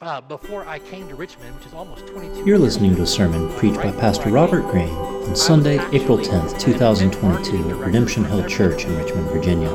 uh, 0.00 0.20
before 0.20 0.66
I 0.66 0.78
came 0.78 1.08
to 1.08 1.14
Richmond, 1.14 1.54
which 1.56 1.66
is 1.66 1.74
almost 1.74 2.06
22 2.06 2.44
You're 2.44 2.58
listening 2.58 2.94
to 2.96 3.02
a 3.02 3.06
sermon 3.06 3.50
preached 3.54 3.76
by 3.76 3.92
Pastor 3.92 4.28
Robert 4.30 4.62
Greene 4.70 4.90
on 4.90 5.34
Sunday, 5.34 5.78
April 5.92 6.18
10th, 6.18 6.58
2022 6.58 7.70
at 7.70 7.76
Redemption 7.76 8.24
Hill 8.24 8.46
Church 8.46 8.84
in 8.84 8.96
Richmond, 8.96 9.28
Virginia. 9.30 9.70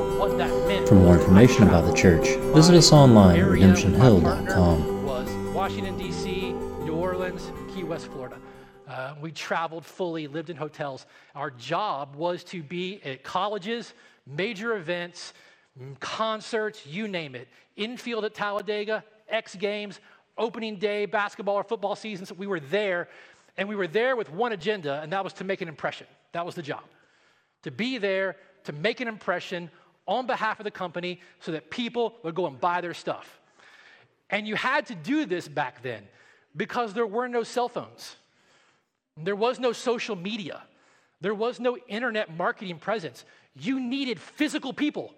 For 0.87 0.95
more 0.95 1.17
information 1.17 1.63
about 1.63 1.85
the 1.85 1.93
church, 1.93 2.35
visit 2.53 2.75
us 2.75 2.91
online 2.91 3.39
at 3.39 3.47
redemptionhill.com. 3.47 5.05
Was 5.05 5.29
Washington, 5.55 5.97
D.C., 5.97 6.51
New 6.83 6.93
Orleans, 6.93 7.51
Key 7.73 7.83
West, 7.83 8.07
Florida. 8.07 8.37
Uh, 8.87 9.15
we 9.21 9.31
traveled 9.31 9.85
fully, 9.85 10.27
lived 10.27 10.49
in 10.49 10.57
hotels. 10.57 11.05
Our 11.33 11.49
job 11.49 12.15
was 12.15 12.43
to 12.45 12.61
be 12.61 13.01
at 13.03 13.23
colleges, 13.23 13.93
major 14.27 14.75
events, 14.75 15.33
concerts, 15.99 16.85
you 16.85 17.07
name 17.07 17.35
it. 17.35 17.47
Infield 17.77 18.25
at 18.25 18.33
Talladega, 18.33 19.03
X 19.31 19.55
Games, 19.55 19.99
opening 20.41 20.77
day, 20.77 21.05
basketball 21.05 21.55
or 21.55 21.63
football 21.63 21.95
season. 21.95 22.25
So 22.25 22.35
we 22.35 22.47
were 22.47 22.59
there, 22.59 23.07
and 23.57 23.69
we 23.69 23.75
were 23.75 23.87
there 23.87 24.15
with 24.15 24.29
one 24.31 24.51
agenda, 24.51 24.99
and 25.01 25.13
that 25.13 25.23
was 25.23 25.33
to 25.33 25.43
make 25.43 25.61
an 25.61 25.67
impression. 25.67 26.07
That 26.33 26.45
was 26.45 26.55
the 26.55 26.61
job. 26.61 26.83
To 27.63 27.71
be 27.71 27.97
there, 27.97 28.35
to 28.65 28.73
make 28.73 28.99
an 28.99 29.07
impression 29.07 29.69
on 30.07 30.25
behalf 30.25 30.59
of 30.59 30.63
the 30.63 30.71
company 30.71 31.21
so 31.39 31.51
that 31.51 31.69
people 31.69 32.15
would 32.23 32.35
go 32.35 32.47
and 32.47 32.59
buy 32.59 32.81
their 32.81 32.93
stuff. 32.93 33.39
And 34.29 34.47
you 34.47 34.55
had 34.55 34.87
to 34.87 34.95
do 34.95 35.25
this 35.25 35.47
back 35.47 35.83
then 35.83 36.03
because 36.55 36.93
there 36.93 37.05
were 37.05 37.27
no 37.27 37.43
cell 37.43 37.69
phones, 37.69 38.15
there 39.15 39.35
was 39.35 39.59
no 39.59 39.71
social 39.73 40.15
media, 40.15 40.63
there 41.21 41.35
was 41.35 41.59
no 41.59 41.77
internet 41.87 42.35
marketing 42.35 42.79
presence. 42.79 43.25
You 43.55 43.79
needed 43.79 44.19
physical 44.19 44.73
people. 44.73 45.13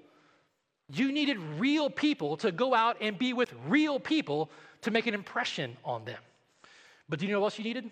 You 0.92 1.12
needed 1.12 1.38
real 1.58 1.90
people 1.90 2.36
to 2.38 2.52
go 2.52 2.74
out 2.74 2.98
and 3.00 3.18
be 3.18 3.32
with 3.32 3.54
real 3.68 4.00
people 4.00 4.50
to 4.84 4.92
make 4.92 5.08
an 5.08 5.14
impression 5.14 5.76
on 5.84 6.06
them. 6.06 6.20
But 7.10 7.20
do 7.20 7.26
you 7.26 7.32
know 7.32 7.40
what 7.40 7.48
else 7.48 7.58
you 7.58 7.64
needed? 7.64 7.90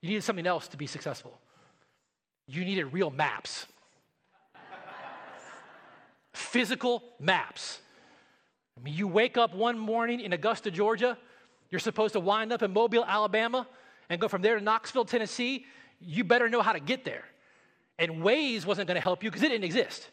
You 0.00 0.08
needed 0.08 0.24
something 0.24 0.46
else 0.46 0.68
to 0.68 0.76
be 0.76 0.86
successful. 0.86 1.38
You 2.46 2.64
needed 2.64 2.92
real 2.92 3.10
maps. 3.10 3.66
Physical 6.32 7.02
maps. 7.18 7.80
I 8.78 8.82
mean, 8.82 8.94
you 8.94 9.06
wake 9.06 9.36
up 9.36 9.54
one 9.54 9.78
morning 9.78 10.20
in 10.20 10.32
Augusta, 10.32 10.70
Georgia, 10.70 11.16
you're 11.70 11.80
supposed 11.80 12.12
to 12.12 12.20
wind 12.20 12.52
up 12.52 12.62
in 12.62 12.72
Mobile, 12.72 13.04
Alabama, 13.04 13.66
and 14.08 14.20
go 14.20 14.28
from 14.28 14.42
there 14.42 14.56
to 14.56 14.64
Knoxville, 14.64 15.04
Tennessee. 15.04 15.66
You 16.00 16.24
better 16.24 16.48
know 16.48 16.62
how 16.62 16.72
to 16.72 16.80
get 16.80 17.04
there. 17.04 17.24
And 17.98 18.22
Waze 18.22 18.66
wasn't 18.66 18.88
going 18.88 18.96
to 18.96 19.00
help 19.00 19.22
you 19.24 19.30
because 19.30 19.42
it 19.42 19.48
didn't 19.48 19.64
exist. 19.64 20.10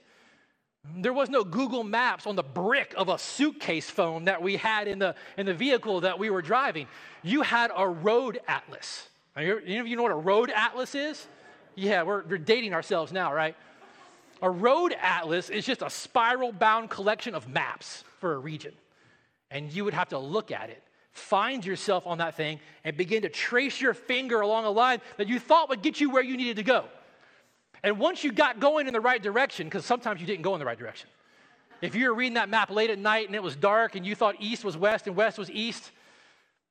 There 1.01 1.13
was 1.13 1.29
no 1.29 1.43
Google 1.43 1.83
Maps 1.83 2.27
on 2.27 2.35
the 2.35 2.43
brick 2.43 2.93
of 2.97 3.09
a 3.09 3.17
suitcase 3.17 3.89
phone 3.89 4.25
that 4.25 4.41
we 4.41 4.57
had 4.57 4.87
in 4.87 4.99
the, 4.99 5.15
in 5.37 5.45
the 5.45 5.53
vehicle 5.53 6.01
that 6.01 6.19
we 6.19 6.29
were 6.29 6.41
driving. 6.41 6.87
You 7.23 7.41
had 7.41 7.71
a 7.75 7.87
road 7.87 8.39
atlas. 8.47 9.07
You 9.37 9.61
you 9.65 9.95
know 9.95 10.03
what 10.03 10.11
a 10.11 10.15
road 10.15 10.51
atlas 10.53 10.93
is? 10.93 11.27
Yeah, 11.75 12.03
we're, 12.03 12.23
we're 12.23 12.37
dating 12.37 12.73
ourselves 12.73 13.11
now, 13.11 13.33
right? 13.33 13.55
A 14.41 14.49
road 14.49 14.93
atlas 14.99 15.49
is 15.49 15.65
just 15.65 15.81
a 15.81 15.89
spiral 15.89 16.51
bound 16.51 16.89
collection 16.89 17.33
of 17.33 17.47
maps 17.47 18.03
for 18.19 18.33
a 18.33 18.37
region. 18.37 18.73
And 19.49 19.71
you 19.71 19.85
would 19.85 19.93
have 19.93 20.09
to 20.09 20.19
look 20.19 20.51
at 20.51 20.69
it, 20.69 20.83
find 21.13 21.65
yourself 21.65 22.05
on 22.05 22.17
that 22.17 22.35
thing, 22.35 22.59
and 22.83 22.97
begin 22.97 23.21
to 23.21 23.29
trace 23.29 23.79
your 23.79 23.93
finger 23.93 24.41
along 24.41 24.65
a 24.65 24.71
line 24.71 24.99
that 25.17 25.27
you 25.27 25.39
thought 25.39 25.69
would 25.69 25.81
get 25.81 26.01
you 26.01 26.09
where 26.09 26.23
you 26.23 26.37
needed 26.37 26.57
to 26.57 26.63
go. 26.63 26.85
And 27.83 27.97
once 27.99 28.23
you 28.23 28.31
got 28.31 28.59
going 28.59 28.87
in 28.87 28.93
the 28.93 29.01
right 29.01 29.21
direction, 29.21 29.67
because 29.67 29.85
sometimes 29.85 30.21
you 30.21 30.27
didn't 30.27 30.43
go 30.43 30.53
in 30.53 30.59
the 30.59 30.65
right 30.65 30.77
direction. 30.77 31.09
If 31.81 31.95
you 31.95 32.07
were 32.07 32.13
reading 32.13 32.35
that 32.35 32.49
map 32.49 32.69
late 32.69 32.91
at 32.91 32.99
night 32.99 33.25
and 33.25 33.35
it 33.35 33.41
was 33.41 33.55
dark 33.55 33.95
and 33.95 34.05
you 34.05 34.13
thought 34.13 34.35
east 34.39 34.63
was 34.63 34.77
west 34.77 35.07
and 35.07 35.15
west 35.15 35.39
was 35.39 35.49
east, 35.49 35.91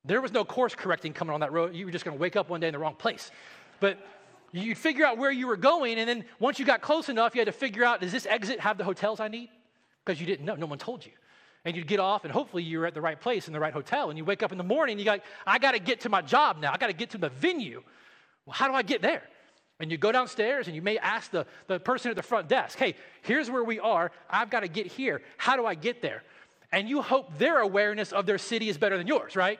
there 0.04 0.20
was 0.20 0.32
no 0.32 0.44
course 0.44 0.74
correcting 0.74 1.12
coming 1.12 1.34
on 1.34 1.40
that 1.40 1.52
road. 1.52 1.74
You 1.74 1.84
were 1.84 1.90
just 1.90 2.04
going 2.04 2.16
to 2.16 2.20
wake 2.20 2.36
up 2.36 2.48
one 2.48 2.60
day 2.60 2.68
in 2.68 2.72
the 2.72 2.78
wrong 2.78 2.94
place. 2.94 3.32
But 3.80 3.98
you'd 4.52 4.78
figure 4.78 5.04
out 5.04 5.18
where 5.18 5.32
you 5.32 5.46
were 5.46 5.56
going, 5.56 5.98
and 5.98 6.08
then 6.08 6.24
once 6.38 6.58
you 6.58 6.64
got 6.64 6.80
close 6.80 7.08
enough, 7.08 7.34
you 7.34 7.40
had 7.40 7.46
to 7.46 7.52
figure 7.52 7.84
out 7.84 8.00
does 8.00 8.12
this 8.12 8.26
exit 8.26 8.60
have 8.60 8.78
the 8.78 8.84
hotels 8.84 9.18
I 9.18 9.28
need? 9.28 9.50
Because 10.04 10.20
you 10.20 10.26
didn't 10.26 10.46
know, 10.46 10.54
no 10.54 10.66
one 10.66 10.78
told 10.78 11.04
you. 11.04 11.12
And 11.64 11.76
you'd 11.76 11.88
get 11.88 12.00
off, 12.00 12.24
and 12.24 12.32
hopefully 12.32 12.62
you 12.62 12.78
were 12.78 12.86
at 12.86 12.94
the 12.94 13.00
right 13.00 13.20
place 13.20 13.46
in 13.46 13.52
the 13.52 13.60
right 13.60 13.72
hotel. 13.72 14.08
And 14.08 14.16
you 14.16 14.24
wake 14.24 14.42
up 14.42 14.52
in 14.52 14.58
the 14.58 14.64
morning, 14.64 14.94
and 14.94 15.00
you 15.00 15.04
got, 15.04 15.20
I 15.46 15.58
got 15.58 15.72
to 15.72 15.78
get 15.78 16.00
to 16.00 16.08
my 16.08 16.22
job 16.22 16.58
now. 16.58 16.72
I 16.72 16.78
got 16.78 16.86
to 16.86 16.94
get 16.94 17.10
to 17.10 17.18
the 17.18 17.28
venue. 17.28 17.82
Well, 18.46 18.54
how 18.54 18.68
do 18.68 18.74
I 18.74 18.82
get 18.82 19.02
there? 19.02 19.24
And 19.80 19.90
you 19.90 19.96
go 19.96 20.12
downstairs 20.12 20.66
and 20.66 20.76
you 20.76 20.82
may 20.82 20.98
ask 20.98 21.30
the, 21.30 21.46
the 21.66 21.80
person 21.80 22.10
at 22.10 22.16
the 22.16 22.22
front 22.22 22.48
desk, 22.48 22.78
hey, 22.78 22.94
here's 23.22 23.50
where 23.50 23.64
we 23.64 23.80
are. 23.80 24.12
I've 24.28 24.50
got 24.50 24.60
to 24.60 24.68
get 24.68 24.86
here. 24.86 25.22
How 25.38 25.56
do 25.56 25.64
I 25.64 25.74
get 25.74 26.02
there? 26.02 26.22
And 26.70 26.88
you 26.88 27.00
hope 27.00 27.38
their 27.38 27.60
awareness 27.60 28.12
of 28.12 28.26
their 28.26 28.38
city 28.38 28.68
is 28.68 28.76
better 28.76 28.98
than 28.98 29.06
yours, 29.06 29.34
right? 29.34 29.58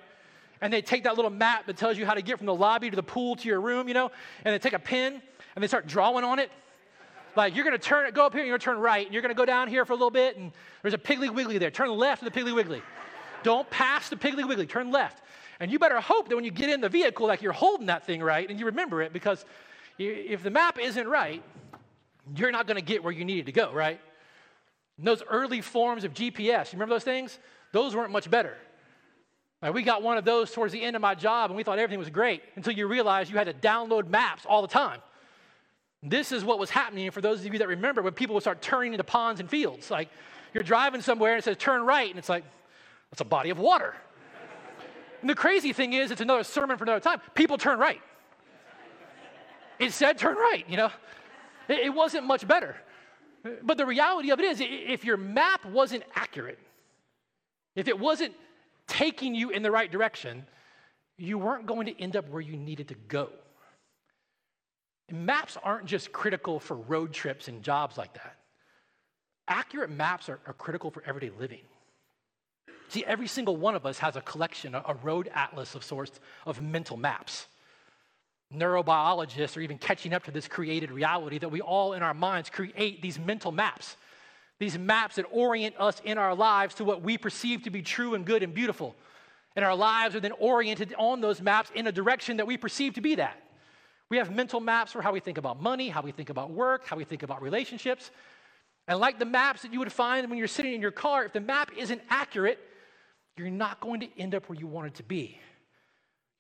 And 0.61 0.71
they 0.71 0.83
take 0.83 1.05
that 1.05 1.17
little 1.17 1.31
map 1.31 1.67
that 1.67 1.79
tells 1.79 1.97
you 1.97 2.05
how 2.05 2.13
to 2.15 2.23
get 2.23 2.37
from 2.37 2.47
the 2.47 2.55
lobby 2.55 2.91
to 2.91 2.97
the 2.97 3.03
pool 3.03 3.35
to 3.37 3.49
your 3.49 3.63
room, 3.63 3.89
you 3.89 3.95
know, 3.95 4.11
and 4.45 4.55
they 4.55 4.59
take 4.59 4.75
a 4.75 4.79
pen 4.79 5.23
and 5.55 5.63
they 5.63 5.67
start 5.67 5.87
drawing 5.87 6.25
on 6.25 6.39
it. 6.39 6.51
Like 7.35 7.57
you're 7.57 7.65
gonna 7.65 7.79
turn 7.79 8.07
it, 8.07 8.15
go 8.15 8.27
up 8.27 8.33
here, 8.33 8.43
and 8.43 8.49
you're 8.49 8.59
gonna 8.59 8.75
turn 8.75 8.83
right, 8.83 9.07
and 9.07 9.15
you're 9.15 9.23
gonna 9.23 9.35
go 9.35 9.47
down 9.47 9.69
here 9.69 9.85
for 9.85 9.93
a 9.93 9.97
little 9.97 10.11
bit, 10.11 10.37
and 10.37 10.53
there's 10.83 10.95
a 10.95 10.99
Piggly 10.99 11.33
Wiggly 11.33 11.59
there. 11.59 11.71
Turn 11.71 11.91
left 11.91 12.23
to 12.23 12.29
the 12.29 12.39
Piggly 12.39 12.55
Wiggly. 12.55 12.83
Don't 13.43 13.69
pass 13.71 14.09
the 14.11 14.17
Piggly 14.17 14.47
Wiggly, 14.47 14.67
turn 14.67 14.91
left. 14.91 15.23
And 15.61 15.71
you 15.71 15.79
better 15.79 16.01
hope 16.01 16.29
that 16.29 16.37
when 16.37 16.45
you 16.45 16.51
get 16.51 16.71
in 16.71 16.81
the 16.81 16.89
vehicle, 16.89 17.27
like 17.27 17.43
you're 17.43 17.53
holding 17.53 17.87
that 17.87 18.05
thing 18.05 18.23
right 18.23 18.49
and 18.49 18.59
you 18.59 18.67
remember 18.67 19.03
it 19.03 19.13
because 19.13 19.45
if 20.01 20.43
the 20.43 20.51
map 20.51 20.79
isn't 20.81 21.07
right, 21.07 21.43
you're 22.35 22.51
not 22.51 22.67
going 22.67 22.77
to 22.77 22.83
get 22.83 23.03
where 23.05 23.13
you 23.13 23.25
needed 23.25 23.47
to 23.47 23.53
go, 23.53 23.73
right? 23.73 24.01
And 24.99 25.07
those 25.07 25.23
early 25.29 25.61
forms 25.61 26.05
of 26.05 26.15
GPS, 26.15 26.73
you 26.73 26.77
remember 26.77 26.95
those 26.95 27.05
things? 27.05 27.39
Those 27.73 27.95
weren't 27.95 28.13
much 28.13 28.31
better. 28.31 28.57
Like 29.63 29.75
we 29.75 29.83
got 29.83 30.03
one 30.03 30.17
of 30.17 30.25
those 30.25 30.51
towards 30.51 30.73
the 30.73 30.83
end 30.83 30.97
of 30.97 31.03
my 31.03 31.15
job, 31.15 31.51
and 31.51 31.57
we 31.57 31.63
thought 31.63 31.79
everything 31.79 31.99
was 31.99 32.11
great 32.11 32.43
until 32.57 32.73
you 32.73 32.87
realized 32.87 33.31
you 33.31 33.37
had 33.37 33.47
to 33.47 33.53
download 33.53 34.09
maps 34.09 34.47
all 34.47 34.63
the 34.63 34.69
time. 34.69 35.01
This 36.03 36.33
is 36.33 36.45
what 36.45 36.59
was 36.59 36.71
happening 36.71 37.11
for 37.11 37.21
those 37.21 37.45
of 37.45 37.53
you 37.53 37.59
that 37.59 37.69
remember 37.69 38.01
when 38.01 38.15
people 38.15 38.35
would 38.35 38.43
start 38.43 38.63
turning 38.63 38.95
into 38.95 39.05
ponds 39.05 39.39
and 39.39 39.51
fields. 39.51 39.91
Like 39.91 40.09
you're 40.55 40.65
driving 40.65 41.03
somewhere 41.03 41.33
and 41.33 41.41
it 41.41 41.45
says 41.45 41.59
turn 41.59 41.83
right, 41.83 42.09
and 42.09 42.19
it's 42.19 42.29
like, 42.29 42.45
that's 43.11 43.21
a 43.21 43.25
body 43.25 43.51
of 43.51 43.59
water. 43.59 43.95
and 45.21 45.29
the 45.29 45.35
crazy 45.35 45.75
thing 45.75 45.93
is, 45.93 46.11
it's 46.11 46.23
another 46.23 46.45
sermon 46.45 46.79
for 46.79 46.85
another 46.85 47.01
time. 47.01 47.21
People 47.35 47.59
turn 47.59 47.79
right. 47.79 48.01
It 49.81 49.93
said 49.93 50.19
turn 50.19 50.37
right, 50.37 50.65
you 50.69 50.77
know? 50.77 50.91
It, 51.69 51.79
it 51.87 51.95
wasn't 51.95 52.27
much 52.27 52.47
better. 52.47 52.77
But 53.63 53.79
the 53.79 53.87
reality 53.87 54.31
of 54.31 54.39
it 54.39 54.45
is, 54.45 54.61
if 54.61 55.05
your 55.05 55.17
map 55.17 55.65
wasn't 55.65 56.05
accurate, 56.15 56.59
if 57.75 57.89
it 57.89 57.99
wasn't 57.99 58.35
taking 58.87 59.35
you 59.35 59.49
in 59.49 59.63
the 59.63 59.71
right 59.71 59.91
direction, 59.91 60.47
you 61.17 61.39
weren't 61.39 61.67
going 61.67 61.87
to 61.87 61.99
end 61.99 62.17
up 62.17 62.29
where 62.29 62.43
you 62.43 62.57
needed 62.57 62.89
to 62.89 62.95
go. 62.95 63.31
Maps 65.11 65.57
aren't 65.63 65.87
just 65.87 66.13
critical 66.13 66.61
for 66.61 66.77
road 66.77 67.13
trips 67.13 67.49
and 67.49 67.63
jobs 67.63 67.97
like 67.97 68.13
that. 68.15 68.37
Accurate 69.49 69.91
maps 69.91 70.29
are, 70.29 70.39
are, 70.47 70.53
critical 70.53 70.91
for 70.91 71.03
everyday 71.05 71.31
living. 71.37 71.63
See, 72.89 73.05
every 73.05 73.27
single 73.27 73.57
one 73.57 73.75
of 73.75 73.87
us 73.87 73.99
has 73.99 74.15
a 74.15 74.21
collection, 74.21 74.75
a, 74.75 74.83
a 74.87 74.95
road 74.95 75.29
atlas 75.35 75.75
of 75.75 75.83
sorts 75.83 76.21
of 76.47 76.63
mental 76.63 76.97
maps 76.97 77.47
neurobiologists 78.55 79.57
are 79.57 79.61
even 79.61 79.79
catching 79.79 80.13
up 80.13 80.25
to 80.25 80.31
this 80.31 80.49
created 80.49 80.91
reality 80.91 81.39
that 81.39 81.49
we 81.49 81.61
all 81.61 81.93
in 81.93 82.03
our 82.03 82.15
minds 82.15 82.51
create 82.51 83.01
these 83.01 83.19
mental 83.19 83.53
maps, 83.53 83.97
these 84.59 84.77
maps 84.77 85.17
that 85.17 85.27
orient 85.31 85.75
us 85.79 86.01
in 86.05 86.19
our 86.19 86.35
lives 86.35 86.75
to 86.77 86.85
what 86.85 87.03
we 87.03 87.17
perceive 87.17 87.63
to 87.63 87.71
be 87.71 87.83
true 87.83 88.15
and 88.15 88.25
good 88.25 88.43
and 88.43 88.53
beautiful. 88.53 88.97
And 89.57 89.65
our 89.65 89.75
lives 89.75 90.15
are 90.15 90.21
then 90.21 90.33
oriented 90.33 90.95
on 90.99 91.21
those 91.21 91.41
maps 91.41 91.71
in 91.75 91.87
a 91.87 91.93
direction 91.93 92.37
that 92.39 92.47
we 92.47 92.57
perceive 92.57 92.95
to 92.95 93.01
be 93.01 93.17
that. 93.17 93.41
We 94.09 94.17
have 94.17 94.35
mental 94.35 94.61
maps 94.61 94.93
for 94.93 95.03
how 95.03 95.13
we 95.13 95.21
think 95.21 95.39
about 95.39 95.63
money, 95.63 95.89
how 95.89 96.03
we 96.03 96.11
think 96.11 96.31
about 96.31 96.51
work, 96.51 96.87
how 96.87 96.97
we 96.97 97.05
think 97.05 97.23
about 97.23 97.43
relationships. 97.43 98.11
And 98.89 98.99
like 98.99 99.21
the 99.21 99.25
maps 99.25 99.63
that 99.63 99.73
you 99.73 99.79
would 99.79 99.93
find 99.93 100.29
when 100.29 100.39
you're 100.39 100.49
sitting 100.49 100.75
in 100.75 100.81
your 100.81 100.91
car, 100.91 101.25
if 101.25 101.33
the 101.33 101.41
map 101.41 101.71
isn't 101.77 102.01
accurate, 102.11 102.59
you're 103.37 103.51
not 103.51 103.81
going 103.81 104.01
to 104.01 104.09
end 104.19 104.35
up 104.35 104.49
where 104.49 104.59
you 104.59 104.67
want 104.67 104.89
it 104.89 104.95
to 104.95 105.05
be 105.05 105.39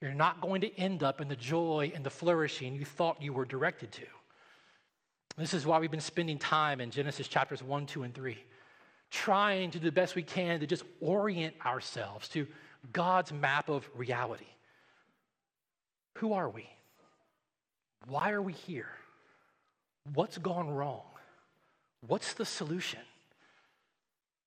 you're 0.00 0.14
not 0.14 0.40
going 0.40 0.62
to 0.62 0.78
end 0.78 1.02
up 1.02 1.20
in 1.20 1.28
the 1.28 1.36
joy 1.36 1.92
and 1.94 2.04
the 2.04 2.10
flourishing 2.10 2.74
you 2.74 2.84
thought 2.84 3.20
you 3.20 3.32
were 3.32 3.44
directed 3.44 3.92
to. 3.92 4.06
This 5.36 5.54
is 5.54 5.66
why 5.66 5.78
we've 5.78 5.90
been 5.90 6.00
spending 6.00 6.38
time 6.38 6.80
in 6.80 6.90
Genesis 6.90 7.28
chapters 7.28 7.62
1, 7.62 7.86
2, 7.86 8.02
and 8.02 8.14
3, 8.14 8.38
trying 9.10 9.70
to 9.70 9.78
do 9.78 9.84
the 9.84 9.92
best 9.92 10.14
we 10.14 10.22
can 10.22 10.60
to 10.60 10.66
just 10.66 10.84
orient 11.00 11.54
ourselves 11.64 12.28
to 12.28 12.46
God's 12.92 13.32
map 13.32 13.68
of 13.68 13.88
reality. 13.94 14.46
Who 16.18 16.32
are 16.32 16.48
we? 16.48 16.68
Why 18.06 18.30
are 18.30 18.42
we 18.42 18.52
here? 18.52 18.90
What's 20.14 20.38
gone 20.38 20.70
wrong? 20.70 21.02
What's 22.06 22.32
the 22.32 22.46
solution? 22.46 23.00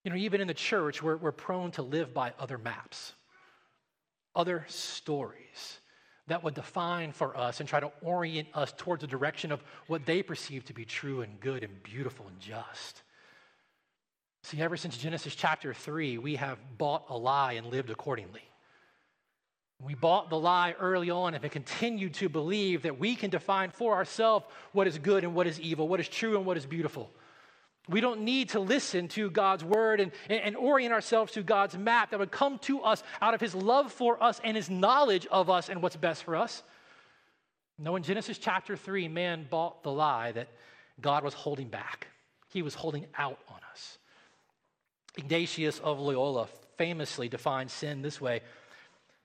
You 0.03 0.11
know, 0.11 0.17
even 0.17 0.41
in 0.41 0.47
the 0.47 0.53
church, 0.53 1.01
we're, 1.01 1.17
we're 1.17 1.31
prone 1.31 1.71
to 1.71 1.81
live 1.83 2.13
by 2.13 2.33
other 2.39 2.57
maps 2.57 3.13
other 4.35 4.65
stories 4.67 5.79
that 6.27 6.43
would 6.43 6.53
define 6.53 7.11
for 7.11 7.35
us 7.37 7.59
and 7.59 7.67
try 7.67 7.79
to 7.79 7.91
orient 8.01 8.47
us 8.53 8.73
towards 8.77 9.01
the 9.01 9.07
direction 9.07 9.51
of 9.51 9.63
what 9.87 10.05
they 10.05 10.23
perceive 10.23 10.63
to 10.65 10.73
be 10.73 10.85
true 10.85 11.21
and 11.21 11.39
good 11.39 11.63
and 11.63 11.83
beautiful 11.83 12.25
and 12.27 12.39
just. 12.39 13.03
See, 14.43 14.61
ever 14.61 14.77
since 14.77 14.97
Genesis 14.97 15.35
chapter 15.35 15.73
3, 15.73 16.17
we 16.17 16.35
have 16.35 16.57
bought 16.77 17.05
a 17.09 17.17
lie 17.17 17.53
and 17.53 17.67
lived 17.67 17.89
accordingly. 17.89 18.41
We 19.81 19.95
bought 19.95 20.29
the 20.29 20.39
lie 20.39 20.75
early 20.79 21.09
on 21.09 21.33
and 21.33 21.43
have 21.43 21.51
continued 21.51 22.13
to 22.15 22.29
believe 22.29 22.83
that 22.83 22.99
we 22.99 23.15
can 23.15 23.29
define 23.29 23.71
for 23.71 23.95
ourselves 23.95 24.45
what 24.71 24.87
is 24.87 24.97
good 24.97 25.23
and 25.23 25.35
what 25.35 25.47
is 25.47 25.59
evil, 25.59 25.87
what 25.87 25.99
is 25.99 26.07
true 26.07 26.37
and 26.37 26.45
what 26.45 26.57
is 26.57 26.65
beautiful. 26.65 27.11
We 27.89 27.99
don't 27.99 28.21
need 28.21 28.49
to 28.49 28.59
listen 28.59 29.09
to 29.09 29.29
God's 29.29 29.63
word 29.63 29.99
and, 29.99 30.11
and 30.29 30.55
orient 30.55 30.93
ourselves 30.93 31.33
to 31.33 31.43
God's 31.43 31.77
map 31.77 32.11
that 32.11 32.19
would 32.19 32.31
come 32.31 32.59
to 32.59 32.81
us 32.81 33.03
out 33.21 33.33
of 33.33 33.41
his 33.41 33.53
love 33.53 33.91
for 33.91 34.21
us 34.23 34.39
and 34.43 34.55
his 34.55 34.69
knowledge 34.69 35.27
of 35.27 35.49
us 35.49 35.69
and 35.69 35.81
what's 35.81 35.97
best 35.97 36.23
for 36.23 36.35
us. 36.35 36.63
No, 37.77 37.95
in 37.95 38.03
Genesis 38.03 38.37
chapter 38.37 38.77
3, 38.77 39.09
man 39.09 39.47
bought 39.49 39.83
the 39.83 39.91
lie 39.91 40.31
that 40.31 40.47
God 41.01 41.23
was 41.23 41.33
holding 41.33 41.67
back, 41.67 42.07
he 42.49 42.61
was 42.61 42.73
holding 42.73 43.05
out 43.17 43.39
on 43.49 43.59
us. 43.71 43.97
Ignatius 45.17 45.79
of 45.79 45.99
Loyola 45.99 46.47
famously 46.77 47.27
defines 47.29 47.71
sin 47.73 48.01
this 48.01 48.21
way 48.21 48.41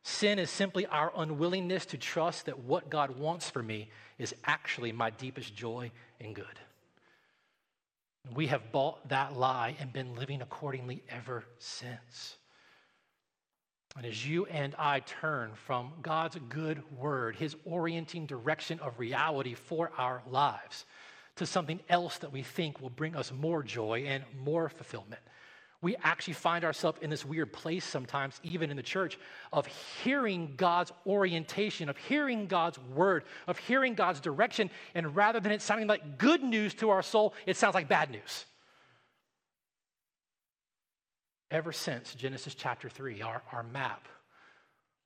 Sin 0.03 0.39
is 0.39 0.49
simply 0.49 0.87
our 0.87 1.13
unwillingness 1.17 1.85
to 1.87 1.99
trust 1.99 2.47
that 2.47 2.61
what 2.61 2.89
God 2.89 3.19
wants 3.19 3.51
for 3.51 3.63
me 3.63 3.91
is 4.19 4.35
actually 4.45 4.91
my 4.91 5.11
deepest 5.11 5.55
joy 5.55 5.91
and 6.19 6.35
good. 6.35 6.47
We 8.35 8.47
have 8.49 8.73
bought 8.73 9.09
that 9.09 9.37
lie 9.37 9.77
and 9.81 9.93
been 9.93 10.15
living 10.15 10.43
accordingly 10.43 11.03
ever 11.09 11.45
since. 11.59 12.37
And 13.97 14.07
as 14.07 14.29
you 14.29 14.47
and 14.47 14.75
I 14.79 15.01
turn 15.01 15.53
from 15.55 15.93
God's 16.03 16.37
good 16.49 16.83
word, 16.97 17.37
his 17.37 17.57
orienting 17.65 18.27
direction 18.27 18.79
of 18.81 18.99
reality 18.99 19.55
for 19.55 19.91
our 19.99 20.23
lives, 20.29 20.85
to 21.37 21.47
something 21.47 21.81
else 21.89 22.19
that 22.19 22.33
we 22.33 22.43
think 22.43 22.81
will 22.81 22.91
bring 22.91 23.17
us 23.17 23.33
more 23.33 23.63
joy 23.63 24.05
and 24.07 24.25
more 24.37 24.69
fulfillment, 24.69 25.21
we 25.81 25.95
actually 26.03 26.35
find 26.35 26.65
ourselves 26.65 26.99
in 27.03 27.09
this 27.09 27.25
weird 27.25 27.53
place 27.53 27.85
sometimes, 27.85 28.41
even 28.43 28.71
in 28.71 28.77
the 28.77 28.83
church, 28.83 29.17
of 29.53 29.67
hearing 30.03 30.55
God's 30.57 30.93
orientation, 31.07 31.89
of 31.89 31.97
hearing 31.97 32.47
God's 32.47 32.79
word, 32.95 33.25
of 33.47 33.59
hearing 33.59 33.95
God's 33.95 34.21
direction, 34.21 34.71
and 34.95 35.15
rather 35.15 35.39
than 35.39 35.53
it 35.53 35.63
sounding 35.63 35.87
like 35.87 36.19
good 36.19 36.43
news 36.43 36.75
to 36.75 36.91
our 36.91 37.03
soul, 37.03 37.33
it 37.47 37.57
sounds 37.57 37.75
like 37.75 37.89
bad 37.89 38.11
news. 38.11 38.45
Ever 41.51 41.73
since 41.73 42.13
Genesis 42.15 42.57
chapter 42.57 42.89
3, 42.89 43.23
our, 43.23 43.43
our 43.53 43.63
map, 43.63 44.09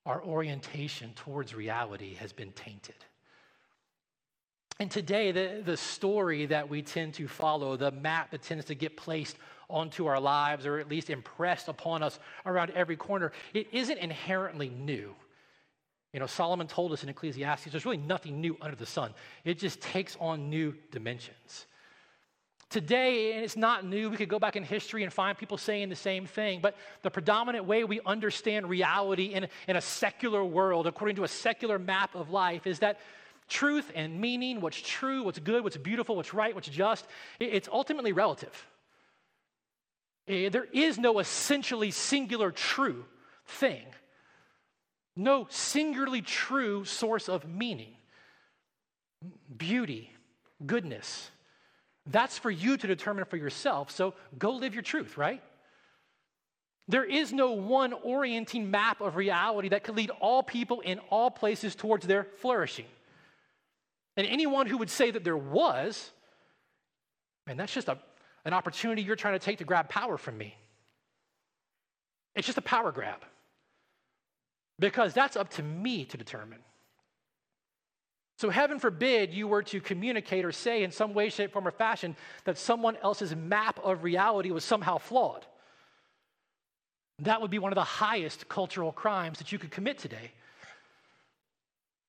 our 0.06 0.24
orientation 0.24 1.12
towards 1.14 1.54
reality 1.54 2.14
has 2.14 2.32
been 2.32 2.50
tainted. 2.52 2.96
And 4.80 4.90
today, 4.90 5.30
the, 5.32 5.62
the 5.64 5.76
story 5.76 6.46
that 6.46 6.68
we 6.68 6.82
tend 6.82 7.14
to 7.14 7.28
follow, 7.28 7.76
the 7.76 7.92
map 7.92 8.30
that 8.30 8.42
tends 8.42 8.64
to 8.64 8.74
get 8.74 8.96
placed 8.96 9.36
onto 9.72 10.06
our 10.06 10.20
lives 10.20 10.66
or 10.66 10.78
at 10.78 10.88
least 10.88 11.10
impressed 11.10 11.66
upon 11.66 12.02
us 12.02 12.20
around 12.46 12.70
every 12.70 12.96
corner, 12.96 13.32
it 13.54 13.66
isn't 13.72 13.98
inherently 13.98 14.68
new. 14.68 15.14
You 16.12 16.20
know, 16.20 16.26
Solomon 16.26 16.66
told 16.66 16.92
us 16.92 17.02
in 17.02 17.08
Ecclesiastes 17.08 17.70
there's 17.70 17.86
really 17.86 17.96
nothing 17.96 18.40
new 18.40 18.56
under 18.60 18.76
the 18.76 18.86
sun, 18.86 19.14
it 19.44 19.58
just 19.58 19.80
takes 19.80 20.16
on 20.20 20.50
new 20.50 20.74
dimensions. 20.90 21.66
Today, 22.68 23.34
and 23.34 23.44
it's 23.44 23.56
not 23.56 23.84
new, 23.84 24.08
we 24.08 24.16
could 24.16 24.30
go 24.30 24.38
back 24.38 24.56
in 24.56 24.62
history 24.62 25.02
and 25.02 25.12
find 25.12 25.36
people 25.36 25.58
saying 25.58 25.90
the 25.90 25.96
same 25.96 26.24
thing, 26.24 26.60
but 26.62 26.74
the 27.02 27.10
predominant 27.10 27.66
way 27.66 27.84
we 27.84 28.00
understand 28.06 28.66
reality 28.66 29.26
in, 29.26 29.46
in 29.68 29.76
a 29.76 29.80
secular 29.80 30.42
world, 30.42 30.86
according 30.86 31.16
to 31.16 31.24
a 31.24 31.28
secular 31.28 31.78
map 31.78 32.14
of 32.14 32.30
life, 32.30 32.66
is 32.66 32.78
that 32.78 32.98
truth 33.46 33.92
and 33.94 34.18
meaning, 34.18 34.62
what's 34.62 34.80
true, 34.80 35.22
what's 35.22 35.38
good, 35.38 35.62
what's 35.62 35.76
beautiful, 35.76 36.16
what's 36.16 36.32
right, 36.32 36.54
what's 36.54 36.68
just, 36.68 37.06
it's 37.38 37.68
ultimately 37.70 38.12
relative. 38.12 38.66
Eh, 40.28 40.48
there 40.48 40.68
is 40.72 40.98
no 40.98 41.18
essentially 41.18 41.90
singular 41.90 42.50
true 42.50 43.04
thing, 43.46 43.84
no 45.16 45.46
singularly 45.50 46.22
true 46.22 46.84
source 46.84 47.28
of 47.28 47.48
meaning, 47.48 47.94
beauty, 49.56 50.10
goodness. 50.64 51.30
That's 52.06 52.38
for 52.38 52.50
you 52.50 52.76
to 52.76 52.86
determine 52.86 53.24
for 53.24 53.36
yourself. 53.36 53.90
So 53.90 54.14
go 54.38 54.52
live 54.52 54.74
your 54.74 54.82
truth, 54.82 55.16
right? 55.16 55.42
There 56.88 57.04
is 57.04 57.32
no 57.32 57.52
one 57.52 57.92
orienting 57.92 58.70
map 58.70 59.00
of 59.00 59.16
reality 59.16 59.68
that 59.68 59.84
could 59.84 59.96
lead 59.96 60.10
all 60.20 60.42
people 60.42 60.80
in 60.80 60.98
all 61.10 61.30
places 61.30 61.74
towards 61.74 62.06
their 62.06 62.26
flourishing. 62.38 62.86
And 64.16 64.26
anyone 64.26 64.66
who 64.66 64.78
would 64.78 64.90
say 64.90 65.10
that 65.10 65.24
there 65.24 65.36
was, 65.36 66.10
man, 67.46 67.56
that's 67.56 67.72
just 67.72 67.88
a 67.88 67.98
an 68.44 68.52
opportunity 68.52 69.02
you're 69.02 69.16
trying 69.16 69.38
to 69.38 69.44
take 69.44 69.58
to 69.58 69.64
grab 69.64 69.88
power 69.88 70.16
from 70.16 70.36
me. 70.36 70.56
It's 72.34 72.46
just 72.46 72.58
a 72.58 72.62
power 72.62 72.92
grab. 72.92 73.24
Because 74.78 75.12
that's 75.12 75.36
up 75.36 75.50
to 75.50 75.62
me 75.62 76.04
to 76.06 76.16
determine. 76.16 76.58
So, 78.38 78.50
heaven 78.50 78.80
forbid 78.80 79.32
you 79.32 79.46
were 79.46 79.62
to 79.64 79.80
communicate 79.80 80.44
or 80.44 80.50
say 80.50 80.82
in 80.82 80.90
some 80.90 81.14
way, 81.14 81.28
shape, 81.28 81.52
form, 81.52 81.68
or 81.68 81.70
fashion 81.70 82.16
that 82.44 82.58
someone 82.58 82.96
else's 83.02 83.36
map 83.36 83.78
of 83.84 84.02
reality 84.02 84.50
was 84.50 84.64
somehow 84.64 84.98
flawed. 84.98 85.46
That 87.20 87.40
would 87.40 87.50
be 87.50 87.60
one 87.60 87.70
of 87.70 87.76
the 87.76 87.84
highest 87.84 88.48
cultural 88.48 88.90
crimes 88.90 89.38
that 89.38 89.52
you 89.52 89.58
could 89.58 89.70
commit 89.70 89.98
today. 89.98 90.32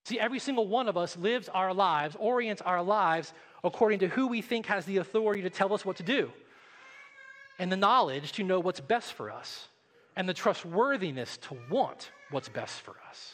See, 0.06 0.20
every 0.20 0.40
single 0.40 0.68
one 0.68 0.88
of 0.88 0.98
us 0.98 1.16
lives 1.16 1.50
our 1.50 1.74
lives, 1.74 2.16
orients 2.20 2.62
our 2.62 2.82
lives 2.82 3.32
according 3.64 4.00
to 4.00 4.08
who 4.08 4.28
we 4.28 4.42
think 4.42 4.66
has 4.66 4.86
the 4.86 4.98
authority 4.98 5.42
to 5.44 5.50
tell 5.50 5.74
us 5.74 5.86
what 5.86 5.98
to 5.98 6.04
do, 6.04 6.32
and 7.60 7.72
the 7.72 7.78
knowledge 7.78 8.32
to 8.34 8.44
know 8.44 8.60
what's 8.60 8.80
best 8.80 9.14
for 9.14 9.32
us, 9.32 9.68
and 10.16 10.28
the 10.28 10.34
trustworthiness 10.34 11.38
to 11.38 11.58
want 11.70 12.12
what's 12.30 12.50
best 12.50 12.82
for 12.82 12.96
us. 13.10 13.34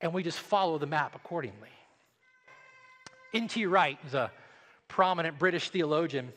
And 0.00 0.12
we 0.12 0.22
just 0.22 0.38
follow 0.38 0.78
the 0.78 0.86
map 0.86 1.14
accordingly. 1.14 1.68
N.T. 3.32 3.66
Wright 3.66 3.98
is 4.06 4.14
a 4.14 4.32
prominent 4.88 5.38
British 5.38 5.70
theologian. 5.70 6.32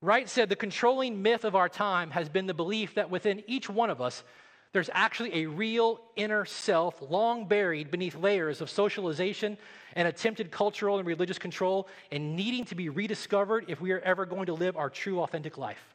Wright 0.00 0.28
said 0.28 0.48
the 0.48 0.56
controlling 0.56 1.22
myth 1.22 1.44
of 1.44 1.54
our 1.54 1.68
time 1.68 2.10
has 2.10 2.28
been 2.28 2.46
the 2.46 2.54
belief 2.54 2.96
that 2.96 3.08
within 3.08 3.42
each 3.46 3.70
one 3.70 3.88
of 3.88 4.00
us 4.00 4.24
there's 4.72 4.90
actually 4.92 5.42
a 5.42 5.46
real 5.46 6.00
inner 6.16 6.44
self 6.44 7.02
long 7.10 7.46
buried 7.46 7.90
beneath 7.90 8.16
layers 8.16 8.60
of 8.60 8.70
socialization 8.70 9.58
and 9.94 10.08
attempted 10.08 10.50
cultural 10.50 10.98
and 10.98 11.06
religious 11.06 11.38
control 11.38 11.88
and 12.10 12.34
needing 12.34 12.64
to 12.64 12.74
be 12.74 12.88
rediscovered 12.88 13.66
if 13.68 13.80
we 13.80 13.92
are 13.92 14.00
ever 14.00 14.24
going 14.24 14.46
to 14.46 14.54
live 14.54 14.76
our 14.76 14.88
true, 14.88 15.20
authentic 15.20 15.58
life. 15.58 15.94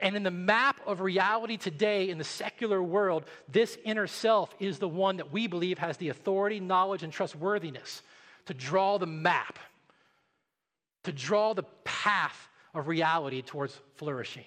And 0.00 0.16
in 0.16 0.22
the 0.22 0.30
map 0.30 0.80
of 0.86 1.00
reality 1.00 1.56
today 1.56 2.08
in 2.08 2.18
the 2.18 2.24
secular 2.24 2.82
world, 2.82 3.24
this 3.48 3.78
inner 3.84 4.06
self 4.06 4.54
is 4.58 4.78
the 4.78 4.88
one 4.88 5.18
that 5.18 5.30
we 5.30 5.46
believe 5.46 5.78
has 5.78 5.96
the 5.98 6.08
authority, 6.08 6.58
knowledge, 6.58 7.02
and 7.02 7.12
trustworthiness 7.12 8.02
to 8.46 8.54
draw 8.54 8.98
the 8.98 9.06
map, 9.06 9.58
to 11.04 11.12
draw 11.12 11.52
the 11.52 11.62
path 11.84 12.48
of 12.74 12.88
reality 12.88 13.42
towards 13.42 13.78
flourishing. 13.96 14.44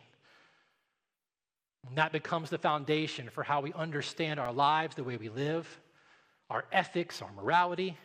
And 1.89 1.98
that 1.98 2.12
becomes 2.12 2.50
the 2.50 2.58
foundation 2.58 3.29
for 3.29 3.44
how 3.44 3.62
we 3.62 3.74
understand 3.74 4.39
our 4.39 4.51
lives, 4.51 4.96
the 4.96 5.03
way 5.03 5.17
we 5.17 5.29
live, 5.29 5.67
our 6.50 6.65
ethics, 6.72 7.22
our 7.22 7.32
morality. 7.34 7.98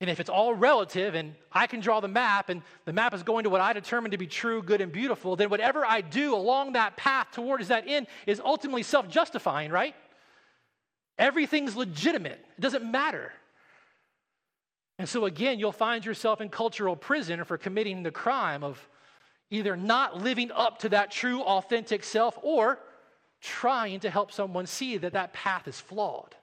And 0.00 0.08
if 0.08 0.20
it's 0.20 0.30
all 0.30 0.54
relative 0.54 1.14
and 1.14 1.34
I 1.52 1.66
can 1.66 1.80
draw 1.80 2.00
the 2.00 2.08
map 2.08 2.50
and 2.50 2.62
the 2.84 2.92
map 2.92 3.14
is 3.14 3.22
going 3.22 3.44
to 3.44 3.50
what 3.50 3.60
I 3.60 3.72
determine 3.72 4.12
to 4.12 4.18
be 4.18 4.28
true, 4.28 4.62
good, 4.62 4.80
and 4.80 4.92
beautiful, 4.92 5.34
then 5.34 5.50
whatever 5.50 5.84
I 5.84 6.00
do 6.00 6.34
along 6.34 6.74
that 6.74 6.96
path 6.96 7.28
towards 7.32 7.68
that 7.68 7.84
end 7.86 8.06
is 8.26 8.40
ultimately 8.44 8.84
self 8.84 9.08
justifying, 9.08 9.72
right? 9.72 9.94
Everything's 11.18 11.74
legitimate, 11.74 12.38
it 12.56 12.60
doesn't 12.60 12.88
matter. 12.88 13.32
And 15.00 15.08
so, 15.08 15.26
again, 15.26 15.60
you'll 15.60 15.70
find 15.70 16.04
yourself 16.04 16.40
in 16.40 16.48
cultural 16.48 16.96
prison 16.96 17.44
for 17.44 17.56
committing 17.56 18.02
the 18.02 18.10
crime 18.10 18.64
of 18.64 18.88
either 19.50 19.76
not 19.76 20.22
living 20.22 20.50
up 20.52 20.78
to 20.80 20.90
that 20.90 21.10
true, 21.10 21.40
authentic 21.42 22.04
self 22.04 22.38
or 22.42 22.78
trying 23.40 24.00
to 24.00 24.10
help 24.10 24.32
someone 24.32 24.66
see 24.66 24.96
that 24.98 25.12
that 25.12 25.32
path 25.32 25.68
is 25.68 25.80
flawed. 25.80 26.34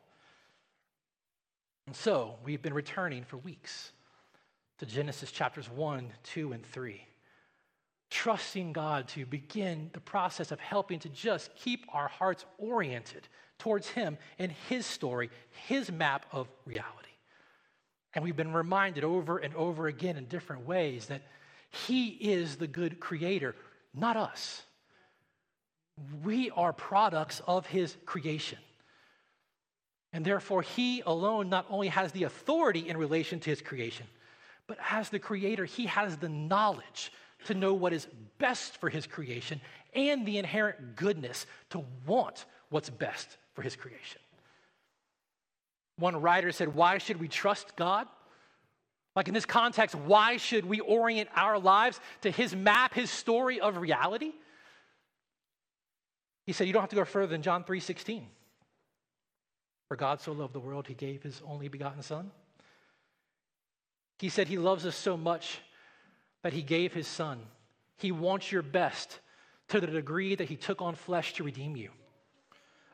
And 1.87 1.95
so 1.95 2.35
we've 2.43 2.61
been 2.61 2.73
returning 2.73 3.23
for 3.23 3.37
weeks 3.37 3.91
to 4.79 4.85
Genesis 4.85 5.31
chapters 5.31 5.69
1, 5.69 6.11
2, 6.23 6.53
and 6.53 6.65
3, 6.65 7.05
trusting 8.09 8.73
God 8.73 9.07
to 9.09 9.25
begin 9.25 9.89
the 9.93 9.99
process 9.99 10.51
of 10.51 10.59
helping 10.59 10.99
to 10.99 11.09
just 11.09 11.55
keep 11.55 11.85
our 11.93 12.07
hearts 12.07 12.45
oriented 12.57 13.27
towards 13.59 13.87
Him 13.87 14.17
and 14.39 14.51
His 14.51 14.85
story, 14.85 15.29
His 15.67 15.91
map 15.91 16.25
of 16.31 16.47
reality. 16.65 16.91
And 18.13 18.23
we've 18.23 18.35
been 18.35 18.53
reminded 18.53 19.03
over 19.03 19.37
and 19.37 19.53
over 19.55 19.87
again 19.87 20.17
in 20.17 20.25
different 20.25 20.65
ways 20.65 21.07
that 21.07 21.21
he 21.71 22.07
is 22.07 22.55
the 22.57 22.67
good 22.67 22.99
creator, 22.99 23.55
not 23.93 24.17
us. 24.17 24.61
We 26.23 26.49
are 26.51 26.73
products 26.73 27.41
of 27.47 27.65
His 27.65 27.95
creation. 28.05 28.57
And 30.13 30.25
therefore, 30.25 30.61
He 30.61 31.01
alone 31.05 31.49
not 31.49 31.65
only 31.69 31.87
has 31.89 32.11
the 32.11 32.23
authority 32.23 32.89
in 32.89 32.97
relation 32.97 33.39
to 33.41 33.49
His 33.49 33.61
creation, 33.61 34.07
But 34.67 34.77
as 34.89 35.09
the 35.09 35.19
creator, 35.19 35.65
he 35.65 35.85
has 35.85 36.17
the 36.17 36.29
knowledge 36.29 37.11
to 37.45 37.53
know 37.53 37.73
what 37.73 37.93
is 37.93 38.07
best 38.37 38.77
for 38.77 38.89
his 38.89 39.05
creation 39.05 39.61
and 39.93 40.25
the 40.25 40.37
inherent 40.37 40.95
goodness 40.95 41.45
to 41.69 41.85
want 42.05 42.45
what's 42.69 42.89
best 42.89 43.37
for 43.53 43.61
his 43.61 43.75
creation. 43.75 44.21
One 45.97 46.19
writer 46.19 46.51
said, 46.51 46.73
Why 46.73 46.97
should 46.97 47.19
we 47.19 47.27
trust 47.27 47.75
God? 47.75 48.07
Like 49.15 49.27
in 49.27 49.33
this 49.33 49.45
context, 49.45 49.95
why 49.95 50.37
should 50.37 50.65
we 50.65 50.81
orient 50.81 51.29
our 51.35 51.57
lives 51.57 51.99
to 52.21 52.31
his 52.31 52.55
map, 52.55 52.93
his 52.93 53.09
story 53.09 53.61
of 53.61 53.77
reality? 53.77 54.33
He 56.45 56.53
said, 56.53 56.67
You 56.67 56.73
don't 56.73 56.81
have 56.81 56.89
to 56.89 56.95
go 56.95 57.05
further 57.05 57.27
than 57.27 57.41
John 57.41 57.63
3 57.63 57.79
16. 57.79 58.27
For 59.87 59.95
God 59.95 60.19
so 60.19 60.31
loved 60.31 60.53
the 60.53 60.59
world, 60.59 60.87
he 60.87 60.93
gave 60.93 61.23
his 61.23 61.41
only 61.47 61.67
begotten 61.67 62.01
Son. 62.01 62.31
He 64.19 64.29
said, 64.29 64.47
He 64.47 64.57
loves 64.57 64.85
us 64.85 64.95
so 64.95 65.15
much 65.15 65.59
that 66.43 66.53
he 66.53 66.61
gave 66.61 66.93
his 66.93 67.07
Son. 67.07 67.39
He 67.97 68.11
wants 68.11 68.51
your 68.51 68.61
best 68.61 69.19
to 69.69 69.79
the 69.79 69.87
degree 69.87 70.35
that 70.35 70.49
he 70.49 70.55
took 70.55 70.81
on 70.81 70.95
flesh 70.95 71.33
to 71.33 71.43
redeem 71.43 71.75
you. 71.75 71.89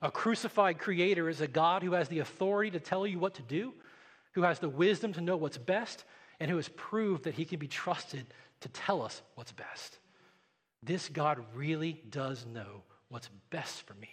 A 0.02 0.12
crucified 0.12 0.80
creator 0.80 1.30
is 1.30 1.42
a 1.42 1.48
God 1.48 1.84
who 1.84 1.94
has 1.94 2.08
the 2.08 2.20
authority 2.20 2.72
to 2.72 2.80
tell 2.80 3.06
you 3.06 3.20
what 3.20 3.36
to 3.36 3.42
do, 3.42 3.74
who 4.34 4.44
has 4.44 4.60
the 4.60 4.70
wisdom 4.70 5.14
to 5.14 5.22
know 5.22 5.38
what's 5.38 5.58
best, 5.58 6.04
and 6.40 6.50
who 6.50 6.58
has 6.58 6.70
proved 6.70 7.24
that 7.24 7.36
he 7.36 7.46
can 7.46 7.60
be 7.60 7.68
trusted 7.68 8.26
to 8.62 8.70
tell 8.70 9.02
us 9.02 9.22
what's 9.36 9.52
best. 9.52 10.00
This 10.84 11.10
God 11.10 11.44
really 11.56 12.02
does 12.10 12.46
know 12.46 12.84
what's 13.10 13.30
best 13.50 13.84
for 13.84 13.94
me, 13.96 14.10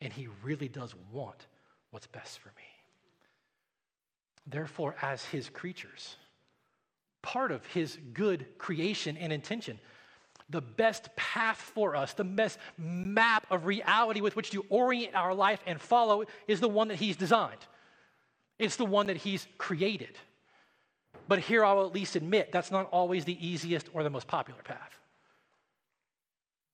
and 0.00 0.12
he 0.12 0.28
really 0.42 0.68
does 0.68 0.94
want 1.12 1.46
what's 1.90 2.06
best 2.06 2.38
for 2.40 2.48
me. 2.48 2.64
Therefore, 4.46 4.94
as 5.00 5.24
his 5.24 5.48
creatures, 5.48 6.16
part 7.22 7.50
of 7.50 7.64
his 7.66 7.96
good 8.12 8.58
creation 8.58 9.16
and 9.16 9.32
intention, 9.32 9.78
the 10.50 10.60
best 10.60 11.14
path 11.16 11.56
for 11.56 11.96
us, 11.96 12.12
the 12.12 12.24
best 12.24 12.58
map 12.76 13.46
of 13.50 13.66
reality 13.66 14.20
with 14.20 14.36
which 14.36 14.50
to 14.50 14.64
orient 14.68 15.14
our 15.14 15.34
life 15.34 15.60
and 15.66 15.80
follow 15.80 16.24
is 16.46 16.60
the 16.60 16.68
one 16.68 16.88
that 16.88 16.96
He's 16.96 17.16
designed. 17.16 17.60
It's 18.58 18.76
the 18.76 18.84
one 18.84 19.06
that 19.08 19.16
He's 19.16 19.46
created. 19.58 20.16
But 21.26 21.40
here 21.40 21.64
I'll 21.64 21.86
at 21.86 21.94
least 21.94 22.16
admit 22.16 22.52
that's 22.52 22.70
not 22.70 22.88
always 22.90 23.24
the 23.24 23.46
easiest 23.46 23.88
or 23.94 24.02
the 24.02 24.10
most 24.10 24.26
popular 24.26 24.62
path. 24.62 24.98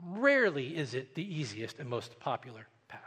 Rarely 0.02 0.76
is 0.76 0.94
it 0.94 1.14
the 1.14 1.22
easiest 1.22 1.78
and 1.78 1.88
most 1.88 2.18
popular 2.20 2.66
path. 2.88 3.00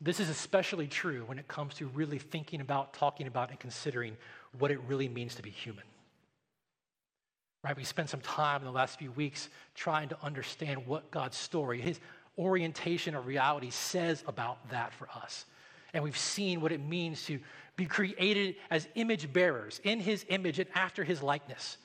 This 0.00 0.20
is 0.20 0.28
especially 0.28 0.86
true 0.86 1.24
when 1.26 1.38
it 1.38 1.48
comes 1.48 1.74
to 1.76 1.86
really 1.88 2.18
thinking 2.18 2.60
about, 2.60 2.92
talking 2.92 3.26
about, 3.26 3.50
and 3.50 3.58
considering 3.58 4.16
what 4.58 4.70
it 4.70 4.80
really 4.86 5.08
means 5.08 5.34
to 5.36 5.42
be 5.42 5.50
human. 5.50 5.84
Right? 7.64 7.76
We 7.76 7.84
spent 7.84 8.10
some 8.10 8.20
time 8.20 8.60
in 8.60 8.66
the 8.66 8.72
last 8.72 8.98
few 8.98 9.10
weeks 9.12 9.48
trying 9.74 10.10
to 10.10 10.18
understand 10.22 10.86
what 10.86 11.10
God's 11.10 11.36
story, 11.36 11.80
his 11.80 11.98
orientation 12.38 13.14
of 13.14 13.26
reality 13.26 13.70
says 13.70 14.22
about 14.28 14.68
that 14.70 14.92
for 14.92 15.08
us. 15.08 15.46
And 15.96 16.04
we've 16.04 16.18
seen 16.18 16.60
what 16.60 16.72
it 16.72 16.86
means 16.86 17.24
to 17.24 17.40
be 17.74 17.86
created 17.86 18.56
as 18.68 18.86
image 18.96 19.32
bearers 19.32 19.80
in 19.82 19.98
his 19.98 20.26
image 20.28 20.58
and 20.58 20.68
after 20.74 21.04
his 21.04 21.22
likeness. 21.22 21.78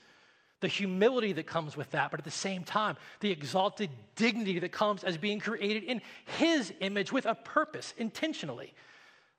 The 0.60 0.68
humility 0.68 1.32
that 1.32 1.48
comes 1.48 1.78
with 1.78 1.90
that, 1.92 2.12
but 2.12 2.20
at 2.20 2.26
the 2.26 2.30
same 2.30 2.66
time, 2.66 2.98
the 3.22 3.32
exalted 3.32 3.90
dignity 4.18 4.60
that 4.60 4.74
comes 4.74 5.06
as 5.06 5.16
being 5.16 5.40
created 5.40 5.86
in 5.86 6.02
his 6.38 6.74
image 6.82 7.14
with 7.14 7.26
a 7.26 7.36
purpose, 7.36 7.94
intentionally. 7.98 8.74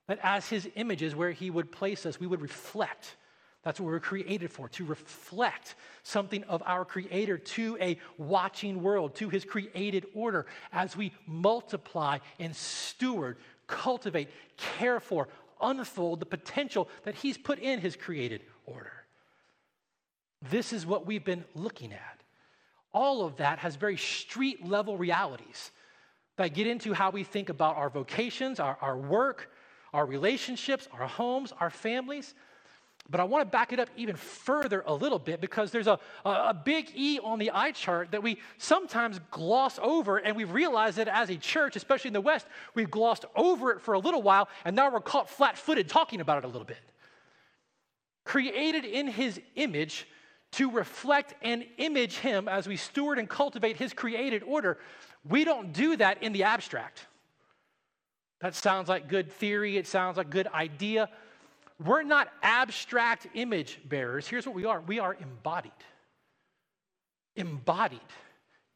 That 0.07 0.21
as 0.23 0.49
his 0.49 0.67
image 0.75 1.03
is 1.03 1.15
where 1.15 1.33
he 1.33 1.51
would 1.51 1.71
place 1.71 2.07
us, 2.07 2.19
we 2.19 2.27
would 2.27 2.41
reflect 2.41 3.17
that's 3.63 3.79
what 3.79 3.87
we're 3.87 4.01
created 4.01 4.51
for, 4.51 4.69
to 4.71 4.85
reflect 4.85 5.77
something 6.03 6.43
of 6.45 6.63
our 6.67 6.85
Creator 6.85 7.39
to 7.39 7.79
a 7.81 7.97
watching 8.19 8.83
world, 8.83 9.15
to 9.17 9.29
His 9.29 9.45
created 9.45 10.07
order 10.15 10.47
as 10.73 10.97
we 10.97 11.13
multiply 11.27 12.19
and 12.41 12.55
steward, 12.57 13.37
cultivate, 13.73 14.29
care 14.57 15.01
for, 15.01 15.29
unfold 15.61 16.21
the 16.21 16.27
potential 16.27 16.89
that 17.05 17.15
He's 17.15 17.39
put 17.39 17.59
in 17.59 17.81
His 17.81 17.97
created 17.97 18.43
order. 18.67 18.93
This 20.51 20.73
is 20.73 20.85
what 20.85 21.07
we've 21.07 21.25
been 21.25 21.45
looking 21.55 21.93
at. 21.93 22.21
All 22.93 23.25
of 23.25 23.37
that 23.37 23.59
has 23.61 23.77
very 23.77 23.97
street 23.97 24.67
level 24.67 24.99
realities 24.99 25.71
that 26.37 26.55
get 26.55 26.67
into 26.67 26.93
how 26.93 27.11
we 27.11 27.25
think 27.25 27.49
about 27.49 27.77
our 27.77 27.89
vocations, 27.89 28.61
our, 28.61 28.77
our 28.81 28.97
work, 28.97 29.51
our 29.93 30.05
relationships, 30.07 30.89
our 30.93 31.07
homes, 31.07 31.53
our 31.61 31.71
families. 31.71 32.35
But 33.11 33.21
I 33.21 33.25
want 33.25 33.43
to 33.43 33.51
back 33.51 33.73
it 33.73 33.81
up 33.81 33.91
even 33.97 34.17
further 34.17 34.83
a 34.87 34.95
little 34.95 35.19
bit 35.19 35.41
because 35.41 35.71
there's 35.71 35.87
a, 35.87 35.99
a, 36.25 36.55
big 36.55 36.91
E 36.95 37.19
on 37.23 37.39
the 37.39 37.51
eye 37.51 37.73
chart 37.73 38.13
that 38.13 38.23
we 38.23 38.39
sometimes 38.59 39.21
gloss 39.31 39.79
over, 39.83 40.19
and 40.19 40.37
we've 40.37 40.53
realized 40.53 40.99
that 40.99 41.09
as 41.09 41.29
a 41.29 41.37
church, 41.37 41.77
especially 41.77 42.09
in 42.09 42.15
the 42.15 42.21
West, 42.21 42.47
we've 42.75 42.91
glossed 42.91 43.25
over 43.35 43.73
it 43.73 43.81
for 43.81 43.95
a 43.95 43.99
little 43.99 44.23
while, 44.23 44.49
and 44.65 44.77
now 44.77 44.91
we're 44.91 45.01
caught 45.01 45.29
flat 45.29 45.59
footed 45.59 45.89
talking 45.89 46.21
about 46.21 46.39
it 46.39 46.45
a 46.45 46.47
little 46.47 46.65
bit. 46.65 46.79
Created 48.25 48.85
in 48.85 49.09
his 49.09 49.41
image 49.57 50.07
to 50.53 50.71
reflect 50.71 51.35
and 51.43 51.65
image 51.79 52.19
him 52.19 52.47
as 52.47 52.69
we 52.69 52.77
steward 52.77 53.19
and 53.19 53.29
cultivate 53.29 53.77
his 53.77 53.93
created 53.93 54.43
order, 54.45 54.79
we 55.29 55.45
don't 55.45 55.73
do 55.73 55.97
that 55.97 56.23
in 56.23 56.33
the 56.33 56.45
abstract. 56.45 57.07
That 58.41 58.55
sounds 58.55 58.89
like 58.89 59.09
good 59.09 59.31
theory, 59.33 59.77
it 59.77 59.87
sounds 59.87 60.17
like 60.17 60.31
good 60.31 60.49
idea. 60.49 61.09
We're 61.85 62.03
not 62.03 62.29
abstract 62.43 63.27
image 63.35 63.81
bearers. 63.85 64.29
Here's 64.29 64.47
what 64.47 64.55
we 64.55 64.65
are 64.65 64.81
we 64.81 64.99
are 64.99 65.15
embodied. 65.15 65.73
Embodied 67.37 68.01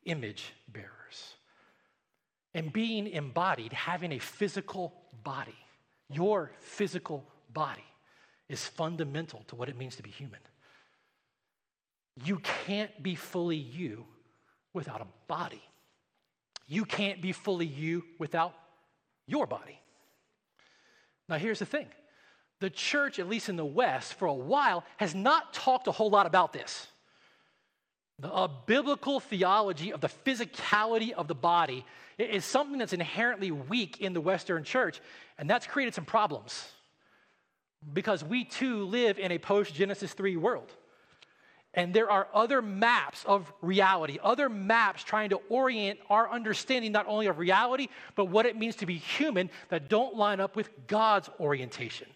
image 0.05 0.53
bearers. 0.69 1.35
And 2.55 2.73
being 2.73 3.07
embodied, 3.07 3.73
having 3.73 4.13
a 4.13 4.19
physical 4.19 4.95
body, 5.23 5.55
your 6.09 6.53
physical 6.61 7.25
body, 7.53 7.85
is 8.49 8.65
fundamental 8.65 9.45
to 9.49 9.57
what 9.57 9.69
it 9.69 9.77
means 9.77 9.97
to 9.97 10.03
be 10.03 10.11
human. 10.11 10.41
You 12.25 12.39
can't 12.39 13.03
be 13.03 13.15
fully 13.15 13.57
you 13.57 14.07
without 14.73 15.03
a 15.03 15.07
body. 15.29 15.63
You 16.67 16.85
can't 16.85 17.21
be 17.21 17.33
fully 17.33 17.67
you 17.67 18.05
without 18.19 18.55
your 19.27 19.47
body. 19.47 19.79
Now, 21.29 21.37
here's 21.37 21.59
the 21.59 21.67
thing 21.67 21.87
the 22.61 22.71
church, 22.71 23.19
at 23.19 23.29
least 23.29 23.49
in 23.49 23.57
the 23.57 23.65
West, 23.65 24.15
for 24.15 24.27
a 24.27 24.35
while, 24.35 24.85
has 24.97 25.15
not 25.15 25.53
talked 25.53 25.87
a 25.89 25.93
whole 25.93 26.11
lot 26.11 26.27
about 26.27 26.53
this. 26.53 26.87
A 28.23 28.33
uh, 28.33 28.49
biblical 28.65 29.21
theology 29.21 29.93
of 29.93 30.01
the 30.01 30.09
physicality 30.09 31.13
of 31.13 31.29
the 31.29 31.35
body 31.35 31.85
is 32.17 32.47
something 32.47 32.79
that's 32.79 32.95
inherently 32.95 33.51
weak 33.51 34.01
in 34.01 34.15
the 34.15 34.23
Western 34.23 34.65
church, 34.65 35.01
and 35.37 35.51
that's 35.51 35.67
created 35.67 35.95
some 35.95 36.07
problems 36.07 36.67
because 37.93 38.25
we 38.25 38.45
too 38.45 38.85
live 38.87 39.19
in 39.19 39.33
a 39.33 39.39
post 39.39 39.75
Genesis 39.75 40.15
3 40.15 40.37
world. 40.37 40.73
And 41.75 41.93
there 41.93 42.11
are 42.11 42.27
other 42.33 42.63
maps 42.63 43.23
of 43.27 43.53
reality, 43.61 44.19
other 44.23 44.49
maps 44.49 45.05
trying 45.05 45.29
to 45.29 45.41
orient 45.51 45.99
our 46.09 46.31
understanding 46.31 46.91
not 46.91 47.07
only 47.07 47.27
of 47.27 47.39
reality, 47.39 47.89
but 48.15 48.27
what 48.27 48.47
it 48.47 48.57
means 48.57 48.77
to 48.77 48.87
be 48.87 48.97
human 48.97 49.51
that 49.69 49.91
don't 49.91 50.17
line 50.17 50.41
up 50.41 50.57
with 50.57 50.71
God's 50.87 51.29
orientation. 51.39 52.09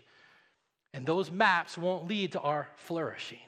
And 0.93 1.07
those 1.07 1.31
maps 1.31 1.79
won't 1.79 2.09
lead 2.09 2.33
to 2.33 2.41
our 2.41 2.69
flourishing. 2.77 3.39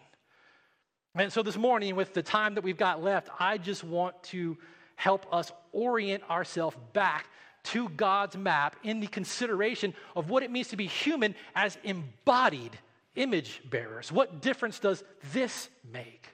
And 1.14 1.32
so 1.32 1.42
this 1.42 1.56
morning, 1.56 1.96
with 1.96 2.14
the 2.14 2.22
time 2.22 2.54
that 2.54 2.64
we've 2.64 2.76
got 2.76 3.02
left, 3.02 3.28
I 3.38 3.58
just 3.58 3.84
want 3.84 4.22
to 4.25 4.56
help 4.96 5.26
us 5.32 5.52
orient 5.72 6.22
ourselves 6.30 6.76
back 6.92 7.26
to 7.64 7.88
God's 7.90 8.37
map 8.37 8.76
in 8.82 9.00
the 9.00 9.06
consideration 9.06 9.94
of 10.16 10.30
what 10.30 10.42
it 10.42 10.50
means 10.50 10.68
to 10.68 10.76
be 10.76 10.87
human 10.87 11.34
as 11.54 11.76
embodied 11.84 12.76
image 13.14 13.62
bearers. 13.68 14.11
What 14.11 14.40
difference 14.40 14.78
does 14.78 15.04
this 15.32 15.68
make? 15.92 16.28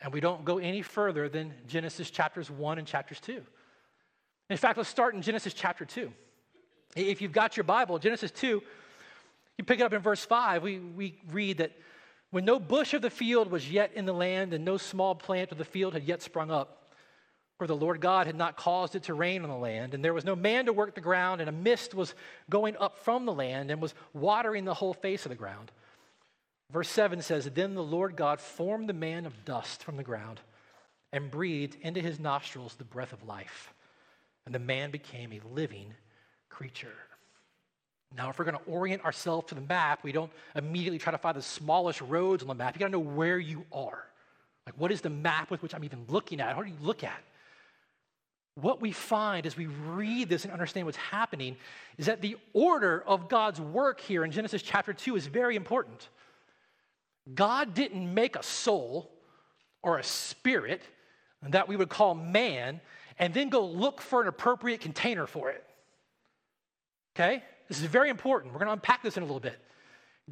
And 0.00 0.12
we 0.12 0.20
don't 0.20 0.44
go 0.44 0.58
any 0.58 0.82
further 0.82 1.28
than 1.28 1.52
Genesis 1.66 2.10
chapters 2.10 2.50
1 2.50 2.78
and 2.78 2.86
chapters 2.86 3.20
2. 3.20 3.42
In 4.50 4.56
fact, 4.56 4.76
let's 4.76 4.88
start 4.88 5.14
in 5.14 5.22
Genesis 5.22 5.54
chapter 5.54 5.84
2. 5.84 6.12
If 6.96 7.20
you've 7.20 7.32
got 7.32 7.56
your 7.56 7.64
Bible, 7.64 7.98
Genesis 7.98 8.30
2, 8.30 8.62
you 9.58 9.64
pick 9.64 9.80
it 9.80 9.82
up 9.82 9.92
in 9.92 10.00
verse 10.00 10.24
5, 10.24 10.62
we, 10.62 10.78
we 10.78 11.18
read 11.30 11.58
that 11.58 11.72
when 12.30 12.44
no 12.44 12.60
bush 12.60 12.94
of 12.94 13.02
the 13.02 13.10
field 13.10 13.50
was 13.50 13.70
yet 13.70 13.92
in 13.94 14.06
the 14.06 14.12
land, 14.12 14.54
and 14.54 14.64
no 14.64 14.76
small 14.76 15.14
plant 15.14 15.50
of 15.50 15.58
the 15.58 15.64
field 15.64 15.94
had 15.94 16.04
yet 16.04 16.22
sprung 16.22 16.50
up, 16.50 16.92
for 17.58 17.66
the 17.66 17.76
Lord 17.76 18.00
God 18.00 18.26
had 18.26 18.36
not 18.36 18.56
caused 18.56 18.94
it 18.94 19.04
to 19.04 19.14
rain 19.14 19.42
on 19.42 19.48
the 19.48 19.56
land, 19.56 19.94
and 19.94 20.04
there 20.04 20.14
was 20.14 20.24
no 20.24 20.36
man 20.36 20.66
to 20.66 20.72
work 20.72 20.94
the 20.94 21.00
ground, 21.00 21.40
and 21.40 21.48
a 21.48 21.52
mist 21.52 21.92
was 21.92 22.14
going 22.48 22.76
up 22.76 22.98
from 22.98 23.26
the 23.26 23.32
land 23.32 23.70
and 23.70 23.82
was 23.82 23.94
watering 24.12 24.64
the 24.64 24.74
whole 24.74 24.94
face 24.94 25.24
of 25.24 25.30
the 25.30 25.34
ground. 25.36 25.72
Verse 26.70 26.88
7 26.88 27.22
says, 27.22 27.46
Then 27.46 27.74
the 27.74 27.82
Lord 27.82 28.14
God 28.14 28.40
formed 28.40 28.88
the 28.88 28.94
man 28.94 29.26
of 29.26 29.44
dust 29.44 29.82
from 29.82 29.96
the 29.96 30.04
ground 30.04 30.40
and 31.12 31.30
breathed 31.30 31.78
into 31.80 32.00
his 32.00 32.20
nostrils 32.20 32.74
the 32.74 32.84
breath 32.84 33.14
of 33.14 33.26
life, 33.26 33.72
and 34.44 34.54
the 34.54 34.60
man 34.60 34.90
became 34.90 35.32
a 35.32 35.54
living 35.54 35.94
creature. 36.50 36.94
Now, 38.16 38.30
if 38.30 38.38
we're 38.38 38.46
going 38.46 38.56
to 38.56 38.70
orient 38.70 39.04
ourselves 39.04 39.48
to 39.48 39.54
the 39.54 39.60
map, 39.60 40.02
we 40.02 40.12
don't 40.12 40.32
immediately 40.54 40.98
try 40.98 41.12
to 41.12 41.18
find 41.18 41.36
the 41.36 41.42
smallest 41.42 42.00
roads 42.00 42.42
on 42.42 42.48
the 42.48 42.54
map. 42.54 42.74
You 42.74 42.80
got 42.80 42.86
to 42.86 42.92
know 42.92 42.98
where 42.98 43.38
you 43.38 43.64
are. 43.72 44.04
Like, 44.66 44.78
what 44.78 44.90
is 44.92 45.00
the 45.00 45.10
map 45.10 45.50
with 45.50 45.62
which 45.62 45.74
I'm 45.74 45.84
even 45.84 46.04
looking 46.08 46.40
at? 46.40 46.54
How 46.54 46.62
do 46.62 46.68
you 46.68 46.76
look 46.80 47.04
at? 47.04 47.22
What 48.54 48.80
we 48.80 48.92
find 48.92 49.46
as 49.46 49.56
we 49.56 49.66
read 49.66 50.28
this 50.28 50.44
and 50.44 50.52
understand 50.52 50.86
what's 50.86 50.98
happening 50.98 51.56
is 51.96 52.06
that 52.06 52.22
the 52.22 52.36
order 52.54 53.04
of 53.06 53.28
God's 53.28 53.60
work 53.60 54.00
here 54.00 54.24
in 54.24 54.32
Genesis 54.32 54.62
chapter 54.62 54.92
2 54.92 55.16
is 55.16 55.26
very 55.26 55.54
important. 55.54 56.08
God 57.34 57.74
didn't 57.74 58.12
make 58.12 58.36
a 58.36 58.42
soul 58.42 59.10
or 59.82 59.98
a 59.98 60.02
spirit 60.02 60.82
that 61.42 61.68
we 61.68 61.76
would 61.76 61.88
call 61.88 62.14
man 62.14 62.80
and 63.18 63.32
then 63.32 63.48
go 63.48 63.64
look 63.64 64.00
for 64.00 64.22
an 64.22 64.28
appropriate 64.28 64.80
container 64.80 65.26
for 65.26 65.50
it. 65.50 65.64
Okay? 67.14 67.42
This 67.68 67.78
is 67.78 67.84
very 67.84 68.10
important. 68.10 68.52
We're 68.52 68.60
going 68.60 68.68
to 68.68 68.72
unpack 68.72 69.02
this 69.02 69.16
in 69.16 69.22
a 69.22 69.26
little 69.26 69.40
bit. 69.40 69.58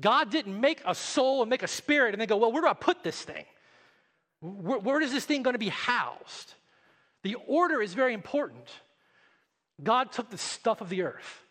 God 0.00 0.30
didn't 0.30 0.58
make 0.58 0.82
a 0.84 0.94
soul 0.94 1.42
and 1.42 1.50
make 1.50 1.62
a 1.62 1.68
spirit 1.68 2.14
and 2.14 2.20
then 2.20 2.28
go, 2.28 2.36
well, 2.36 2.52
where 2.52 2.62
do 2.62 2.68
I 2.68 2.74
put 2.74 3.02
this 3.02 3.22
thing? 3.22 3.44
Where, 4.40 4.78
where 4.78 5.00
is 5.00 5.12
this 5.12 5.24
thing 5.24 5.42
going 5.42 5.54
to 5.54 5.58
be 5.58 5.68
housed? 5.68 6.54
The 7.22 7.36
order 7.46 7.80
is 7.80 7.94
very 7.94 8.14
important. 8.14 8.68
God 9.82 10.12
took 10.12 10.30
the 10.30 10.38
stuff 10.38 10.80
of 10.80 10.88
the 10.88 11.02
earth, 11.02 11.42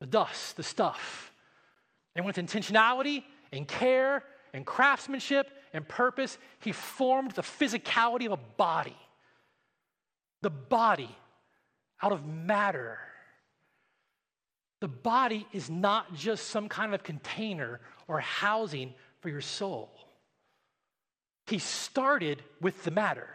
the 0.00 0.06
dust, 0.06 0.56
the 0.56 0.62
stuff, 0.62 1.32
and 2.14 2.24
with 2.24 2.36
intentionality 2.36 3.24
and 3.52 3.66
care 3.66 4.22
and 4.52 4.64
craftsmanship 4.64 5.50
and 5.72 5.86
purpose, 5.88 6.38
He 6.60 6.72
formed 6.72 7.32
the 7.32 7.42
physicality 7.42 8.26
of 8.26 8.32
a 8.32 8.40
body. 8.56 8.96
The 10.42 10.50
body 10.50 11.10
out 12.02 12.12
of 12.12 12.26
matter 12.26 12.98
the 14.84 14.88
body 14.88 15.46
is 15.50 15.70
not 15.70 16.14
just 16.14 16.48
some 16.48 16.68
kind 16.68 16.94
of 16.94 17.02
container 17.02 17.80
or 18.06 18.20
housing 18.20 18.92
for 19.20 19.30
your 19.30 19.40
soul. 19.40 19.90
He 21.46 21.58
started 21.58 22.42
with 22.60 22.84
the 22.84 22.90
matter. 22.90 23.26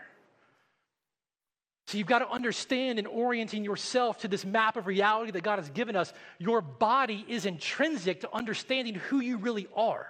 So 1.87 1.97
you've 1.97 2.05
got 2.05 2.19
to 2.19 2.29
understand 2.29 2.99
in 2.99 3.07
orienting 3.07 3.65
yourself 3.65 4.19
to 4.19 4.27
this 4.27 4.45
map 4.45 4.77
of 4.77 4.85
reality 4.85 5.31
that 5.31 5.41
God 5.41 5.57
has 5.57 5.71
given 5.71 5.95
us, 5.95 6.13
your 6.37 6.61
body 6.61 7.25
is 7.27 7.47
intrinsic 7.47 8.21
to 8.21 8.31
understanding 8.31 8.93
who 8.93 9.19
you 9.19 9.37
really 9.37 9.67
are. 9.75 10.05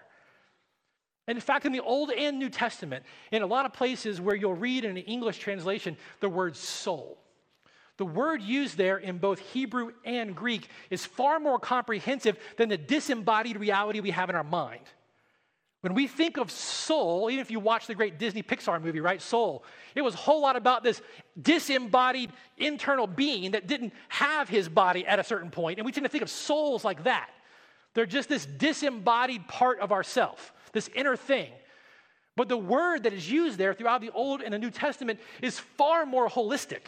And 1.25 1.37
in 1.37 1.41
fact, 1.41 1.65
in 1.65 1.71
the 1.71 1.79
Old 1.79 2.11
and 2.11 2.37
New 2.37 2.49
Testament, 2.49 3.05
in 3.31 3.43
a 3.43 3.47
lot 3.47 3.65
of 3.65 3.71
places 3.71 4.19
where 4.19 4.35
you'll 4.35 4.55
read 4.55 4.83
in 4.83 4.97
an 4.97 5.03
English 5.03 5.37
translation 5.37 5.95
the 6.19 6.27
word 6.27 6.57
soul, 6.57 7.17
the 7.99 8.05
word 8.05 8.41
used 8.41 8.77
there 8.77 8.97
in 8.97 9.17
both 9.17 9.39
Hebrew 9.39 9.91
and 10.05 10.33
Greek 10.33 10.69
is 10.89 11.05
far 11.05 11.37
more 11.37 11.59
comprehensive 11.59 12.39
than 12.55 12.69
the 12.69 12.77
disembodied 12.77 13.57
reality 13.57 13.99
we 13.99 14.11
have 14.11 14.29
in 14.29 14.37
our 14.37 14.43
mind. 14.43 14.85
When 15.81 15.93
we 15.93 16.07
think 16.07 16.37
of 16.37 16.49
soul, 16.49 17.29
even 17.29 17.41
if 17.41 17.51
you 17.51 17.59
watch 17.59 17.87
the 17.87 17.95
great 17.95 18.17
Disney 18.17 18.41
Pixar 18.41 18.81
movie, 18.81 19.01
right? 19.01 19.21
Soul, 19.21 19.65
it 19.95 20.01
was 20.01 20.13
a 20.13 20.17
whole 20.17 20.41
lot 20.41 20.55
about 20.55 20.81
this 20.81 21.01
disembodied 21.41 22.31
internal 22.57 23.05
being 23.05 23.51
that 23.51 23.67
didn't 23.67 23.91
have 24.07 24.47
his 24.47 24.69
body 24.69 25.05
at 25.05 25.19
a 25.19 25.23
certain 25.23 25.51
point. 25.51 25.77
And 25.77 25.85
we 25.85 25.91
tend 25.91 26.05
to 26.05 26.09
think 26.09 26.23
of 26.23 26.29
souls 26.29 26.85
like 26.85 27.03
that. 27.03 27.29
They're 27.95 28.05
just 28.05 28.29
this 28.29 28.45
disembodied 28.45 29.45
part 29.49 29.81
of 29.81 29.91
ourself, 29.91 30.53
this 30.71 30.89
inner 30.95 31.17
thing. 31.17 31.51
But 32.37 32.47
the 32.47 32.57
word 32.57 33.03
that 33.03 33.11
is 33.11 33.29
used 33.29 33.57
there 33.57 33.73
throughout 33.73 33.99
the 33.99 34.11
Old 34.11 34.41
and 34.41 34.53
the 34.53 34.59
New 34.59 34.71
Testament 34.71 35.19
is 35.41 35.59
far 35.59 36.05
more 36.05 36.29
holistic. 36.29 36.83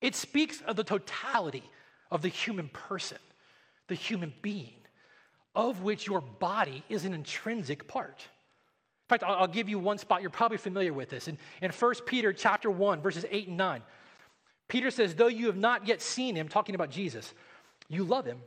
It 0.00 0.14
speaks 0.14 0.60
of 0.62 0.76
the 0.76 0.84
totality 0.84 1.64
of 2.10 2.22
the 2.22 2.28
human 2.28 2.68
person, 2.68 3.18
the 3.88 3.94
human 3.94 4.32
being, 4.42 4.74
of 5.54 5.82
which 5.82 6.06
your 6.06 6.20
body 6.20 6.84
is 6.88 7.04
an 7.04 7.14
intrinsic 7.14 7.88
part. 7.88 8.26
In 9.06 9.08
fact, 9.08 9.22
I'll, 9.22 9.46
give 9.46 9.68
you 9.68 9.78
one 9.78 9.98
spot. 9.98 10.20
You're 10.20 10.30
probably 10.30 10.58
familiar 10.58 10.92
with 10.92 11.10
this. 11.10 11.28
In, 11.28 11.38
in 11.62 11.70
1 11.70 11.94
Peter 12.06 12.32
chapter 12.32 12.70
1, 12.70 13.00
verses 13.00 13.24
8 13.30 13.48
and 13.48 13.56
9, 13.56 13.82
Peter 14.68 14.90
says, 14.90 15.14
Though 15.14 15.28
you 15.28 15.46
have 15.46 15.56
not 15.56 15.86
yet 15.86 16.02
seen 16.02 16.34
him, 16.34 16.48
talking 16.48 16.74
about 16.74 16.90
Jesus, 16.90 17.32
you 17.88 18.02
love 18.02 18.26
him. 18.26 18.38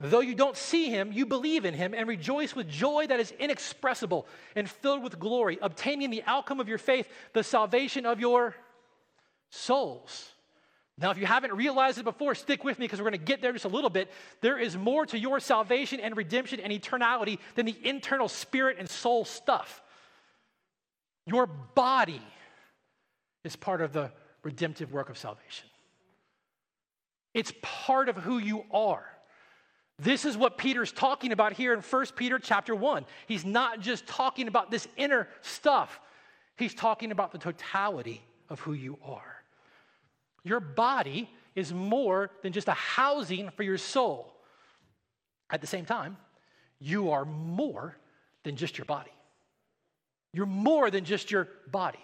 Though 0.00 0.20
you 0.20 0.34
don't 0.34 0.56
see 0.56 0.90
him, 0.90 1.12
you 1.12 1.26
believe 1.26 1.64
in 1.64 1.74
him 1.74 1.92
and 1.92 2.08
rejoice 2.08 2.54
with 2.54 2.68
joy 2.68 3.06
that 3.08 3.18
is 3.18 3.32
inexpressible 3.32 4.26
and 4.54 4.68
filled 4.68 5.02
with 5.02 5.18
glory, 5.18 5.58
obtaining 5.60 6.10
the 6.10 6.22
outcome 6.26 6.60
of 6.60 6.68
your 6.68 6.78
faith, 6.78 7.08
the 7.32 7.42
salvation 7.42 8.06
of 8.06 8.20
your 8.20 8.54
souls. 9.50 10.32
Now, 11.00 11.10
if 11.12 11.18
you 11.18 11.26
haven't 11.26 11.54
realized 11.54 11.98
it 11.98 12.04
before, 12.04 12.34
stick 12.34 12.64
with 12.64 12.78
me 12.78 12.84
because 12.84 12.98
we're 12.98 13.10
going 13.10 13.20
to 13.20 13.24
get 13.24 13.40
there 13.40 13.52
just 13.52 13.64
a 13.64 13.68
little 13.68 13.90
bit. 13.90 14.10
There 14.40 14.58
is 14.58 14.76
more 14.76 15.06
to 15.06 15.18
your 15.18 15.38
salvation 15.38 16.00
and 16.00 16.16
redemption 16.16 16.58
and 16.58 16.72
eternality 16.72 17.38
than 17.54 17.66
the 17.66 17.76
internal 17.84 18.28
spirit 18.28 18.78
and 18.80 18.90
soul 18.90 19.24
stuff. 19.24 19.80
Your 21.24 21.46
body 21.46 22.22
is 23.44 23.54
part 23.54 23.80
of 23.80 23.92
the 23.92 24.10
redemptive 24.42 24.92
work 24.92 25.08
of 25.08 25.18
salvation, 25.18 25.68
it's 27.32 27.52
part 27.62 28.08
of 28.08 28.16
who 28.16 28.38
you 28.38 28.64
are. 28.72 29.04
This 30.00 30.24
is 30.24 30.36
what 30.36 30.58
Peter's 30.58 30.92
talking 30.92 31.32
about 31.32 31.54
here 31.54 31.74
in 31.74 31.80
1 31.80 32.06
Peter 32.14 32.38
chapter 32.38 32.72
1. 32.72 33.04
He's 33.26 33.44
not 33.44 33.80
just 33.80 34.06
talking 34.06 34.46
about 34.46 34.70
this 34.70 34.86
inner 34.96 35.28
stuff, 35.42 36.00
he's 36.56 36.74
talking 36.74 37.12
about 37.12 37.30
the 37.30 37.38
totality 37.38 38.22
of 38.48 38.60
who 38.60 38.72
you 38.72 38.98
are. 39.04 39.37
Your 40.48 40.60
body 40.60 41.30
is 41.54 41.74
more 41.74 42.30
than 42.42 42.52
just 42.52 42.68
a 42.68 42.72
housing 42.72 43.50
for 43.50 43.62
your 43.62 43.76
soul. 43.76 44.32
At 45.50 45.60
the 45.60 45.66
same 45.66 45.84
time, 45.84 46.16
you 46.80 47.10
are 47.10 47.26
more 47.26 47.96
than 48.44 48.56
just 48.56 48.78
your 48.78 48.86
body. 48.86 49.10
You're 50.32 50.46
more 50.46 50.90
than 50.90 51.04
just 51.04 51.30
your 51.30 51.48
body. 51.70 51.98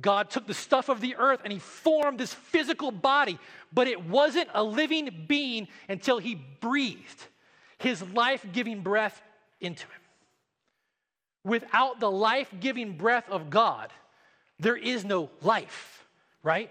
God 0.00 0.30
took 0.30 0.46
the 0.46 0.54
stuff 0.54 0.88
of 0.88 1.00
the 1.00 1.14
earth 1.16 1.40
and 1.44 1.52
he 1.52 1.60
formed 1.60 2.18
this 2.18 2.34
physical 2.34 2.90
body, 2.90 3.38
but 3.72 3.86
it 3.86 4.04
wasn't 4.04 4.48
a 4.54 4.64
living 4.64 5.26
being 5.28 5.68
until 5.88 6.18
he 6.18 6.34
breathed 6.34 7.26
his 7.78 8.02
life 8.02 8.44
giving 8.52 8.80
breath 8.80 9.22
into 9.60 9.84
him. 9.84 10.00
Without 11.44 12.00
the 12.00 12.10
life 12.10 12.52
giving 12.58 12.96
breath 12.96 13.28
of 13.28 13.50
God, 13.50 13.92
there 14.58 14.76
is 14.76 15.04
no 15.04 15.30
life, 15.42 16.04
right? 16.42 16.70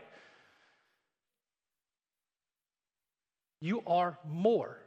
You 3.62 3.84
are 3.86 4.18
more 4.28 4.78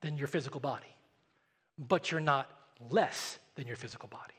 than 0.00 0.16
your 0.16 0.26
physical 0.26 0.58
body, 0.58 0.96
but 1.78 2.10
you're 2.10 2.20
not 2.20 2.50
less 2.90 3.38
than 3.54 3.66
your 3.66 3.76
physical 3.76 4.08
body. 4.08 4.34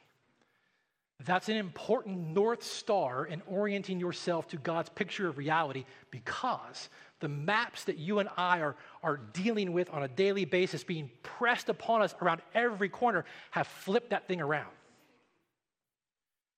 That's 1.24 1.48
an 1.48 1.56
important 1.56 2.34
North 2.34 2.64
Star 2.64 3.26
in 3.26 3.42
orienting 3.48 4.00
yourself 4.00 4.48
to 4.50 4.58
God's 4.58 4.90
picture 4.90 5.28
of 5.28 5.38
reality 5.38 5.86
because 6.12 6.90
the 7.22 7.30
maps 7.30 7.86
that 7.86 7.98
you 7.98 8.20
and 8.20 8.28
I 8.36 8.60
are, 8.60 8.76
are 9.02 9.18
dealing 9.18 9.72
with 9.72 9.90
on 9.92 10.04
a 10.04 10.08
daily 10.10 10.44
basis, 10.44 10.84
being 10.84 11.10
pressed 11.24 11.70
upon 11.70 12.02
us 12.02 12.14
around 12.22 12.42
every 12.54 12.90
corner, 12.90 13.24
have 13.52 13.68
flipped 13.68 14.10
that 14.10 14.28
thing 14.28 14.42
around. 14.42 14.70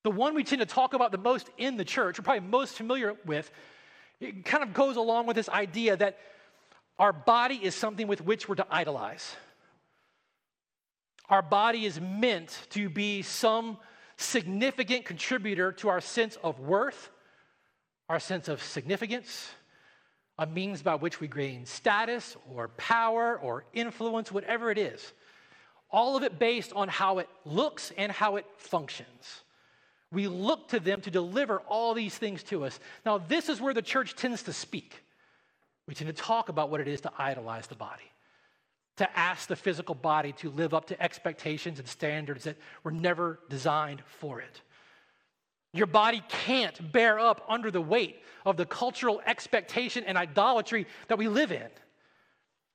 The 0.04 0.12
one 0.12 0.34
we 0.34 0.44
tend 0.44 0.62
to 0.62 0.66
talk 0.66 0.94
about 0.94 1.12
the 1.12 1.18
most 1.18 1.50
in 1.58 1.78
the 1.78 1.86
church, 1.86 2.18
we're 2.18 2.24
probably 2.24 2.48
most 2.48 2.76
familiar 2.76 3.14
with, 3.26 3.52
it 4.20 4.44
kind 4.44 4.64
of 4.64 4.74
goes 4.74 4.96
along 4.96 5.28
with 5.28 5.36
this 5.36 5.50
idea 5.50 5.96
that 5.98 6.18
our 7.00 7.14
body 7.14 7.56
is 7.56 7.76
something 7.76 8.08
with 8.08 8.22
which 8.22 8.50
we're 8.50 8.56
to 8.56 8.68
idolize. 8.70 9.36
Our 11.30 11.42
body 11.42 11.86
is 11.86 12.00
meant 12.00 12.58
to 12.72 12.90
be 12.90 13.22
some 13.22 13.78
significant 14.16 15.06
contributor 15.06 15.72
to 15.74 15.90
our 15.90 16.02
sense 16.02 16.38
of 16.44 16.60
worth, 16.60 17.10
our 18.10 18.20
sense 18.20 18.48
of 18.48 18.64
significance, 18.64 19.50
a 20.40 20.46
means 20.46 20.82
by 20.82 20.96
which 20.96 21.20
we 21.20 21.28
gain 21.28 21.66
status 21.66 22.36
or 22.54 22.70
power 22.70 23.38
or 23.38 23.66
influence, 23.74 24.32
whatever 24.32 24.72
it 24.72 24.78
is. 24.78 25.14
All 25.90 26.16
of 26.16 26.24
it 26.24 26.40
based 26.40 26.74
on 26.74 26.88
how 26.88 27.20
it 27.20 27.30
looks 27.46 27.92
and 27.98 28.12
how 28.12 28.36
it 28.38 28.46
functions. 28.58 29.42
We 30.12 30.28
look 30.28 30.70
to 30.70 30.80
them 30.80 31.02
to 31.02 31.12
deliver 31.12 31.60
all 31.60 31.94
these 31.94 32.18
things 32.18 32.44
to 32.44 32.66
us. 32.66 32.80
Now, 33.06 33.18
this 33.18 33.50
is 33.50 33.60
where 33.60 33.74
the 33.74 33.82
church 33.82 34.16
tends 34.16 34.44
to 34.44 34.54
speak. 34.54 35.04
We 35.88 35.96
tend 35.96 36.14
to 36.14 36.22
talk 36.22 36.50
about 36.50 36.70
what 36.70 36.82
it 36.82 36.88
is 36.88 37.02
to 37.02 37.12
idolize 37.18 37.68
the 37.68 37.76
body, 37.76 38.12
to 38.98 39.18
ask 39.18 39.48
the 39.48 39.56
physical 39.56 39.96
body 39.96 40.34
to 40.34 40.50
live 40.50 40.74
up 40.74 40.88
to 40.88 41.02
expectations 41.02 41.80
and 41.80 41.88
standards 41.88 42.44
that 42.44 42.58
were 42.84 42.92
never 42.92 43.40
designed 43.50 44.04
for 44.20 44.42
it. 44.42 44.62
Your 45.74 45.88
body 45.88 46.24
can't 46.28 46.92
bear 46.92 47.20
up 47.20 47.46
under 47.48 47.72
the 47.72 47.82
weight 47.82 48.22
of 48.46 48.58
the 48.58 48.66
cultural 48.66 49.22
expectation 49.26 50.04
and 50.04 50.18
idolatry 50.18 50.88
that 51.08 51.18
we 51.18 51.28
live 51.28 51.52
in. 51.52 51.68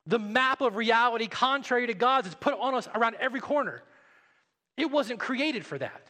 The 0.06 0.18
map 0.18 0.60
of 0.60 0.76
reality, 0.76 1.26
contrary 1.26 1.86
to 1.86 1.94
God's, 1.94 2.28
is 2.28 2.34
put 2.34 2.58
on 2.58 2.74
us 2.74 2.88
around 2.94 3.16
every 3.20 3.40
corner. 3.40 3.82
It 4.76 4.90
wasn't 4.90 5.20
created 5.20 5.64
for 5.64 5.78
that. 5.78 6.02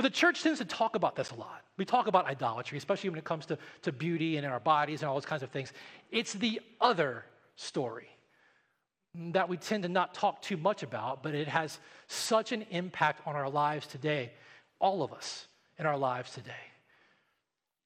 But 0.00 0.14
the 0.14 0.16
church 0.16 0.42
tends 0.42 0.60
to 0.60 0.64
talk 0.64 0.96
about 0.96 1.14
this 1.14 1.30
a 1.30 1.34
lot. 1.34 1.60
We 1.76 1.84
talk 1.84 2.06
about 2.06 2.24
idolatry, 2.24 2.78
especially 2.78 3.10
when 3.10 3.18
it 3.18 3.26
comes 3.26 3.44
to, 3.44 3.58
to 3.82 3.92
beauty 3.92 4.38
and 4.38 4.46
in 4.46 4.50
our 4.50 4.58
bodies 4.58 5.02
and 5.02 5.10
all 5.10 5.14
those 5.14 5.26
kinds 5.26 5.42
of 5.42 5.50
things. 5.50 5.74
It's 6.10 6.32
the 6.32 6.62
other 6.80 7.26
story. 7.56 8.08
that 9.14 9.50
we 9.50 9.58
tend 9.58 9.82
to 9.82 9.90
not 9.90 10.14
talk 10.14 10.40
too 10.40 10.56
much 10.56 10.82
about, 10.82 11.22
but 11.22 11.34
it 11.34 11.48
has 11.48 11.78
such 12.06 12.52
an 12.52 12.64
impact 12.70 13.20
on 13.26 13.36
our 13.36 13.50
lives 13.50 13.86
today, 13.88 14.32
all 14.78 15.02
of 15.02 15.12
us 15.12 15.46
in 15.78 15.84
our 15.84 15.98
lives 15.98 16.32
today. 16.32 16.64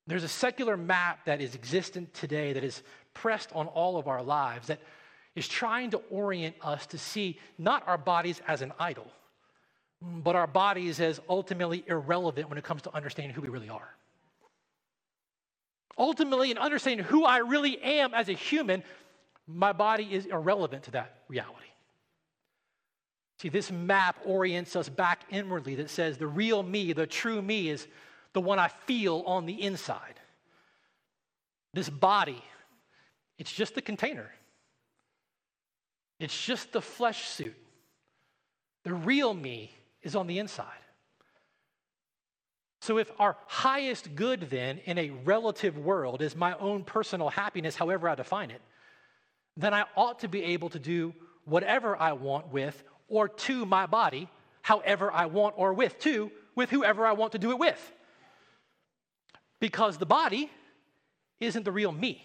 There's 0.06 0.22
a 0.22 0.28
secular 0.28 0.76
map 0.76 1.24
that 1.24 1.40
is 1.40 1.56
existent 1.56 2.14
today 2.14 2.52
that 2.52 2.62
is 2.62 2.80
pressed 3.12 3.50
on 3.56 3.66
all 3.66 3.96
of 3.96 4.06
our 4.06 4.22
lives 4.22 4.68
that 4.68 4.78
is 5.34 5.48
trying 5.48 5.90
to 5.90 5.96
orient 6.10 6.54
us 6.62 6.86
to 6.86 6.96
see 6.96 7.40
not 7.58 7.82
our 7.88 7.98
bodies 7.98 8.40
as 8.46 8.62
an 8.62 8.72
idol, 8.78 9.10
but 10.22 10.36
our 10.36 10.46
bodies 10.46 11.00
as 11.00 11.20
ultimately 11.28 11.84
irrelevant 11.86 12.48
when 12.48 12.58
it 12.58 12.64
comes 12.64 12.82
to 12.82 12.94
understanding 12.94 13.34
who 13.34 13.40
we 13.40 13.48
really 13.48 13.68
are. 13.68 13.94
Ultimately, 15.96 16.50
in 16.50 16.58
understanding 16.58 17.06
who 17.06 17.24
I 17.24 17.38
really 17.38 17.80
am 17.82 18.14
as 18.14 18.28
a 18.28 18.32
human, 18.32 18.82
my 19.46 19.72
body 19.72 20.08
is 20.10 20.26
irrelevant 20.26 20.84
to 20.84 20.90
that 20.92 21.18
reality. 21.28 21.66
See, 23.38 23.48
this 23.48 23.70
map 23.70 24.16
orients 24.24 24.74
us 24.76 24.88
back 24.88 25.22
inwardly 25.30 25.76
that 25.76 25.90
says 25.90 26.18
the 26.18 26.26
real 26.26 26.62
me, 26.62 26.92
the 26.92 27.06
true 27.06 27.40
me, 27.40 27.68
is 27.68 27.86
the 28.32 28.40
one 28.40 28.58
I 28.58 28.68
feel 28.68 29.22
on 29.26 29.46
the 29.46 29.62
inside. 29.62 30.20
This 31.72 31.88
body, 31.88 32.42
it's 33.38 33.52
just 33.52 33.74
the 33.74 33.82
container, 33.82 34.30
it's 36.18 36.44
just 36.44 36.72
the 36.72 36.82
flesh 36.82 37.28
suit. 37.28 37.56
The 38.84 38.92
real 38.92 39.32
me 39.32 39.72
is 40.04 40.14
on 40.14 40.28
the 40.28 40.38
inside. 40.38 40.68
So, 42.80 42.98
if 42.98 43.10
our 43.18 43.36
highest 43.46 44.14
good 44.14 44.50
then 44.50 44.78
in 44.84 44.98
a 44.98 45.08
relative 45.08 45.78
world 45.78 46.20
is 46.20 46.36
my 46.36 46.54
own 46.58 46.84
personal 46.84 47.30
happiness, 47.30 47.74
however 47.74 48.08
I 48.08 48.14
define 48.14 48.50
it, 48.50 48.60
then 49.56 49.72
I 49.72 49.84
ought 49.96 50.18
to 50.20 50.28
be 50.28 50.44
able 50.44 50.68
to 50.68 50.78
do 50.78 51.14
whatever 51.46 51.96
I 51.96 52.12
want 52.12 52.52
with 52.52 52.84
or 53.08 53.28
to 53.28 53.64
my 53.64 53.86
body, 53.86 54.28
however 54.62 55.10
I 55.10 55.26
want 55.26 55.54
or 55.56 55.72
with 55.72 55.98
to, 56.00 56.30
with 56.54 56.70
whoever 56.70 57.06
I 57.06 57.12
want 57.12 57.32
to 57.32 57.38
do 57.38 57.50
it 57.52 57.58
with. 57.58 57.92
Because 59.60 59.96
the 59.96 60.06
body 60.06 60.50
isn't 61.40 61.64
the 61.64 61.72
real 61.72 61.92
me, 61.92 62.22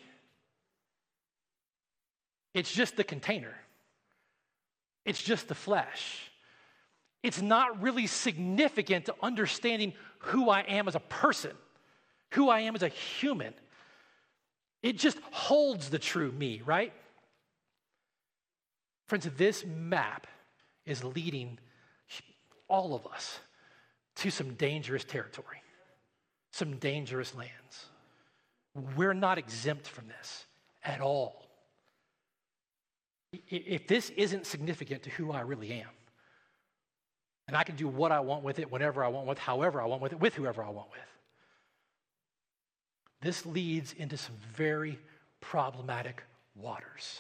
it's 2.54 2.72
just 2.72 2.98
the 2.98 3.04
container, 3.06 3.56
it's 5.06 5.22
just 5.24 5.48
the 5.48 5.56
flesh. 5.56 6.30
It's 7.21 7.41
not 7.41 7.82
really 7.82 8.08
significant 8.08 9.05
to 9.05 9.15
understanding 9.21 9.93
who 10.19 10.49
I 10.49 10.62
am 10.62 10.88
as 10.88 10.95
a 10.95 11.01
person, 11.01 11.51
who 12.32 12.49
I 12.49 12.62
am 12.62 12.75
as 12.75 12.84
a 12.84 12.88
human. 12.88 13.53
It 14.82 14.97
just 14.97 15.19
holds 15.32 15.89
the 15.89 15.99
true 15.99 16.32
me, 16.32 16.62
right? 16.65 16.93
Friends, 19.08 19.27
this 19.38 19.65
map 19.65 20.27
is 20.86 21.03
leading 21.03 21.58
all 22.67 22.93
of 22.95 23.05
us 23.08 23.39
to 24.15 24.29
some 24.29 24.53
dangerous 24.53 25.03
territory, 25.03 25.62
some 26.51 26.77
dangerous 26.77 27.36
lands. 27.36 27.88
We're 28.95 29.13
not 29.13 29.38
exempt 29.38 29.88
from 29.88 30.08
this 30.08 30.45
at 30.84 31.01
all. 31.01 31.47
If 33.49 33.88
this 33.88 34.10
isn't 34.12 34.45
significant 34.45 35.03
to 35.03 35.10
who 35.10 35.32
I 35.32 35.41
really 35.41 35.71
am, 35.73 35.89
and 37.49 37.57
I 37.57 37.63
can 37.63 37.75
do 37.75 37.88
what 37.88 38.12
I 38.12 38.19
want 38.19 38.43
with 38.43 38.59
it, 38.59 38.71
whenever 38.71 39.03
I 39.03 39.07
want 39.07 39.25
with, 39.25 39.39
however 39.39 39.81
I 39.81 39.85
want 39.85 40.03
with 40.03 40.13
it, 40.13 40.19
with 40.19 40.35
whoever 40.35 40.63
I 40.63 40.69
want 40.69 40.91
with. 40.91 40.99
This 43.21 43.43
leads 43.43 43.91
into 43.93 44.17
some 44.17 44.35
very 44.53 44.99
problematic 45.41 46.21
waters. 46.55 47.19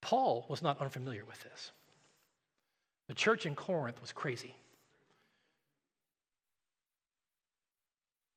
Paul 0.00 0.46
was 0.48 0.62
not 0.62 0.80
unfamiliar 0.80 1.24
with 1.24 1.40
this. 1.44 1.70
The 3.06 3.14
church 3.14 3.46
in 3.46 3.54
Corinth 3.54 4.00
was 4.00 4.10
crazy. 4.10 4.56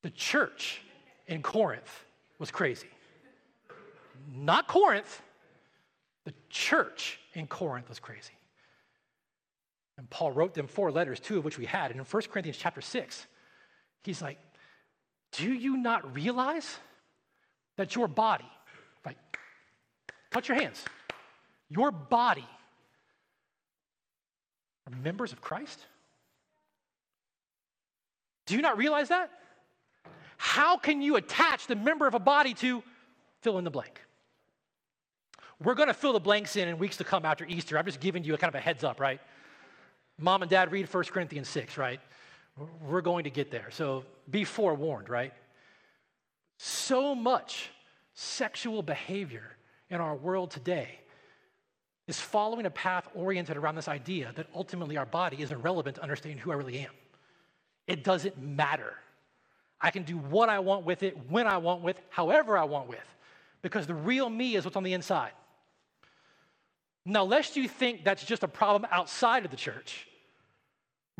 The 0.03 0.11
church 0.11 0.81
in 1.25 1.41
Corinth 1.41 2.05
was 2.37 2.51
crazy. 2.51 2.89
Not 4.31 4.67
Corinth, 4.67 5.23
the 6.25 6.35
church 6.51 7.19
in 7.33 7.47
Corinth 7.47 7.89
was 7.89 7.97
crazy. 7.97 8.33
And 10.01 10.09
Paul 10.09 10.31
wrote 10.31 10.55
them 10.55 10.65
four 10.65 10.91
letters, 10.91 11.19
two 11.19 11.37
of 11.37 11.45
which 11.45 11.59
we 11.59 11.65
had. 11.67 11.91
And 11.91 11.99
in 11.99 12.05
1 12.07 12.23
Corinthians 12.31 12.57
chapter 12.57 12.81
6, 12.81 13.27
he's 14.03 14.19
like, 14.19 14.39
Do 15.33 15.53
you 15.53 15.77
not 15.77 16.15
realize 16.15 16.77
that 17.77 17.93
your 17.93 18.07
body, 18.07 18.49
like, 19.05 19.17
touch 20.31 20.49
your 20.49 20.59
hands, 20.59 20.83
your 21.69 21.91
body 21.91 22.47
are 24.87 24.97
members 25.03 25.33
of 25.33 25.39
Christ? 25.39 25.79
Do 28.47 28.55
you 28.55 28.63
not 28.63 28.75
realize 28.75 29.09
that? 29.09 29.29
How 30.37 30.77
can 30.77 31.03
you 31.03 31.15
attach 31.15 31.67
the 31.67 31.75
member 31.75 32.07
of 32.07 32.15
a 32.15 32.19
body 32.19 32.55
to 32.55 32.81
fill 33.41 33.59
in 33.59 33.65
the 33.65 33.69
blank? 33.69 34.01
We're 35.63 35.75
going 35.75 35.89
to 35.89 35.93
fill 35.93 36.13
the 36.13 36.19
blanks 36.19 36.55
in 36.55 36.67
in 36.67 36.79
weeks 36.79 36.97
to 36.97 37.03
come 37.03 37.23
after 37.23 37.45
Easter. 37.45 37.77
I'm 37.77 37.85
just 37.85 37.99
giving 37.99 38.23
you 38.23 38.33
a 38.33 38.37
kind 38.39 38.49
of 38.49 38.55
a 38.55 38.63
heads 38.63 38.83
up, 38.83 38.99
right? 38.99 39.21
Mom 40.21 40.43
and 40.43 40.51
dad 40.51 40.71
read 40.71 40.91
1 40.91 41.03
Corinthians 41.05 41.49
6, 41.49 41.77
right? 41.77 41.99
We're 42.87 43.01
going 43.01 43.23
to 43.23 43.29
get 43.29 43.49
there. 43.49 43.69
So 43.71 44.05
be 44.29 44.43
forewarned, 44.43 45.09
right? 45.09 45.33
So 46.57 47.15
much 47.15 47.71
sexual 48.13 48.83
behavior 48.83 49.57
in 49.89 49.99
our 49.99 50.15
world 50.15 50.51
today 50.51 50.99
is 52.07 52.19
following 52.19 52.65
a 52.65 52.69
path 52.69 53.07
oriented 53.15 53.57
around 53.57 53.75
this 53.75 53.87
idea 53.87 54.31
that 54.35 54.47
ultimately 54.53 54.97
our 54.97 55.05
body 55.05 55.41
is 55.41 55.51
irrelevant 55.51 55.95
to 55.95 56.03
understanding 56.03 56.37
who 56.37 56.51
I 56.51 56.55
really 56.55 56.79
am. 56.79 56.91
It 57.87 58.03
doesn't 58.03 58.37
matter. 58.37 58.93
I 59.79 59.89
can 59.89 60.03
do 60.03 60.17
what 60.17 60.49
I 60.49 60.59
want 60.59 60.85
with 60.85 61.01
it, 61.03 61.17
when 61.29 61.47
I 61.47 61.57
want 61.57 61.81
with, 61.81 61.99
however 62.09 62.57
I 62.57 62.65
want 62.65 62.87
with, 62.87 62.99
because 63.63 63.87
the 63.87 63.95
real 63.95 64.29
me 64.29 64.55
is 64.55 64.65
what's 64.65 64.77
on 64.77 64.83
the 64.83 64.93
inside. 64.93 65.31
Now, 67.05 67.23
lest 67.23 67.57
you 67.57 67.67
think 67.67 68.03
that's 68.03 68.23
just 68.23 68.43
a 68.43 68.47
problem 68.47 68.87
outside 68.91 69.45
of 69.45 69.51
the 69.51 69.57
church, 69.57 70.07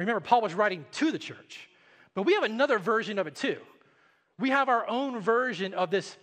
remember, 0.01 0.21
Paul 0.21 0.41
was 0.41 0.53
writing 0.53 0.85
to 0.93 1.11
the 1.11 1.19
church, 1.19 1.69
but 2.13 2.23
we 2.23 2.33
have 2.33 2.43
another 2.43 2.79
version 2.79 3.19
of 3.19 3.27
it 3.27 3.35
too. 3.35 3.57
We 4.39 4.49
have 4.49 4.69
our 4.69 4.87
own 4.87 5.19
version 5.19 5.73
of 5.73 5.91
this 5.91 6.17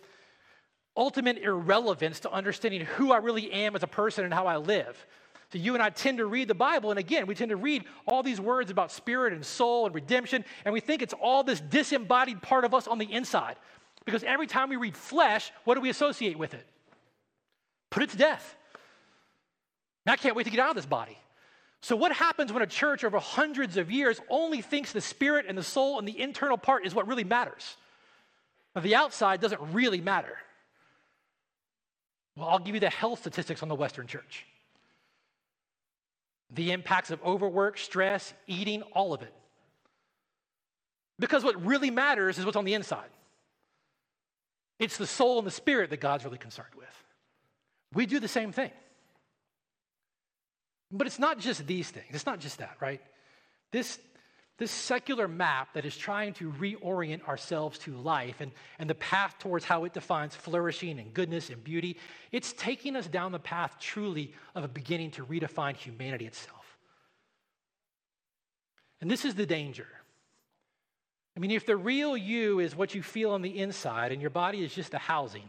ultimate 0.97 1.39
irrelevance 1.39 2.21
to 2.21 2.31
understanding 2.31 2.81
who 2.81 3.13
I 3.13 3.19
really 3.19 3.51
am 3.53 3.77
as 3.77 3.83
a 3.83 3.87
person 3.87 4.25
and 4.25 4.35
how 4.35 4.47
I 4.47 4.57
live. 4.57 5.07
So 5.53 5.59
you 5.59 5.75
and 5.75 5.83
I 5.83 5.89
tend 5.89 6.19
to 6.19 6.27
read 6.27 6.49
the 6.49 6.55
Bible, 6.55 6.91
and 6.91 6.99
again, 6.99 7.27
we 7.27 7.35
tend 7.35 7.51
to 7.51 7.57
read 7.57 7.85
all 8.07 8.23
these 8.23 8.41
words 8.41 8.71
about 8.71 8.93
spirit 8.93 9.33
and 9.33 9.45
soul 9.45 9.87
and 9.87 9.95
redemption, 9.95 10.45
and 10.65 10.75
we 10.75 10.81
think 10.81 11.01
it's 11.01 11.15
all 11.15 11.43
this 11.43 11.61
disembodied 11.61 12.43
part 12.43 12.65
of 12.65 12.75
us 12.75 12.87
on 12.87 12.99
the 12.99 13.11
inside. 13.11 13.57
Because 14.05 14.25
every 14.25 14.47
time 14.47 14.69
we 14.69 14.77
read 14.77 14.97
flesh, 14.97 15.51
what 15.65 15.75
do 15.75 15.81
we 15.81 15.89
associate 15.89 16.39
with 16.39 16.53
it? 16.53 16.67
Put 17.91 18.03
it 18.03 18.11
to 18.11 18.17
death. 18.17 18.57
And 20.05 20.13
I 20.13 20.17
can't 20.17 20.37
wait 20.37 20.45
to 20.45 20.51
get 20.51 20.61
out 20.61 20.71
of 20.71 20.77
this 20.77 20.87
body. 20.87 21.19
So, 21.81 21.95
what 21.95 22.13
happens 22.13 22.53
when 22.53 22.63
a 22.63 22.67
church 22.67 23.05
over 23.05 23.19
hundreds 23.19 23.77
of 23.77 23.91
years 23.91 24.21
only 24.29 24.63
thinks 24.63 24.93
the 24.93 25.01
spirit 25.01 25.47
and 25.49 25.57
the 25.57 25.63
soul 25.63 25.99
and 25.99 26.09
the 26.09 26.21
internal 26.21 26.59
part 26.59 26.85
is 26.85 26.95
what 26.95 27.07
really 27.07 27.25
matters? 27.25 27.77
The 28.81 28.95
outside 28.95 29.41
doesn't 29.41 29.61
really 29.73 30.01
matter. 30.01 30.37
Well, 32.37 32.49
I'll 32.49 32.59
give 32.59 32.75
you 32.75 32.81
the 32.81 32.91
health 32.91 33.21
statistics 33.21 33.63
on 33.63 33.69
the 33.69 33.75
Western 33.75 34.07
church 34.07 34.47
the 36.51 36.73
impacts 36.73 37.11
of 37.11 37.23
overwork, 37.23 37.77
stress, 37.77 38.33
eating, 38.47 38.81
all 38.93 39.13
of 39.13 39.21
it. 39.21 39.35
Because 41.19 41.45
what 41.45 41.63
really 41.63 41.91
matters 41.91 42.39
is 42.39 42.45
what's 42.47 42.57
on 42.57 42.65
the 42.65 42.73
inside. 42.73 43.11
It's 44.79 44.97
the 44.97 45.07
soul 45.07 45.39
and 45.39 45.47
the 45.47 45.51
spirit 45.51 45.91
that 45.91 46.01
God's 46.01 46.25
really 46.25 46.39
concerned 46.39 46.75
with. 46.77 46.87
We 47.93 48.07
do 48.07 48.19
the 48.19 48.29
same 48.29 48.53
thing. 48.53 48.71
But 50.91 51.07
it's 51.07 51.19
not 51.19 51.39
just 51.39 51.67
these 51.67 51.91
things, 51.91 52.07
it's 52.11 52.27
not 52.27 52.41
just 52.41 52.59
that, 52.59 52.77
right? 52.81 53.01
This 53.71 53.99
this 54.59 54.73
secular 54.73 55.29
map 55.29 55.73
that 55.75 55.85
is 55.85 55.97
trying 55.97 56.35
to 56.35 56.51
reorient 56.53 57.27
ourselves 57.29 57.79
to 57.79 57.93
life 57.93 58.41
and, 58.41 58.51
and 58.81 58.91
the 58.91 58.95
path 58.97 59.37
towards 59.39 59.65
how 59.65 59.85
it 59.85 59.93
defines 59.93 60.35
flourishing 60.35 60.99
and 60.99 61.15
goodness 61.15 61.49
and 61.49 61.63
beauty, 61.63 61.97
it's 62.33 62.53
taking 62.55 62.97
us 62.97 63.07
down 63.07 63.31
the 63.31 63.39
path 63.39 63.77
truly 63.79 64.35
of 64.57 64.65
a 64.65 64.69
beginning 64.69 65.13
to 65.13 65.25
redefine 65.25 65.77
humanity 65.77 66.27
itself. 66.27 66.77
And 69.01 69.09
this 69.09 69.25
is 69.25 69.37
the 69.37 69.47
danger. 69.47 69.87
I 71.37 71.41
mean, 71.41 71.53
if 71.53 71.65
the 71.65 71.77
real 71.77 72.17
you 72.17 72.59
is 72.59 72.75
what 72.75 72.97
you 72.97 73.03
feel 73.03 73.31
on 73.31 73.43
the 73.43 73.61
inside 73.61 74.11
and 74.11 74.21
your 74.21 74.31
body 74.31 74.65
is 74.65 74.75
just 74.75 74.91
the 74.91 74.99
housing, 74.99 75.49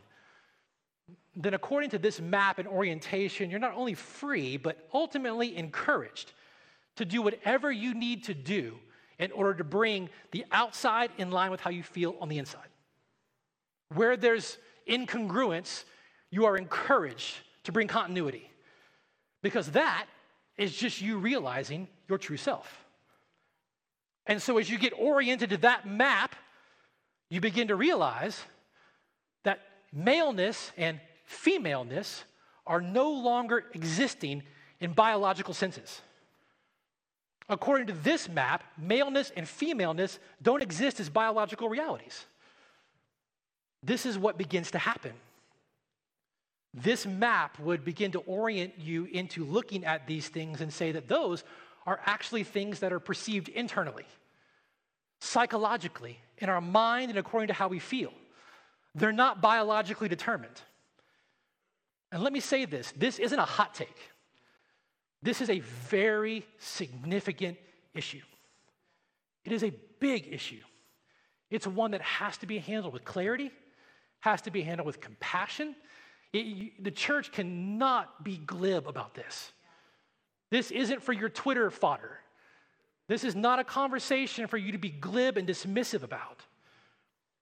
then 1.39 1.53
according 1.53 1.89
to 1.91 1.97
this 1.97 2.19
map 2.19 2.59
and 2.59 2.67
orientation, 2.67 3.49
you're 3.49 3.59
not 3.59 3.73
only 3.73 3.93
free, 3.93 4.57
but 4.57 4.89
ultimately 4.93 5.55
encouraged 5.55 6.33
to 6.97 7.05
do 7.05 7.21
whatever 7.21 7.71
you 7.71 7.93
need 7.93 8.25
to 8.25 8.33
do 8.33 8.77
in 9.19 9.31
order 9.31 9.53
to 9.53 9.63
bring 9.63 10.09
the 10.31 10.43
outside 10.51 11.11
in 11.17 11.31
line 11.31 11.49
with 11.49 11.61
how 11.61 11.69
you 11.69 11.81
feel 11.81 12.17
on 12.19 12.27
the 12.27 12.37
inside. 12.37 12.67
Where 13.95 14.17
there's 14.17 14.57
incongruence, 14.87 15.85
you 16.29 16.45
are 16.45 16.57
encouraged 16.57 17.35
to 17.63 17.71
bring 17.71 17.87
continuity 17.87 18.51
because 19.41 19.71
that 19.71 20.07
is 20.57 20.75
just 20.75 21.01
you 21.01 21.19
realizing 21.19 21.87
your 22.09 22.17
true 22.17 22.37
self. 22.37 22.85
And 24.25 24.41
so, 24.41 24.57
as 24.57 24.69
you 24.69 24.77
get 24.77 24.91
oriented 24.97 25.51
to 25.51 25.57
that 25.59 25.87
map, 25.87 26.35
you 27.29 27.39
begin 27.39 27.69
to 27.69 27.77
realize 27.77 28.39
that 29.45 29.61
maleness 29.93 30.71
and 30.77 30.99
femaleness 31.29 32.23
are 32.65 32.81
no 32.81 33.11
longer 33.11 33.65
existing 33.75 34.41
in 34.79 34.93
biological 34.93 35.53
senses. 35.53 36.01
According 37.47 37.87
to 37.87 37.93
this 37.93 38.27
map, 38.27 38.63
maleness 38.77 39.31
and 39.35 39.47
femaleness 39.47 40.17
don't 40.41 40.63
exist 40.63 40.99
as 40.99 41.07
biological 41.07 41.69
realities. 41.69 42.25
This 43.83 44.07
is 44.07 44.17
what 44.17 44.39
begins 44.39 44.71
to 44.71 44.79
happen. 44.79 45.13
This 46.73 47.05
map 47.05 47.59
would 47.59 47.85
begin 47.85 48.11
to 48.13 48.19
orient 48.21 48.73
you 48.79 49.05
into 49.05 49.45
looking 49.45 49.85
at 49.85 50.07
these 50.07 50.27
things 50.29 50.61
and 50.61 50.73
say 50.73 50.91
that 50.93 51.07
those 51.07 51.43
are 51.85 51.99
actually 52.05 52.43
things 52.43 52.79
that 52.79 52.91
are 52.91 52.99
perceived 52.99 53.49
internally, 53.49 54.05
psychologically, 55.21 56.19
in 56.39 56.49
our 56.49 56.61
mind, 56.61 57.09
and 57.09 57.19
according 57.19 57.47
to 57.47 57.53
how 57.53 57.67
we 57.67 57.79
feel. 57.79 58.13
They're 58.95 59.11
not 59.11 59.41
biologically 59.41 60.07
determined. 60.07 60.61
And 62.11 62.23
let 62.23 62.33
me 62.33 62.39
say 62.39 62.65
this 62.65 62.91
this 62.93 63.19
isn't 63.19 63.39
a 63.39 63.45
hot 63.45 63.73
take. 63.73 63.97
This 65.21 65.41
is 65.41 65.49
a 65.49 65.59
very 65.59 66.45
significant 66.57 67.57
issue. 67.93 68.21
It 69.43 69.51
is 69.51 69.63
a 69.63 69.73
big 69.99 70.31
issue. 70.31 70.61
It's 71.49 71.67
one 71.67 71.91
that 71.91 72.01
has 72.01 72.37
to 72.37 72.45
be 72.45 72.59
handled 72.59 72.93
with 72.93 73.03
clarity, 73.03 73.51
has 74.19 74.41
to 74.43 74.51
be 74.51 74.61
handled 74.61 74.85
with 74.85 75.01
compassion. 75.01 75.75
It, 76.31 76.45
you, 76.45 76.71
the 76.79 76.91
church 76.91 77.31
cannot 77.31 78.23
be 78.23 78.37
glib 78.37 78.87
about 78.87 79.15
this. 79.15 79.51
This 80.51 80.71
isn't 80.71 81.03
for 81.03 81.13
your 81.13 81.29
Twitter 81.29 81.69
fodder. 81.71 82.19
This 83.07 83.23
is 83.23 83.35
not 83.35 83.59
a 83.59 83.63
conversation 83.63 84.47
for 84.47 84.57
you 84.57 84.71
to 84.71 84.77
be 84.77 84.89
glib 84.89 85.37
and 85.37 85.47
dismissive 85.47 86.03
about. 86.03 86.45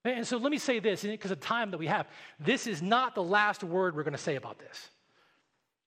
And 0.07 0.25
so 0.25 0.37
let 0.37 0.51
me 0.51 0.57
say 0.57 0.79
this, 0.79 1.03
because 1.03 1.31
of 1.31 1.39
the 1.39 1.45
time 1.45 1.71
that 1.71 1.77
we 1.77 1.87
have, 1.87 2.07
this 2.39 2.67
is 2.67 2.81
not 2.81 3.15
the 3.15 3.23
last 3.23 3.63
word 3.63 3.95
we're 3.95 4.03
going 4.03 4.13
to 4.13 4.17
say 4.17 4.35
about 4.35 4.59
this. 4.59 4.89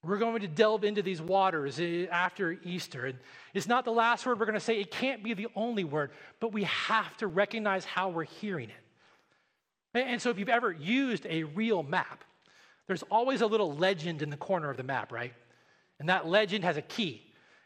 We're 0.03 0.19
going 0.19 0.41
to 0.41 0.49
delve 0.49 0.85
into 0.85 1.03
these 1.03 1.21
waters 1.21 1.79
eh, 1.79 2.07
after 2.11 2.59
Easter. 2.65 3.07
And 3.07 3.19
it's 3.53 3.69
not 3.69 3.85
the 3.85 3.93
last 3.93 4.25
word 4.25 4.39
we're 4.39 4.47
going 4.47 4.55
to 4.55 4.61
say. 4.61 4.81
It 4.81 4.91
can't 4.91 5.23
be 5.23 5.35
the 5.35 5.49
only 5.55 5.85
word, 5.85 6.11
but 6.39 6.53
we 6.53 6.65
have 6.65 7.17
to 7.19 7.27
recognize 7.27 7.85
how 7.85 8.09
we're 8.09 8.25
hearing 8.25 8.71
it. 8.71 8.77
And 9.95 10.23
so 10.23 10.31
if 10.31 10.39
you've 10.39 10.49
ever 10.49 10.73
used 10.73 11.27
a 11.27 11.45
real 11.45 11.83
map, 11.83 12.25
there's 12.87 13.03
always 13.05 13.41
a 13.41 13.47
little 13.47 13.75
legend 13.75 14.23
in 14.23 14.31
the 14.31 14.37
corner 14.37 14.71
of 14.71 14.77
the 14.77 14.83
map, 14.83 15.13
right? 15.13 15.35
And 15.99 16.09
that 16.09 16.27
legend 16.27 16.65
has 16.65 16.77
a 16.77 16.83
key. 16.83 17.23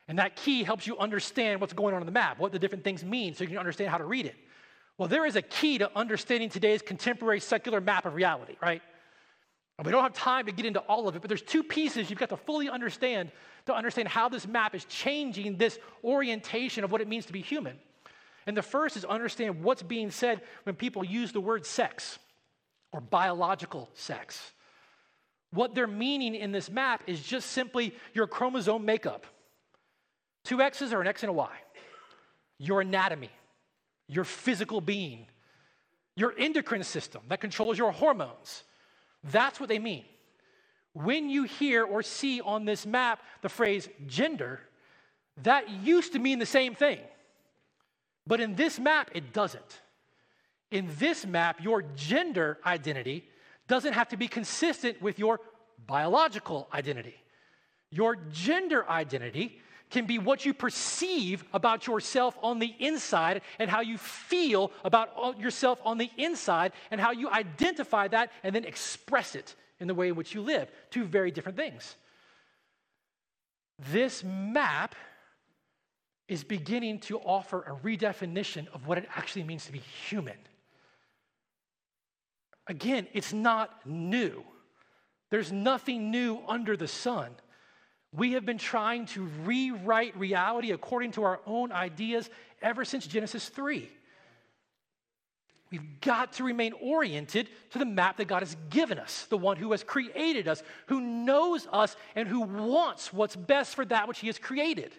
And 0.09 0.19
that 0.19 0.37
key 0.37 0.64
helps 0.64 0.87
you 0.87 0.99
understand 0.99 1.61
what's 1.61 1.73
going 1.73 1.95
on 1.95 2.03
in 2.03 2.07
the 2.07 2.12
map, 2.12 2.38
what 2.38 2.53
the 2.53 2.59
different 2.59 2.85
things 2.85 3.05
mean, 3.05 3.35
so 3.35 3.45
you 3.45 3.49
can 3.49 3.59
understand 3.59 3.90
how 3.90 3.99
to 3.99 4.05
read 4.05 4.27
it. 4.27 4.35
Well, 4.98 5.09
there 5.09 5.26
is 5.26 5.37
a 5.37 5.42
key 5.42 5.78
to 5.78 5.90
understanding 5.96 6.48
today's 6.48 6.83
contemporary 6.83 7.40
secular 7.40 7.80
map 7.80 8.07
of 8.07 8.14
reality, 8.14 8.57
right? 8.62 8.83
And 9.78 9.87
we 9.87 9.90
don't 9.90 10.02
have 10.02 10.12
time 10.12 10.46
to 10.46 10.52
get 10.52 10.66
into 10.66 10.80
all 10.80 11.09
of 11.09 11.16
it, 11.16 11.22
but 11.22 11.28
there's 11.28 11.42
two 11.42 11.64
pieces 11.64 12.09
you've 12.09 12.18
got 12.18 12.28
to 12.28 12.37
fully 12.37 12.70
understand 12.70 13.33
to 13.66 13.74
understand 13.74 14.09
how 14.09 14.28
this 14.28 14.46
map 14.46 14.74
is 14.74 14.85
changing 14.85 15.57
this 15.57 15.78
orientation 16.04 16.85
of 16.85 16.92
what 16.92 17.00
it 17.00 17.09
means 17.09 17.26
to 17.26 17.33
be 17.33 17.40
human. 17.40 17.76
And 18.46 18.57
the 18.57 18.62
first 18.62 18.96
is 18.96 19.04
understand 19.04 19.64
what's 19.64 19.83
being 19.83 20.11
said 20.11 20.42
when 20.64 20.76
people 20.76 21.04
use 21.04 21.33
the 21.33 21.40
word 21.40 21.66
sex 21.66 22.18
or 22.92 23.00
biological 23.00 23.90
sex. 23.94 24.52
What 25.50 25.74
they're 25.74 25.87
meaning 25.87 26.35
in 26.35 26.52
this 26.52 26.70
map 26.70 27.02
is 27.07 27.20
just 27.20 27.50
simply 27.50 27.94
your 28.12 28.26
chromosome 28.26 28.85
makeup. 28.85 29.26
Two 30.44 30.61
X's 30.61 30.92
are 30.92 31.00
an 31.00 31.07
X 31.07 31.22
and 31.22 31.30
a 31.30 31.33
Y. 31.33 31.50
Your 32.59 32.83
anatomy, 32.83 33.30
your 34.09 34.25
physical 34.25 34.81
being, 34.81 35.27
your 36.17 36.35
endocrine 36.38 36.85
system 36.85 37.23
that 37.29 37.40
controls 37.40 37.79
your 37.79 37.93
hormones 37.93 38.64
that's 39.25 39.59
what 39.59 39.69
they 39.69 39.79
mean. 39.79 40.05
When 40.93 41.29
you 41.29 41.45
hear 41.45 41.85
or 41.85 42.03
see 42.03 42.40
on 42.40 42.64
this 42.64 42.87
map 42.87 43.21
the 43.43 43.49
phrase 43.49 43.88
gender, 44.07 44.61
that 45.43 45.69
used 45.71 46.12
to 46.12 46.19
mean 46.19 46.38
the 46.38 46.47
same 46.47 46.75
thing. 46.75 47.01
But 48.27 48.40
in 48.40 48.55
this 48.55 48.79
map, 48.79 49.11
it 49.14 49.33
doesn't. 49.33 49.81
In 50.71 50.88
this 50.99 51.27
map, 51.27 51.62
your 51.62 51.83
gender 51.97 52.59
identity 52.64 53.25
doesn't 53.67 53.95
have 53.95 54.09
to 54.11 54.17
be 54.17 54.29
consistent 54.29 55.01
with 55.01 55.19
your 55.19 55.40
biological 55.87 56.69
identity. 56.73 57.14
Your 57.90 58.17
gender 58.17 58.88
identity 58.88 59.61
can 59.94 60.07
be 60.07 60.18
what 60.18 60.44
you 60.44 60.52
perceive 60.52 61.44
about 61.54 61.87
yourself 61.87 62.37
on 62.42 62.59
the 62.59 62.74
inside 62.80 63.42
and 63.61 63.70
how 63.70 63.80
you 63.80 63.96
feel 63.96 64.72
about 64.85 65.38
yourself 65.38 65.80
on 65.85 65.98
the 65.98 66.11
inside 66.18 66.72
and 66.90 67.00
how 67.00 67.12
you 67.12 67.30
identify 67.30 68.09
that 68.09 68.33
and 68.42 68.52
then 68.52 68.64
express 68.64 69.37
it 69.37 69.54
in 69.78 69.87
the 69.87 69.94
way 69.94 70.09
in 70.09 70.16
which 70.16 70.35
you 70.35 70.42
live. 70.42 70.68
Two 70.90 71.04
very 71.04 71.30
different 71.30 71.57
things. 71.57 71.94
This 73.92 74.24
map 74.24 74.96
is 76.26 76.42
beginning 76.42 76.98
to 76.98 77.20
offer 77.20 77.62
a 77.62 77.87
redefinition 77.87 78.66
of 78.74 78.88
what 78.88 78.98
it 78.98 79.09
actually 79.14 79.44
means 79.44 79.66
to 79.66 79.72
be 79.72 79.78
human. 79.78 80.38
Again, 82.66 83.07
it's 83.12 83.33
not 83.33 83.87
new. 83.87 84.42
There's 85.30 85.52
nothing 85.52 86.11
new 86.11 86.40
under 86.48 86.76
the 86.76 86.88
sun. 86.88 87.30
We 88.16 88.33
have 88.33 88.46
been 88.46 88.59
trying 88.59 89.07
to 89.07 89.24
rewrite 89.44 90.16
reality 90.16 90.70
according 90.70 91.12
to 91.12 91.24
our 91.24 91.40
own 91.46 91.72
ideas 91.72 92.31
ever 92.62 92.85
since 92.85 93.07
Genesis 93.07 93.48
3. 93.48 93.88
We've 95.70 96.00
got 96.00 96.35
to 96.35 96.44
remain 96.44 96.72
oriented 96.81 97.48
to 97.70 97.79
the 97.81 97.85
map 97.85 98.18
that 98.18 98.27
God 98.27 98.42
has 98.42 98.57
given 98.70 99.00
us, 99.00 99.27
the 99.29 99.37
one 99.37 99.57
who 99.57 99.72
has 99.72 99.83
created 99.83 100.46
us, 100.46 100.62
who 100.87 101.00
knows 101.00 101.66
us, 101.72 101.96
and 102.14 102.29
who 102.29 102.42
wants 102.42 103.12
what's 103.12 103.35
best 103.35 103.74
for 103.74 103.85
that 103.87 104.07
which 104.07 104.20
He 104.20 104.29
has 104.29 104.38
created. 104.38 104.92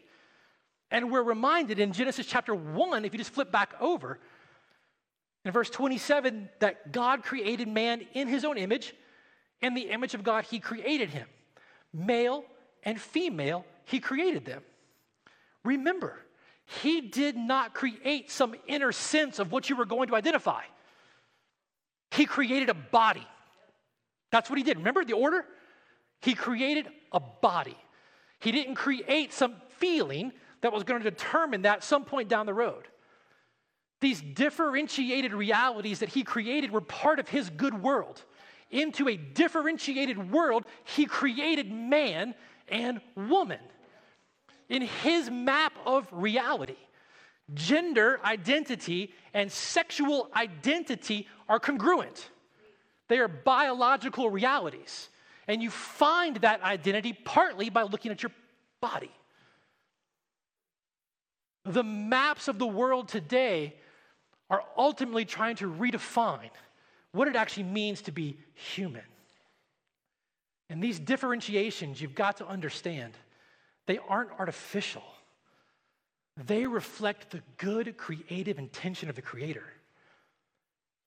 And 0.91 1.09
we're 1.09 1.23
reminded 1.23 1.79
in 1.79 1.93
Genesis 1.93 2.25
chapter 2.25 2.53
1, 2.53 3.05
if 3.05 3.13
you 3.13 3.17
just 3.17 3.31
flip 3.31 3.51
back 3.51 3.73
over, 3.79 4.19
in 5.45 5.51
verse 5.51 5.69
27, 5.69 6.49
that 6.59 6.91
God 6.91 7.23
created 7.23 7.69
man 7.69 8.01
in 8.13 8.27
His 8.27 8.43
own 8.43 8.57
image. 8.57 8.93
In 9.61 9.73
the 9.73 9.83
image 9.83 10.13
of 10.13 10.23
God, 10.23 10.43
He 10.43 10.59
created 10.59 11.09
him. 11.09 11.27
Male 11.93 12.43
and 12.85 13.01
female, 13.01 13.65
he 13.85 13.99
created 13.99 14.45
them. 14.45 14.61
Remember, 15.63 16.19
he 16.65 17.01
did 17.01 17.35
not 17.35 17.73
create 17.73 18.31
some 18.31 18.55
inner 18.67 18.91
sense 18.91 19.39
of 19.39 19.51
what 19.51 19.69
you 19.69 19.75
were 19.75 19.85
going 19.85 20.07
to 20.09 20.15
identify. 20.15 20.61
He 22.11 22.25
created 22.25 22.69
a 22.69 22.73
body. 22.73 23.27
That's 24.31 24.49
what 24.49 24.57
he 24.57 24.63
did. 24.63 24.77
Remember 24.77 25.03
the 25.03 25.13
order? 25.13 25.45
He 26.21 26.33
created 26.33 26.87
a 27.11 27.19
body. 27.19 27.77
He 28.39 28.51
didn't 28.51 28.75
create 28.75 29.33
some 29.33 29.55
feeling 29.77 30.31
that 30.61 30.71
was 30.71 30.83
going 30.83 31.01
to 31.01 31.09
determine 31.09 31.63
that 31.63 31.83
some 31.83 32.05
point 32.05 32.29
down 32.29 32.45
the 32.45 32.53
road. 32.53 32.87
These 34.01 34.21
differentiated 34.21 35.33
realities 35.33 35.99
that 35.99 36.09
he 36.09 36.23
created 36.23 36.71
were 36.71 36.81
part 36.81 37.19
of 37.19 37.29
his 37.29 37.49
good 37.49 37.81
world. 37.81 38.23
Into 38.71 39.07
a 39.07 39.15
differentiated 39.15 40.31
world, 40.31 40.65
he 40.83 41.05
created 41.05 41.71
man 41.71 42.35
and 42.67 43.01
woman. 43.15 43.59
In 44.69 44.81
his 44.81 45.29
map 45.29 45.73
of 45.85 46.07
reality, 46.11 46.77
gender 47.53 48.19
identity 48.23 49.13
and 49.33 49.51
sexual 49.51 50.29
identity 50.35 51.27
are 51.47 51.59
congruent. 51.59 52.29
They 53.07 53.19
are 53.19 53.27
biological 53.27 54.29
realities. 54.29 55.09
And 55.47 55.61
you 55.61 55.69
find 55.69 56.37
that 56.37 56.63
identity 56.63 57.13
partly 57.13 57.69
by 57.69 57.83
looking 57.83 58.11
at 58.11 58.23
your 58.23 58.31
body. 58.81 59.11
The 61.65 61.83
maps 61.83 62.47
of 62.47 62.57
the 62.57 62.67
world 62.67 63.07
today 63.07 63.75
are 64.49 64.63
ultimately 64.77 65.25
trying 65.25 65.55
to 65.57 65.71
redefine 65.71 66.49
what 67.11 67.27
it 67.27 67.35
actually 67.35 67.63
means 67.63 68.01
to 68.03 68.11
be 68.11 68.37
human. 68.53 69.01
And 70.69 70.83
these 70.83 70.99
differentiations, 70.99 72.01
you've 72.01 72.15
got 72.15 72.37
to 72.37 72.47
understand, 72.47 73.13
they 73.85 73.99
aren't 74.09 74.31
artificial. 74.39 75.03
They 76.45 76.65
reflect 76.65 77.31
the 77.31 77.41
good 77.57 77.97
creative 77.97 78.57
intention 78.57 79.09
of 79.09 79.15
the 79.15 79.21
Creator. 79.21 79.63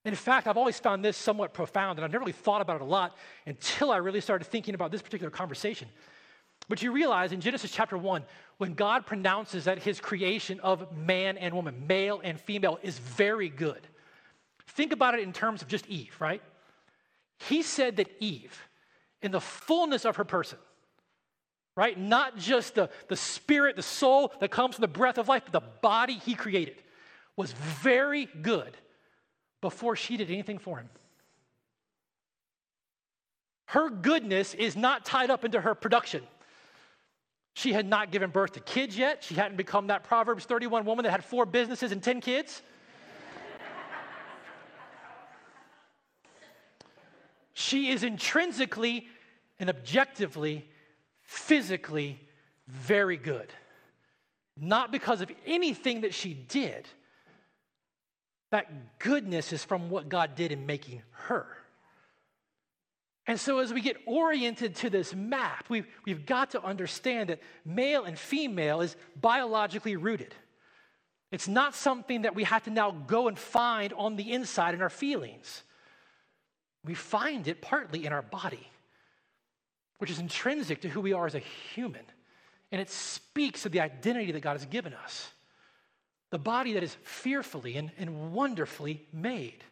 In 0.04 0.14
fact, 0.14 0.46
I've 0.46 0.56
always 0.56 0.78
found 0.78 1.04
this 1.04 1.16
somewhat 1.16 1.52
profound, 1.52 1.98
and 1.98 2.04
I've 2.04 2.12
never 2.12 2.22
really 2.22 2.32
thought 2.32 2.60
about 2.60 2.76
it 2.76 2.82
a 2.82 2.86
lot 2.86 3.16
until 3.46 3.90
I 3.90 3.98
really 3.98 4.20
started 4.20 4.46
thinking 4.46 4.74
about 4.74 4.90
this 4.90 5.02
particular 5.02 5.30
conversation. 5.30 5.88
But 6.68 6.82
you 6.82 6.92
realize 6.92 7.32
in 7.32 7.40
Genesis 7.40 7.70
chapter 7.70 7.98
1, 7.98 8.22
when 8.58 8.74
God 8.74 9.06
pronounces 9.06 9.64
that 9.64 9.82
his 9.82 10.00
creation 10.00 10.60
of 10.60 10.96
man 10.96 11.36
and 11.36 11.54
woman, 11.54 11.86
male 11.86 12.20
and 12.22 12.40
female, 12.40 12.78
is 12.82 12.98
very 12.98 13.48
good, 13.48 13.86
think 14.68 14.92
about 14.92 15.14
it 15.14 15.20
in 15.20 15.32
terms 15.32 15.62
of 15.62 15.68
just 15.68 15.86
Eve, 15.88 16.16
right? 16.20 16.42
He 17.38 17.62
said 17.62 17.96
that 17.96 18.10
Eve, 18.20 18.67
in 19.22 19.30
the 19.30 19.40
fullness 19.40 20.04
of 20.04 20.16
her 20.16 20.24
person. 20.24 20.58
Right? 21.76 21.98
Not 21.98 22.36
just 22.36 22.74
the, 22.74 22.90
the 23.08 23.16
spirit, 23.16 23.76
the 23.76 23.82
soul 23.82 24.32
that 24.40 24.50
comes 24.50 24.74
from 24.74 24.82
the 24.82 24.88
breath 24.88 25.18
of 25.18 25.28
life, 25.28 25.44
but 25.44 25.52
the 25.52 25.68
body 25.80 26.14
he 26.14 26.34
created 26.34 26.76
was 27.36 27.52
very 27.52 28.28
good 28.42 28.76
before 29.60 29.94
she 29.94 30.16
did 30.16 30.28
anything 30.28 30.58
for 30.58 30.78
him. 30.78 30.88
Her 33.66 33.90
goodness 33.90 34.54
is 34.54 34.76
not 34.76 35.04
tied 35.04 35.30
up 35.30 35.44
into 35.44 35.60
her 35.60 35.74
production. 35.74 36.22
She 37.54 37.72
had 37.72 37.86
not 37.86 38.10
given 38.10 38.30
birth 38.30 38.52
to 38.52 38.60
kids 38.60 38.96
yet. 38.96 39.22
She 39.22 39.34
hadn't 39.34 39.56
become 39.56 39.88
that 39.88 40.04
Proverbs 40.04 40.44
31 40.46 40.84
woman 40.84 41.04
that 41.04 41.10
had 41.10 41.24
four 41.24 41.44
businesses 41.44 41.92
and 41.92 42.02
10 42.02 42.20
kids. 42.20 42.62
She 47.58 47.88
is 47.88 48.04
intrinsically 48.04 49.08
and 49.58 49.68
objectively, 49.68 50.64
physically 51.22 52.20
very 52.68 53.16
good. 53.16 53.52
Not 54.56 54.92
because 54.92 55.22
of 55.22 55.32
anything 55.44 56.02
that 56.02 56.14
she 56.14 56.34
did. 56.34 56.86
That 58.52 59.00
goodness 59.00 59.52
is 59.52 59.64
from 59.64 59.90
what 59.90 60.08
God 60.08 60.36
did 60.36 60.52
in 60.52 60.66
making 60.66 61.02
her. 61.10 61.48
And 63.26 63.40
so, 63.40 63.58
as 63.58 63.74
we 63.74 63.80
get 63.80 63.96
oriented 64.06 64.76
to 64.76 64.88
this 64.88 65.12
map, 65.12 65.64
we've, 65.68 65.88
we've 66.06 66.24
got 66.24 66.52
to 66.52 66.62
understand 66.62 67.28
that 67.30 67.40
male 67.64 68.04
and 68.04 68.16
female 68.16 68.82
is 68.82 68.94
biologically 69.20 69.96
rooted. 69.96 70.32
It's 71.32 71.48
not 71.48 71.74
something 71.74 72.22
that 72.22 72.36
we 72.36 72.44
have 72.44 72.62
to 72.64 72.70
now 72.70 72.92
go 72.92 73.26
and 73.26 73.36
find 73.36 73.92
on 73.94 74.14
the 74.14 74.32
inside 74.32 74.74
in 74.74 74.80
our 74.80 74.88
feelings. 74.88 75.64
We 76.84 76.94
find 76.94 77.48
it 77.48 77.60
partly 77.60 78.06
in 78.06 78.12
our 78.12 78.22
body, 78.22 78.66
which 79.98 80.10
is 80.10 80.18
intrinsic 80.18 80.82
to 80.82 80.88
who 80.88 81.00
we 81.00 81.12
are 81.12 81.26
as 81.26 81.34
a 81.34 81.42
human. 81.74 82.04
And 82.70 82.80
it 82.80 82.90
speaks 82.90 83.66
of 83.66 83.72
the 83.72 83.80
identity 83.80 84.32
that 84.32 84.40
God 84.40 84.52
has 84.52 84.66
given 84.66 84.94
us 84.94 85.30
the 86.30 86.38
body 86.38 86.74
that 86.74 86.82
is 86.82 86.94
fearfully 87.02 87.76
and, 87.76 87.90
and 87.98 88.32
wonderfully 88.32 89.06
made. 89.12 89.64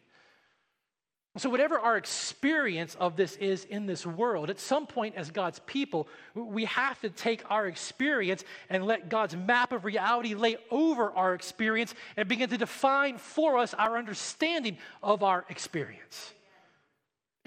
So, 1.37 1.51
whatever 1.51 1.77
our 1.77 1.97
experience 1.97 2.95
of 2.95 3.15
this 3.15 3.35
is 3.35 3.65
in 3.65 3.85
this 3.85 4.07
world, 4.07 4.49
at 4.49 4.59
some 4.59 4.87
point 4.87 5.13
as 5.15 5.29
God's 5.29 5.59
people, 5.67 6.07
we 6.33 6.65
have 6.65 6.99
to 7.01 7.11
take 7.11 7.43
our 7.51 7.67
experience 7.67 8.43
and 8.71 8.83
let 8.83 9.07
God's 9.07 9.35
map 9.35 9.71
of 9.71 9.85
reality 9.85 10.33
lay 10.33 10.57
over 10.71 11.11
our 11.11 11.35
experience 11.35 11.93
and 12.15 12.27
begin 12.27 12.49
to 12.49 12.57
define 12.57 13.19
for 13.19 13.59
us 13.59 13.75
our 13.75 13.99
understanding 13.99 14.79
of 15.03 15.21
our 15.21 15.45
experience. 15.49 16.33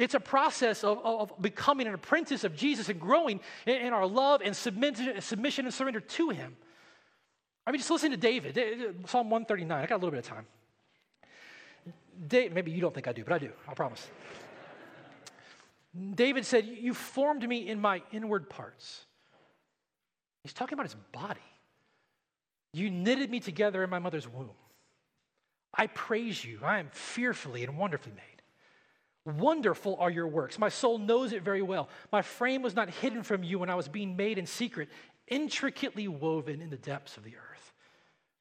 It's 0.00 0.14
a 0.14 0.20
process 0.20 0.82
of, 0.82 0.98
of 1.04 1.42
becoming 1.42 1.86
an 1.86 1.92
apprentice 1.92 2.42
of 2.44 2.56
Jesus 2.56 2.88
and 2.88 2.98
growing 2.98 3.38
in, 3.66 3.76
in 3.76 3.92
our 3.92 4.06
love 4.06 4.40
and 4.42 4.56
submission, 4.56 5.20
submission 5.20 5.66
and 5.66 5.74
surrender 5.74 6.00
to 6.00 6.30
Him. 6.30 6.56
I 7.66 7.70
mean, 7.70 7.80
just 7.80 7.90
listen 7.90 8.10
to 8.10 8.16
David, 8.16 8.56
Psalm 9.06 9.28
139. 9.28 9.78
I 9.78 9.86
got 9.86 9.96
a 9.96 9.98
little 9.98 10.10
bit 10.10 10.20
of 10.20 10.26
time. 10.26 10.46
Maybe 12.30 12.70
you 12.70 12.80
don't 12.80 12.94
think 12.94 13.08
I 13.08 13.12
do, 13.12 13.24
but 13.24 13.34
I 13.34 13.38
do, 13.38 13.50
I 13.68 13.74
promise. 13.74 14.06
David 16.14 16.46
said, 16.46 16.64
You 16.64 16.94
formed 16.94 17.46
me 17.46 17.68
in 17.68 17.78
my 17.78 18.02
inward 18.10 18.48
parts. 18.48 19.04
He's 20.42 20.54
talking 20.54 20.74
about 20.74 20.86
his 20.86 20.96
body. 21.12 21.40
You 22.72 22.90
knitted 22.90 23.30
me 23.30 23.40
together 23.40 23.84
in 23.84 23.90
my 23.90 23.98
mother's 23.98 24.26
womb. 24.26 24.50
I 25.74 25.88
praise 25.88 26.42
you. 26.42 26.60
I 26.64 26.78
am 26.78 26.88
fearfully 26.92 27.64
and 27.64 27.76
wonderfully 27.76 28.14
made. 28.14 28.39
Wonderful 29.38 29.96
are 29.98 30.10
your 30.10 30.26
works. 30.28 30.58
My 30.58 30.68
soul 30.68 30.98
knows 30.98 31.32
it 31.32 31.42
very 31.42 31.62
well. 31.62 31.88
My 32.12 32.22
frame 32.22 32.62
was 32.62 32.74
not 32.74 32.90
hidden 32.90 33.22
from 33.22 33.42
you 33.42 33.58
when 33.58 33.70
I 33.70 33.74
was 33.74 33.88
being 33.88 34.16
made 34.16 34.38
in 34.38 34.46
secret, 34.46 34.88
intricately 35.28 36.08
woven 36.08 36.60
in 36.60 36.70
the 36.70 36.76
depths 36.76 37.16
of 37.16 37.24
the 37.24 37.36
earth. 37.36 37.72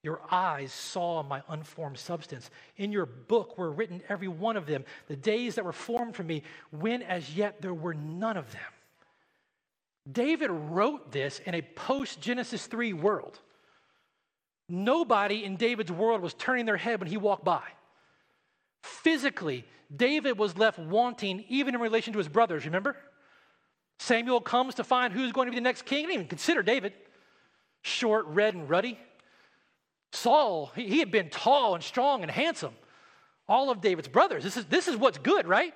Your 0.01 0.21
eyes 0.31 0.71
saw 0.71 1.23
my 1.23 1.41
unformed 1.49 1.97
substance. 1.97 2.49
In 2.77 2.91
your 2.91 3.05
book 3.05 3.57
were 3.57 3.71
written 3.71 4.01
every 4.07 4.29
one 4.29 4.55
of 4.55 4.65
them, 4.65 4.85
the 5.07 5.15
days 5.15 5.55
that 5.55 5.65
were 5.65 5.73
formed 5.73 6.15
for 6.15 6.23
me, 6.23 6.43
when 6.71 7.01
as 7.01 7.35
yet 7.35 7.61
there 7.61 7.73
were 7.73 7.93
none 7.93 8.37
of 8.37 8.51
them. 8.51 8.61
David 10.09 10.49
wrote 10.49 11.11
this 11.11 11.39
in 11.45 11.53
a 11.53 11.61
post 11.61 12.21
Genesis 12.21 12.65
3 12.65 12.93
world. 12.93 13.39
Nobody 14.69 15.43
in 15.43 15.57
David's 15.57 15.91
world 15.91 16.21
was 16.21 16.33
turning 16.33 16.65
their 16.65 16.77
head 16.77 16.99
when 16.99 17.09
he 17.09 17.17
walked 17.17 17.43
by. 17.43 17.63
Physically, 18.83 19.65
David 19.95 20.37
was 20.37 20.57
left 20.57 20.77
wanting 20.77 21.45
even 21.49 21.75
in 21.75 21.81
relation 21.81 22.13
to 22.13 22.19
his 22.19 22.27
brothers, 22.27 22.65
remember? 22.65 22.95
Samuel 23.99 24.39
comes 24.39 24.75
to 24.75 24.83
find 24.83 25.13
who's 25.13 25.31
going 25.31 25.47
to 25.47 25.51
be 25.51 25.57
the 25.57 25.61
next 25.61 25.85
king. 25.85 25.99
He 25.99 26.03
didn't 26.03 26.13
even 26.15 26.27
consider 26.27 26.63
David. 26.63 26.93
Short, 27.81 28.25
red, 28.27 28.53
and 28.53 28.69
ruddy. 28.69 28.99
Saul, 30.11 30.71
he 30.75 30.99
had 30.99 31.11
been 31.11 31.29
tall 31.29 31.75
and 31.75 31.83
strong 31.83 32.21
and 32.21 32.31
handsome. 32.31 32.73
All 33.47 33.69
of 33.69 33.81
David's 33.81 34.07
brothers. 34.07 34.43
This 34.43 34.57
is, 34.57 34.65
this 34.65 34.87
is 34.87 34.95
what's 34.95 35.17
good, 35.17 35.47
right? 35.47 35.73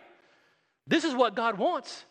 This 0.87 1.03
is 1.03 1.13
what 1.13 1.35
God 1.35 1.57
wants. 1.57 2.05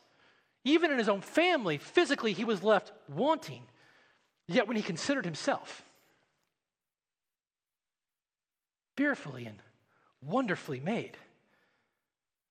Even 0.65 0.91
in 0.91 0.99
his 0.99 1.09
own 1.09 1.21
family, 1.21 1.79
physically, 1.79 2.33
he 2.33 2.45
was 2.45 2.63
left 2.63 2.93
wanting. 3.09 3.63
Yet 4.49 4.67
when 4.69 4.77
he 4.77 4.83
considered 4.83 5.25
himself, 5.25 5.83
fearfully 8.97 9.47
and 9.47 9.59
wonderfully 10.21 10.81
made, 10.81 11.17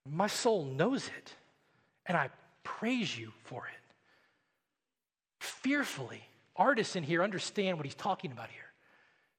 my 0.10 0.28
soul 0.28 0.66
knows 0.66 1.08
it, 1.18 1.36
and 2.06 2.18
I 2.18 2.30
praise 2.64 3.18
you 3.18 3.32
for 3.44 3.68
it. 3.68 3.74
Fearfully. 5.40 6.24
Artists 6.56 6.96
in 6.96 7.04
here 7.04 7.24
understand 7.24 7.78
what 7.78 7.86
he's 7.86 7.96
talking 7.96 8.32
about 8.32 8.50
here. 8.50 8.62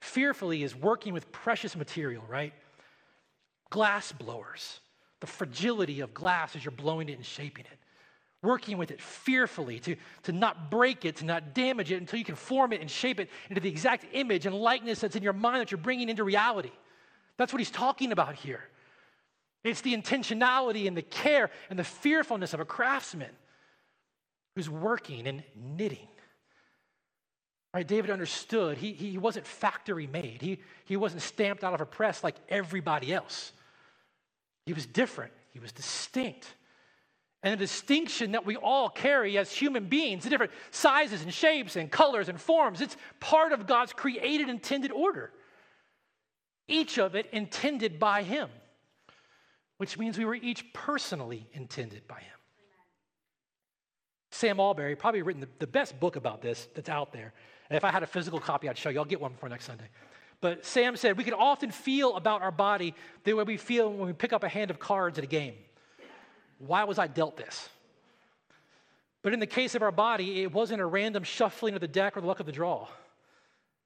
Fearfully 0.00 0.62
is 0.62 0.74
working 0.74 1.12
with 1.12 1.30
precious 1.30 1.76
material, 1.76 2.24
right? 2.28 2.52
Glass 3.70 4.12
blowers, 4.12 4.80
the 5.20 5.26
fragility 5.26 6.00
of 6.00 6.12
glass 6.14 6.56
as 6.56 6.64
you're 6.64 6.72
blowing 6.72 7.08
it 7.08 7.12
and 7.12 7.24
shaping 7.24 7.64
it. 7.70 7.78
Working 8.42 8.78
with 8.78 8.90
it 8.90 9.00
fearfully 9.00 9.78
to, 9.80 9.94
to 10.24 10.32
not 10.32 10.70
break 10.70 11.04
it, 11.04 11.16
to 11.16 11.24
not 11.24 11.54
damage 11.54 11.92
it 11.92 11.96
until 11.96 12.18
you 12.18 12.24
can 12.24 12.34
form 12.34 12.72
it 12.72 12.80
and 12.80 12.90
shape 12.90 13.20
it 13.20 13.30
into 13.48 13.60
the 13.60 13.68
exact 13.68 14.04
image 14.12 14.46
and 14.46 14.54
likeness 14.56 15.00
that's 15.00 15.14
in 15.14 15.22
your 15.22 15.32
mind 15.32 15.60
that 15.60 15.70
you're 15.70 15.78
bringing 15.78 16.08
into 16.08 16.24
reality. 16.24 16.72
That's 17.36 17.52
what 17.52 17.60
he's 17.60 17.70
talking 17.70 18.10
about 18.10 18.34
here. 18.34 18.64
It's 19.64 19.80
the 19.80 19.96
intentionality 19.96 20.88
and 20.88 20.96
the 20.96 21.02
care 21.02 21.50
and 21.70 21.78
the 21.78 21.84
fearfulness 21.84 22.54
of 22.54 22.60
a 22.60 22.64
craftsman 22.64 23.30
who's 24.56 24.68
working 24.68 25.26
and 25.26 25.42
knitting. 25.54 26.08
Right, 27.74 27.86
David 27.86 28.10
understood 28.10 28.76
he, 28.76 28.92
he 28.92 29.16
wasn't 29.16 29.46
factory 29.46 30.06
made. 30.06 30.42
He, 30.42 30.58
he 30.84 30.96
wasn't 30.96 31.22
stamped 31.22 31.64
out 31.64 31.72
of 31.72 31.80
a 31.80 31.86
press 31.86 32.22
like 32.22 32.36
everybody 32.48 33.14
else. 33.14 33.52
He 34.66 34.74
was 34.74 34.84
different. 34.84 35.32
He 35.52 35.58
was 35.58 35.72
distinct. 35.72 36.46
And 37.42 37.52
the 37.52 37.56
distinction 37.56 38.32
that 38.32 38.46
we 38.46 38.56
all 38.56 38.88
carry 38.88 39.36
as 39.36 39.50
human 39.50 39.86
beings, 39.86 40.24
the 40.24 40.30
different 40.30 40.52
sizes 40.70 41.22
and 41.22 41.32
shapes 41.32 41.74
and 41.76 41.90
colors 41.90 42.28
and 42.28 42.40
forms, 42.40 42.80
it's 42.80 42.96
part 43.20 43.52
of 43.52 43.66
God's 43.66 43.92
created 43.92 44.48
intended 44.48 44.92
order. 44.92 45.32
Each 46.68 46.98
of 46.98 47.16
it 47.16 47.28
intended 47.32 47.98
by 47.98 48.22
Him, 48.22 48.48
which 49.82 49.98
means 49.98 50.16
we 50.16 50.24
were 50.24 50.36
each 50.36 50.72
personally 50.72 51.44
intended 51.54 52.06
by 52.06 52.20
Him. 52.20 52.38
Sam 54.30 54.60
Allberry 54.60 54.94
probably 54.94 55.22
written 55.22 55.40
the, 55.40 55.48
the 55.58 55.66
best 55.66 55.98
book 55.98 56.14
about 56.14 56.40
this 56.40 56.68
that's 56.76 56.88
out 56.88 57.12
there. 57.12 57.32
And 57.68 57.76
if 57.76 57.82
I 57.82 57.90
had 57.90 58.04
a 58.04 58.06
physical 58.06 58.38
copy, 58.38 58.68
I'd 58.68 58.78
show 58.78 58.90
you. 58.90 59.00
I'll 59.00 59.04
get 59.04 59.20
one 59.20 59.32
before 59.32 59.48
next 59.48 59.64
Sunday. 59.64 59.88
But 60.40 60.64
Sam 60.64 60.94
said, 60.94 61.18
we 61.18 61.24
can 61.24 61.34
often 61.34 61.72
feel 61.72 62.14
about 62.14 62.42
our 62.42 62.52
body 62.52 62.94
the 63.24 63.32
way 63.32 63.42
we 63.42 63.56
feel 63.56 63.92
when 63.92 64.06
we 64.06 64.12
pick 64.12 64.32
up 64.32 64.44
a 64.44 64.48
hand 64.48 64.70
of 64.70 64.78
cards 64.78 65.18
at 65.18 65.24
a 65.24 65.26
game. 65.26 65.54
Why 66.58 66.84
was 66.84 67.00
I 67.00 67.08
dealt 67.08 67.36
this? 67.36 67.68
But 69.22 69.32
in 69.32 69.40
the 69.40 69.48
case 69.48 69.74
of 69.74 69.82
our 69.82 69.90
body, 69.90 70.44
it 70.44 70.52
wasn't 70.52 70.80
a 70.80 70.86
random 70.86 71.24
shuffling 71.24 71.74
of 71.74 71.80
the 71.80 71.88
deck 71.88 72.16
or 72.16 72.20
the 72.20 72.28
luck 72.28 72.38
of 72.38 72.46
the 72.46 72.52
draw. 72.52 72.86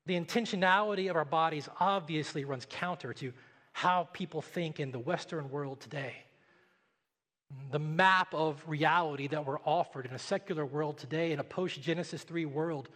The 0.04 0.20
intentionality 0.20 1.08
of 1.08 1.16
our 1.16 1.24
bodies 1.24 1.70
obviously 1.80 2.44
runs 2.44 2.66
counter 2.68 3.14
to 3.14 3.32
how 3.76 4.08
people 4.14 4.40
think 4.40 4.80
in 4.80 4.90
the 4.90 4.98
Western 4.98 5.50
world 5.50 5.78
today. 5.80 6.14
The 7.72 7.78
map 7.78 8.32
of 8.32 8.64
reality 8.66 9.28
that 9.28 9.44
we're 9.44 9.60
offered 9.66 10.06
in 10.06 10.12
a 10.12 10.18
secular 10.18 10.64
world 10.64 10.96
today, 10.96 11.32
in 11.32 11.40
a 11.40 11.44
post 11.44 11.82
Genesis 11.82 12.22
3 12.22 12.46
world, 12.46 12.88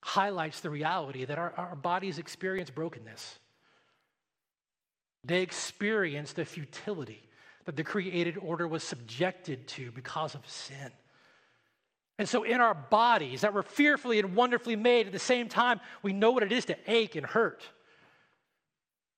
highlights 0.00 0.60
the 0.60 0.70
reality 0.70 1.26
that 1.26 1.36
our, 1.36 1.52
our 1.54 1.76
bodies 1.76 2.18
experience 2.18 2.70
brokenness. 2.70 3.38
They 5.22 5.42
experience 5.42 6.32
the 6.32 6.46
futility 6.46 7.28
that 7.66 7.76
the 7.76 7.84
created 7.84 8.38
order 8.38 8.66
was 8.66 8.82
subjected 8.82 9.68
to 9.68 9.90
because 9.90 10.34
of 10.34 10.48
sin. 10.48 10.92
And 12.18 12.26
so, 12.26 12.44
in 12.44 12.62
our 12.62 12.74
bodies 12.74 13.42
that 13.42 13.52
were 13.52 13.62
fearfully 13.62 14.18
and 14.18 14.34
wonderfully 14.34 14.76
made, 14.76 15.08
at 15.08 15.12
the 15.12 15.18
same 15.18 15.50
time, 15.50 15.78
we 16.02 16.14
know 16.14 16.30
what 16.30 16.42
it 16.42 16.52
is 16.52 16.64
to 16.64 16.76
ache 16.86 17.16
and 17.16 17.26
hurt. 17.26 17.68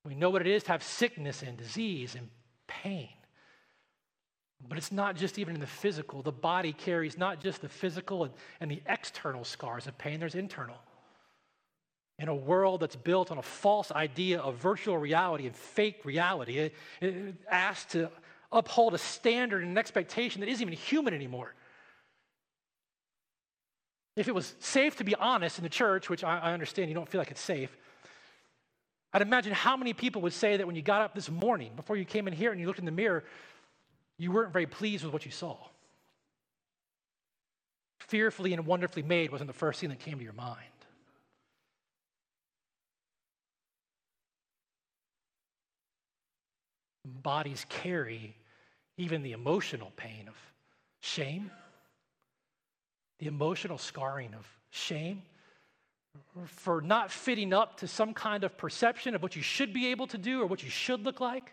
We 0.04 0.14
know 0.14 0.30
what 0.30 0.40
it 0.40 0.48
is 0.48 0.64
to 0.64 0.72
have 0.72 0.82
sickness 0.82 1.42
and 1.42 1.56
disease 1.56 2.14
and 2.14 2.28
pain. 2.66 3.08
But 4.68 4.78
it's 4.78 4.92
not 4.92 5.16
just 5.16 5.38
even 5.38 5.54
in 5.54 5.60
the 5.60 5.66
physical. 5.66 6.22
The 6.22 6.32
body 6.32 6.72
carries 6.72 7.18
not 7.18 7.40
just 7.40 7.60
the 7.60 7.68
physical 7.68 8.24
and, 8.24 8.32
and 8.60 8.70
the 8.70 8.82
external 8.86 9.44
scars 9.44 9.86
of 9.86 9.98
pain, 9.98 10.20
there's 10.20 10.34
internal. 10.34 10.76
In 12.18 12.28
a 12.28 12.34
world 12.34 12.80
that's 12.80 12.94
built 12.94 13.30
on 13.30 13.38
a 13.38 13.42
false 13.42 13.90
idea 13.90 14.40
of 14.40 14.56
virtual 14.56 14.96
reality 14.98 15.46
and 15.46 15.56
fake 15.56 16.04
reality, 16.04 16.58
it, 16.58 16.74
it 17.00 17.34
asks 17.50 17.92
to 17.92 18.10
uphold 18.52 18.94
a 18.94 18.98
standard 18.98 19.62
and 19.62 19.72
an 19.72 19.78
expectation 19.78 20.40
that 20.40 20.48
isn't 20.48 20.62
even 20.62 20.78
human 20.78 21.14
anymore. 21.14 21.54
If 24.14 24.28
it 24.28 24.34
was 24.34 24.54
safe 24.60 24.96
to 24.96 25.04
be 25.04 25.14
honest 25.14 25.58
in 25.58 25.64
the 25.64 25.70
church, 25.70 26.10
which 26.10 26.22
I, 26.22 26.38
I 26.38 26.52
understand 26.52 26.88
you 26.88 26.94
don't 26.94 27.08
feel 27.08 27.20
like 27.20 27.30
it's 27.30 27.40
safe, 27.40 27.76
I'd 29.12 29.22
imagine 29.22 29.52
how 29.52 29.76
many 29.76 29.92
people 29.92 30.22
would 30.22 30.32
say 30.32 30.56
that 30.56 30.66
when 30.66 30.74
you 30.74 30.82
got 30.82 31.02
up 31.02 31.14
this 31.14 31.30
morning, 31.30 31.72
before 31.76 31.96
you 31.96 32.04
came 32.04 32.26
in 32.26 32.32
here 32.32 32.50
and 32.50 32.60
you 32.60 32.66
looked 32.66 32.78
in 32.78 32.86
the 32.86 32.90
mirror, 32.90 33.24
you 34.16 34.32
weren't 34.32 34.52
very 34.52 34.66
pleased 34.66 35.04
with 35.04 35.12
what 35.12 35.26
you 35.26 35.30
saw. 35.30 35.56
Fearfully 38.00 38.54
and 38.54 38.66
wonderfully 38.66 39.02
made 39.02 39.30
wasn't 39.30 39.48
the 39.48 39.54
first 39.54 39.80
thing 39.80 39.90
that 39.90 39.98
came 39.98 40.18
to 40.18 40.24
your 40.24 40.32
mind. 40.32 40.58
Bodies 47.04 47.66
carry 47.68 48.34
even 48.96 49.22
the 49.22 49.32
emotional 49.32 49.92
pain 49.96 50.26
of 50.28 50.34
shame, 51.00 51.50
the 53.18 53.26
emotional 53.26 53.78
scarring 53.78 54.34
of 54.34 54.46
shame 54.70 55.22
for 56.46 56.80
not 56.80 57.10
fitting 57.10 57.52
up 57.52 57.78
to 57.78 57.88
some 57.88 58.14
kind 58.14 58.44
of 58.44 58.56
perception 58.56 59.14
of 59.14 59.22
what 59.22 59.36
you 59.36 59.42
should 59.42 59.72
be 59.72 59.88
able 59.88 60.06
to 60.08 60.18
do 60.18 60.40
or 60.40 60.46
what 60.46 60.62
you 60.62 60.70
should 60.70 61.04
look 61.04 61.20
like. 61.20 61.52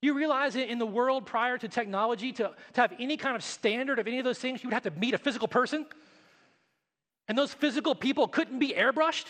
You 0.00 0.14
realize 0.14 0.54
in 0.54 0.78
the 0.78 0.86
world 0.86 1.26
prior 1.26 1.56
to 1.58 1.68
technology, 1.68 2.32
to, 2.32 2.50
to 2.74 2.80
have 2.80 2.92
any 2.98 3.16
kind 3.16 3.36
of 3.36 3.42
standard 3.42 3.98
of 3.98 4.06
any 4.06 4.18
of 4.18 4.24
those 4.24 4.38
things, 4.38 4.62
you 4.62 4.68
would 4.68 4.74
have 4.74 4.82
to 4.82 4.90
meet 4.90 5.14
a 5.14 5.18
physical 5.18 5.48
person. 5.48 5.86
And 7.26 7.38
those 7.38 7.54
physical 7.54 7.94
people 7.94 8.28
couldn't 8.28 8.58
be 8.58 8.74
airbrushed. 8.74 9.26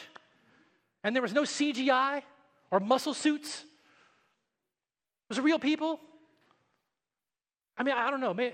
And 1.04 1.14
there 1.14 1.22
was 1.22 1.32
no 1.32 1.42
CGI 1.42 2.22
or 2.70 2.80
muscle 2.80 3.14
suits. 3.14 3.60
It 3.60 5.28
was 5.28 5.40
real 5.40 5.58
people. 5.58 6.00
I 7.78 7.82
mean, 7.82 7.94
I 7.94 8.10
don't 8.10 8.20
know. 8.20 8.34
I 8.36 8.52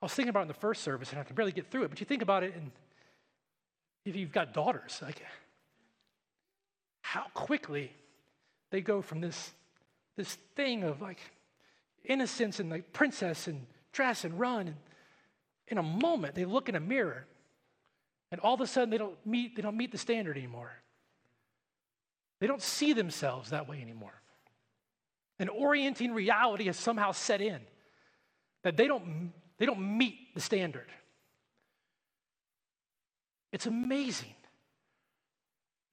was 0.00 0.14
thinking 0.14 0.30
about 0.30 0.40
it 0.40 0.42
in 0.42 0.48
the 0.48 0.54
first 0.54 0.82
service 0.82 1.10
and 1.10 1.20
I 1.20 1.24
could 1.24 1.36
barely 1.36 1.52
get 1.52 1.70
through 1.70 1.84
it, 1.84 1.90
but 1.90 2.00
you 2.00 2.06
think 2.06 2.22
about 2.22 2.42
it 2.42 2.54
and 2.54 2.70
if 4.04 4.16
you've 4.16 4.32
got 4.32 4.52
daughters, 4.52 5.00
like 5.02 5.22
how 7.02 7.24
quickly 7.34 7.92
they 8.70 8.80
go 8.80 9.00
from 9.00 9.20
this, 9.20 9.52
this 10.16 10.36
thing 10.56 10.84
of 10.84 11.00
like 11.00 11.20
innocence 12.04 12.60
and 12.60 12.70
like 12.70 12.92
princess 12.92 13.46
and 13.46 13.66
dress 13.92 14.24
and 14.24 14.38
run. 14.38 14.68
And 14.68 14.76
in 15.68 15.78
a 15.78 15.82
moment, 15.82 16.34
they 16.34 16.44
look 16.44 16.68
in 16.68 16.74
a 16.74 16.80
mirror 16.80 17.26
and 18.30 18.40
all 18.40 18.54
of 18.54 18.60
a 18.60 18.66
sudden 18.66 18.90
they 18.90 18.98
don't 18.98 19.16
meet, 19.24 19.54
they 19.54 19.62
don't 19.62 19.76
meet 19.76 19.92
the 19.92 19.98
standard 19.98 20.36
anymore. 20.36 20.72
They 22.40 22.46
don't 22.46 22.62
see 22.62 22.92
themselves 22.92 23.50
that 23.50 23.68
way 23.68 23.80
anymore. 23.80 24.20
An 25.38 25.48
orienting 25.48 26.12
reality 26.12 26.64
has 26.64 26.76
somehow 26.76 27.12
set 27.12 27.40
in 27.40 27.60
that 28.62 28.76
they 28.76 28.86
don't, 28.86 29.32
they 29.58 29.66
don't 29.66 29.98
meet 29.98 30.34
the 30.34 30.40
standard. 30.40 30.88
It's 33.54 33.66
amazing. 33.66 34.34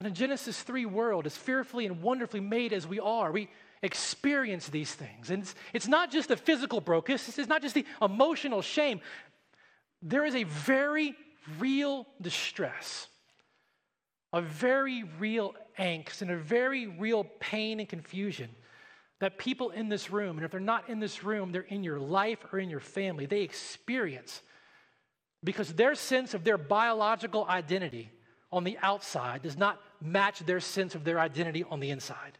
In 0.00 0.06
a 0.06 0.10
Genesis 0.10 0.60
3 0.60 0.84
world, 0.84 1.26
as 1.26 1.36
fearfully 1.36 1.86
and 1.86 2.02
wonderfully 2.02 2.40
made 2.40 2.72
as 2.72 2.88
we 2.88 2.98
are, 2.98 3.30
we 3.30 3.48
experience 3.82 4.68
these 4.68 4.92
things. 4.92 5.30
And 5.30 5.44
it's, 5.44 5.54
it's 5.72 5.86
not 5.86 6.10
just 6.10 6.28
the 6.28 6.36
physical 6.36 6.80
brokenness, 6.80 7.38
it's 7.38 7.48
not 7.48 7.62
just 7.62 7.76
the 7.76 7.86
emotional 8.02 8.62
shame. 8.62 9.00
There 10.02 10.24
is 10.24 10.34
a 10.34 10.42
very 10.42 11.14
real 11.60 12.08
distress, 12.20 13.06
a 14.32 14.42
very 14.42 15.04
real 15.20 15.54
angst, 15.78 16.20
and 16.20 16.32
a 16.32 16.36
very 16.36 16.88
real 16.88 17.22
pain 17.38 17.78
and 17.78 17.88
confusion 17.88 18.48
that 19.20 19.38
people 19.38 19.70
in 19.70 19.88
this 19.88 20.10
room, 20.10 20.36
and 20.36 20.44
if 20.44 20.50
they're 20.50 20.58
not 20.58 20.88
in 20.88 20.98
this 20.98 21.22
room, 21.22 21.52
they're 21.52 21.62
in 21.62 21.84
your 21.84 22.00
life 22.00 22.44
or 22.52 22.58
in 22.58 22.68
your 22.68 22.80
family, 22.80 23.24
they 23.24 23.42
experience 23.42 24.42
because 25.44 25.72
their 25.72 25.94
sense 25.94 26.34
of 26.34 26.44
their 26.44 26.58
biological 26.58 27.46
identity 27.48 28.10
on 28.52 28.64
the 28.64 28.78
outside 28.82 29.42
does 29.42 29.56
not 29.56 29.80
match 30.00 30.40
their 30.40 30.60
sense 30.60 30.94
of 30.94 31.04
their 31.04 31.18
identity 31.18 31.64
on 31.70 31.80
the 31.80 31.90
inside. 31.90 32.38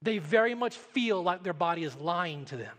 They 0.00 0.18
very 0.18 0.54
much 0.54 0.76
feel 0.76 1.22
like 1.22 1.42
their 1.42 1.52
body 1.52 1.84
is 1.84 1.94
lying 1.96 2.44
to 2.46 2.56
them. 2.56 2.76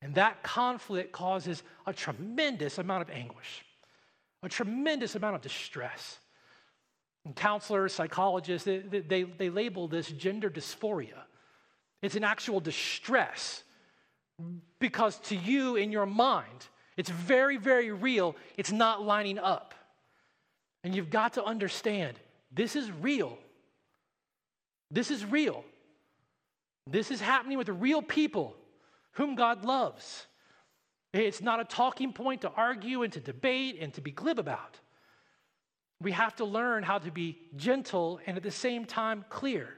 And 0.00 0.14
that 0.16 0.42
conflict 0.42 1.12
causes 1.12 1.62
a 1.86 1.92
tremendous 1.92 2.78
amount 2.78 3.02
of 3.02 3.10
anguish, 3.10 3.64
a 4.42 4.48
tremendous 4.48 5.14
amount 5.14 5.36
of 5.36 5.42
distress. 5.42 6.18
And 7.24 7.36
counselors, 7.36 7.92
psychologists, 7.92 8.64
they, 8.64 8.78
they, 8.78 9.22
they 9.22 9.48
label 9.48 9.86
this 9.86 10.08
gender 10.08 10.50
dysphoria. 10.50 11.22
It's 12.02 12.16
an 12.16 12.24
actual 12.24 12.58
distress 12.58 13.62
because 14.80 15.18
to 15.20 15.36
you, 15.36 15.76
in 15.76 15.92
your 15.92 16.06
mind, 16.06 16.66
it's 16.96 17.10
very, 17.10 17.56
very 17.56 17.90
real. 17.90 18.36
It's 18.56 18.72
not 18.72 19.02
lining 19.02 19.38
up. 19.38 19.74
And 20.84 20.94
you've 20.94 21.10
got 21.10 21.34
to 21.34 21.44
understand 21.44 22.18
this 22.50 22.76
is 22.76 22.90
real. 22.90 23.38
This 24.90 25.10
is 25.10 25.24
real. 25.24 25.64
This 26.86 27.10
is 27.10 27.20
happening 27.20 27.56
with 27.56 27.68
real 27.68 28.02
people 28.02 28.56
whom 29.12 29.34
God 29.34 29.64
loves. 29.64 30.26
It's 31.12 31.40
not 31.40 31.60
a 31.60 31.64
talking 31.64 32.12
point 32.12 32.40
to 32.42 32.50
argue 32.50 33.02
and 33.02 33.12
to 33.12 33.20
debate 33.20 33.78
and 33.80 33.92
to 33.94 34.00
be 34.00 34.10
glib 34.10 34.38
about. 34.38 34.78
We 36.00 36.12
have 36.12 36.34
to 36.36 36.44
learn 36.44 36.82
how 36.82 36.98
to 36.98 37.10
be 37.10 37.38
gentle 37.54 38.20
and 38.26 38.36
at 38.36 38.42
the 38.42 38.50
same 38.50 38.84
time 38.84 39.24
clear, 39.28 39.76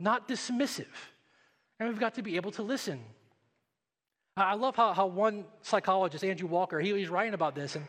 not 0.00 0.28
dismissive. 0.28 0.86
And 1.78 1.88
we've 1.88 2.00
got 2.00 2.14
to 2.14 2.22
be 2.22 2.36
able 2.36 2.50
to 2.52 2.62
listen. 2.62 3.00
I 4.46 4.54
love 4.54 4.76
how, 4.76 4.92
how 4.92 5.06
one 5.06 5.44
psychologist, 5.62 6.24
Andrew 6.24 6.48
Walker, 6.48 6.80
he, 6.80 6.92
he's 6.94 7.08
writing 7.08 7.34
about 7.34 7.54
this, 7.54 7.76
and 7.76 7.86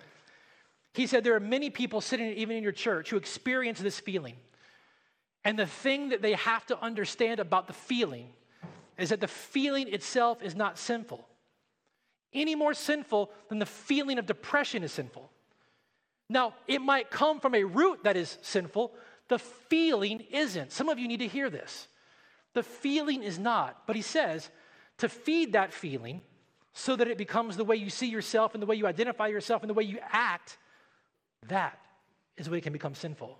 he 0.93 1.07
said 1.07 1.23
there 1.23 1.35
are 1.35 1.39
many 1.39 1.69
people 1.69 2.01
sitting 2.01 2.27
even 2.33 2.57
in 2.57 2.63
your 2.63 2.71
church 2.71 3.09
who 3.09 3.17
experience 3.17 3.79
this 3.79 3.99
feeling. 3.99 4.35
And 5.45 5.57
the 5.57 5.65
thing 5.65 6.09
that 6.09 6.21
they 6.21 6.33
have 6.33 6.65
to 6.67 6.81
understand 6.81 7.39
about 7.39 7.67
the 7.67 7.73
feeling 7.73 8.27
is 8.97 9.09
that 9.09 9.21
the 9.21 9.27
feeling 9.27 9.93
itself 9.93 10.43
is 10.43 10.55
not 10.55 10.77
sinful. 10.77 11.25
Any 12.33 12.55
more 12.55 12.73
sinful 12.73 13.31
than 13.47 13.59
the 13.59 13.65
feeling 13.65 14.19
of 14.19 14.25
depression 14.25 14.83
is 14.83 14.91
sinful. 14.91 15.31
Now, 16.29 16.53
it 16.67 16.81
might 16.81 17.09
come 17.09 17.39
from 17.39 17.55
a 17.55 17.63
root 17.63 18.03
that 18.03 18.15
is 18.15 18.37
sinful, 18.41 18.93
the 19.29 19.39
feeling 19.39 20.21
isn't. 20.31 20.71
Some 20.71 20.89
of 20.89 20.99
you 20.99 21.07
need 21.07 21.19
to 21.19 21.27
hear 21.27 21.49
this. 21.49 21.87
The 22.53 22.63
feeling 22.63 23.23
is 23.23 23.39
not. 23.39 23.87
But 23.87 23.95
he 23.95 24.01
says 24.01 24.49
to 24.97 25.09
feed 25.09 25.53
that 25.53 25.73
feeling, 25.73 26.21
so 26.73 26.95
that 26.95 27.07
it 27.07 27.17
becomes 27.17 27.57
the 27.57 27.63
way 27.63 27.75
you 27.75 27.89
see 27.89 28.07
yourself 28.07 28.53
and 28.53 28.61
the 28.61 28.67
way 28.67 28.75
you 28.75 28.87
identify 28.87 29.27
yourself 29.27 29.63
and 29.63 29.69
the 29.69 29.73
way 29.73 29.83
you 29.83 29.99
act, 30.11 30.57
that 31.47 31.79
is 32.37 32.49
when 32.49 32.59
it 32.59 32.61
can 32.63 32.73
become 32.73 32.95
sinful. 32.95 33.37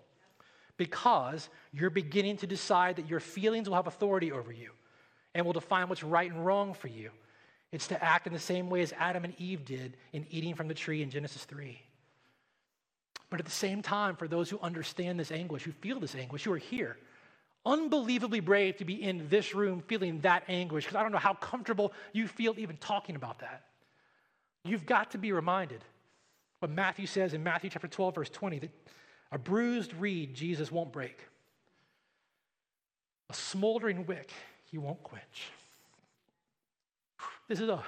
Because 0.78 1.50
you're 1.74 1.90
beginning 1.90 2.38
to 2.38 2.48
decide 2.48 2.96
that 2.98 3.10
your 3.10 3.20
feelings 3.20 3.68
will 3.68 3.76
have 3.76 3.88
authority 3.88 4.32
over 4.32 4.52
you 4.52 4.72
and 5.36 5.46
will 5.46 5.54
define 5.54 5.90
what's 5.90 6.04
right 6.04 6.32
and 6.32 6.46
wrong 6.46 6.74
for 6.74 6.88
you. 6.88 7.12
It's 7.72 7.88
to 7.88 8.04
act 8.04 8.26
in 8.26 8.34
the 8.34 8.40
same 8.40 8.70
way 8.70 8.82
as 8.82 8.94
Adam 8.98 9.24
and 9.24 9.34
Eve 9.38 9.64
did 9.64 9.98
in 10.14 10.26
eating 10.30 10.56
from 10.56 10.68
the 10.68 10.74
tree 10.74 11.04
in 11.04 11.10
Genesis 11.10 11.46
3. 11.46 11.80
But 13.30 13.40
at 13.40 13.46
the 13.46 13.52
same 13.52 13.82
time, 13.82 14.16
for 14.16 14.28
those 14.28 14.50
who 14.50 14.60
understand 14.60 15.20
this 15.20 15.32
anguish, 15.32 15.64
who 15.64 15.72
feel 15.72 16.00
this 16.00 16.16
anguish, 16.16 16.46
who 16.46 16.52
are 16.52 16.58
here, 16.58 16.98
unbelievably 17.66 18.39
brave 18.39 18.78
to 18.78 18.86
be 18.86 19.01
in 19.01 19.28
this 19.30 19.53
room 19.53 19.84
feeling 19.88 20.20
that 20.22 20.43
anguish 20.47 20.86
because 20.86 20.95
I 20.95 21.03
don't 21.03 21.12
know 21.12 21.18
how 21.18 21.34
comfortable 21.34 21.93
you 22.14 22.28
feel 22.28 22.55
even 22.57 22.78
talking 22.78 23.16
about 23.16 23.39
that. 23.39 23.66
You've 24.64 24.86
got 24.86 25.12
to 25.12 25.18
be 25.18 25.32
reminded 25.32 25.84
what 26.60 26.72
Matthew 26.72 27.05
says 27.05 27.34
in 27.34 27.43
Matthew 27.43 27.70
chapter 27.70 27.88
12, 27.88 28.16
verse 28.16 28.30
20 28.30 28.60
that 28.60 28.72
a 29.32 29.38
bruised 29.38 29.93
reed 29.93 30.34
Jesus 30.34 30.72
won't 30.72 30.91
break, 30.91 31.18
a 33.30 33.34
smoldering 33.34 34.05
wick 34.05 34.32
he 34.66 34.78
won't 34.78 35.01
quench. 35.03 35.51
This 37.47 37.60
is 37.60 37.70
a, 37.70 37.84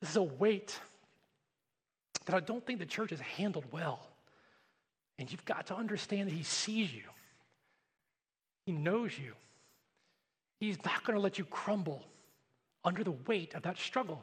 this 0.00 0.10
is 0.10 0.16
a 0.16 0.22
weight 0.22 0.78
that 2.24 2.34
I 2.34 2.40
don't 2.40 2.64
think 2.66 2.78
the 2.78 2.86
church 2.86 3.10
has 3.10 3.20
handled 3.20 3.64
well. 3.70 4.00
And 5.18 5.30
you've 5.30 5.44
got 5.44 5.66
to 5.68 5.76
understand 5.76 6.28
that 6.28 6.34
he 6.34 6.42
sees 6.42 6.92
you. 6.92 7.02
He 8.66 8.72
knows 8.72 9.18
you. 9.18 9.32
He's 10.60 10.84
not 10.84 11.04
going 11.04 11.16
to 11.16 11.22
let 11.22 11.38
you 11.38 11.44
crumble 11.46 12.04
under 12.84 13.02
the 13.02 13.12
weight 13.12 13.54
of 13.54 13.62
that 13.62 13.78
struggle. 13.78 14.22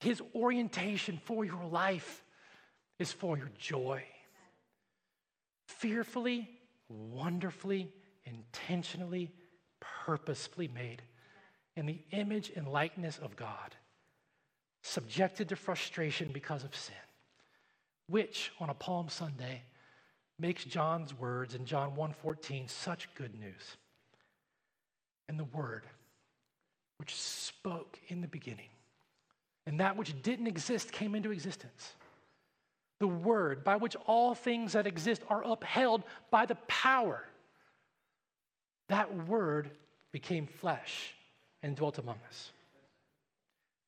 His 0.00 0.20
orientation 0.34 1.18
for 1.24 1.44
your 1.44 1.64
life 1.64 2.22
is 2.98 3.12
for 3.12 3.38
your 3.38 3.50
joy. 3.58 4.04
Fearfully, 5.66 6.48
wonderfully, 6.88 7.92
intentionally, 8.24 9.30
purposefully 9.80 10.68
made. 10.68 11.02
in 11.78 11.86
the 11.86 12.00
image 12.10 12.50
and 12.56 12.66
likeness 12.66 13.18
of 13.18 13.36
God, 13.36 13.76
subjected 14.82 15.48
to 15.48 15.54
frustration 15.54 16.30
because 16.32 16.64
of 16.64 16.74
sin, 16.74 16.96
which 18.08 18.50
on 18.58 18.68
a 18.68 18.74
Palm 18.74 19.08
Sunday 19.08 19.62
makes 20.38 20.64
John's 20.64 21.12
words 21.12 21.54
in 21.54 21.64
John 21.64 21.96
1:14 21.96 22.68
such 22.68 23.12
good 23.14 23.34
news. 23.38 23.76
And 25.28 25.38
the 25.38 25.44
word 25.44 25.84
which 26.98 27.14
spoke 27.14 27.98
in 28.08 28.20
the 28.20 28.28
beginning, 28.28 28.70
and 29.66 29.80
that 29.80 29.96
which 29.96 30.20
didn't 30.22 30.46
exist 30.46 30.90
came 30.90 31.14
into 31.14 31.30
existence. 31.30 31.94
The 32.98 33.06
word 33.06 33.62
by 33.62 33.76
which 33.76 33.94
all 34.06 34.34
things 34.34 34.72
that 34.72 34.86
exist 34.86 35.22
are 35.28 35.44
upheld 35.44 36.02
by 36.30 36.46
the 36.46 36.56
power. 36.66 37.24
That 38.88 39.26
word 39.26 39.70
became 40.10 40.46
flesh 40.46 41.14
and 41.62 41.76
dwelt 41.76 41.98
among 41.98 42.18
us. 42.28 42.50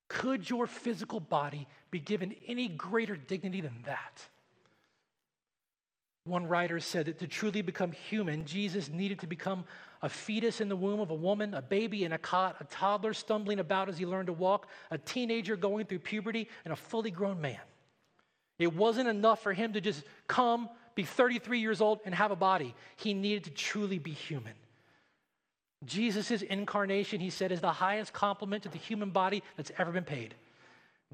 Could 0.08 0.48
your 0.48 0.66
physical 0.66 1.20
body 1.20 1.66
be 1.90 1.98
given 1.98 2.34
any 2.46 2.68
greater 2.68 3.16
dignity 3.16 3.60
than 3.60 3.82
that? 3.84 4.28
One 6.24 6.46
writer 6.46 6.80
said 6.80 7.06
that 7.06 7.18
to 7.20 7.26
truly 7.26 7.62
become 7.62 7.92
human, 7.92 8.44
Jesus 8.44 8.88
needed 8.90 9.20
to 9.20 9.26
become 9.26 9.64
a 10.02 10.08
fetus 10.08 10.60
in 10.60 10.68
the 10.68 10.76
womb 10.76 11.00
of 11.00 11.10
a 11.10 11.14
woman, 11.14 11.54
a 11.54 11.62
baby 11.62 12.04
in 12.04 12.12
a 12.12 12.18
cot, 12.18 12.56
a 12.60 12.64
toddler 12.64 13.14
stumbling 13.14 13.58
about 13.58 13.88
as 13.88 13.98
he 13.98 14.06
learned 14.06 14.26
to 14.26 14.32
walk, 14.32 14.68
a 14.90 14.98
teenager 14.98 15.56
going 15.56 15.86
through 15.86 15.98
puberty, 16.00 16.48
and 16.64 16.72
a 16.72 16.76
fully 16.76 17.10
grown 17.10 17.40
man. 17.40 17.60
It 18.58 18.74
wasn't 18.74 19.08
enough 19.08 19.42
for 19.42 19.52
him 19.52 19.72
to 19.72 19.80
just 19.80 20.04
come, 20.26 20.68
be 20.94 21.04
33 21.04 21.60
years 21.60 21.80
old, 21.80 22.00
and 22.04 22.14
have 22.14 22.30
a 22.30 22.36
body. 22.36 22.74
He 22.96 23.14
needed 23.14 23.44
to 23.44 23.50
truly 23.50 23.98
be 23.98 24.12
human. 24.12 24.54
Jesus' 25.84 26.42
incarnation, 26.42 27.20
he 27.20 27.30
said, 27.30 27.52
is 27.52 27.62
the 27.62 27.72
highest 27.72 28.12
compliment 28.12 28.64
to 28.64 28.68
the 28.68 28.78
human 28.78 29.10
body 29.10 29.42
that's 29.56 29.72
ever 29.78 29.92
been 29.92 30.04
paid. 30.04 30.34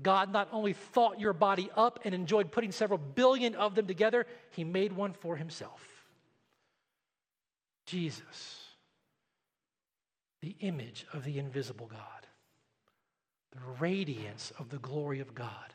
God 0.03 0.33
not 0.33 0.49
only 0.53 0.75
thought 0.75 1.21
your 1.21 1.33
body 1.33 1.71
up 1.75 2.01
and 2.05 2.15
enjoyed 2.15 2.53
putting 2.53 2.73
several 2.73 2.99
billion 2.99 3.55
of 3.55 3.75
them 3.75 3.87
together, 3.87 4.27
he 4.51 4.63
made 4.63 4.93
one 4.93 5.13
for 5.13 5.37
himself. 5.37 5.83
Jesus, 7.87 8.65
the 10.43 10.57
image 10.61 11.07
of 11.13 11.25
the 11.25 11.39
invisible 11.39 11.87
God, 11.87 12.27
the 13.53 13.61
radiance 13.81 14.53
of 14.59 14.69
the 14.69 14.79
glory 14.79 15.21
of 15.21 15.35
God, 15.35 15.73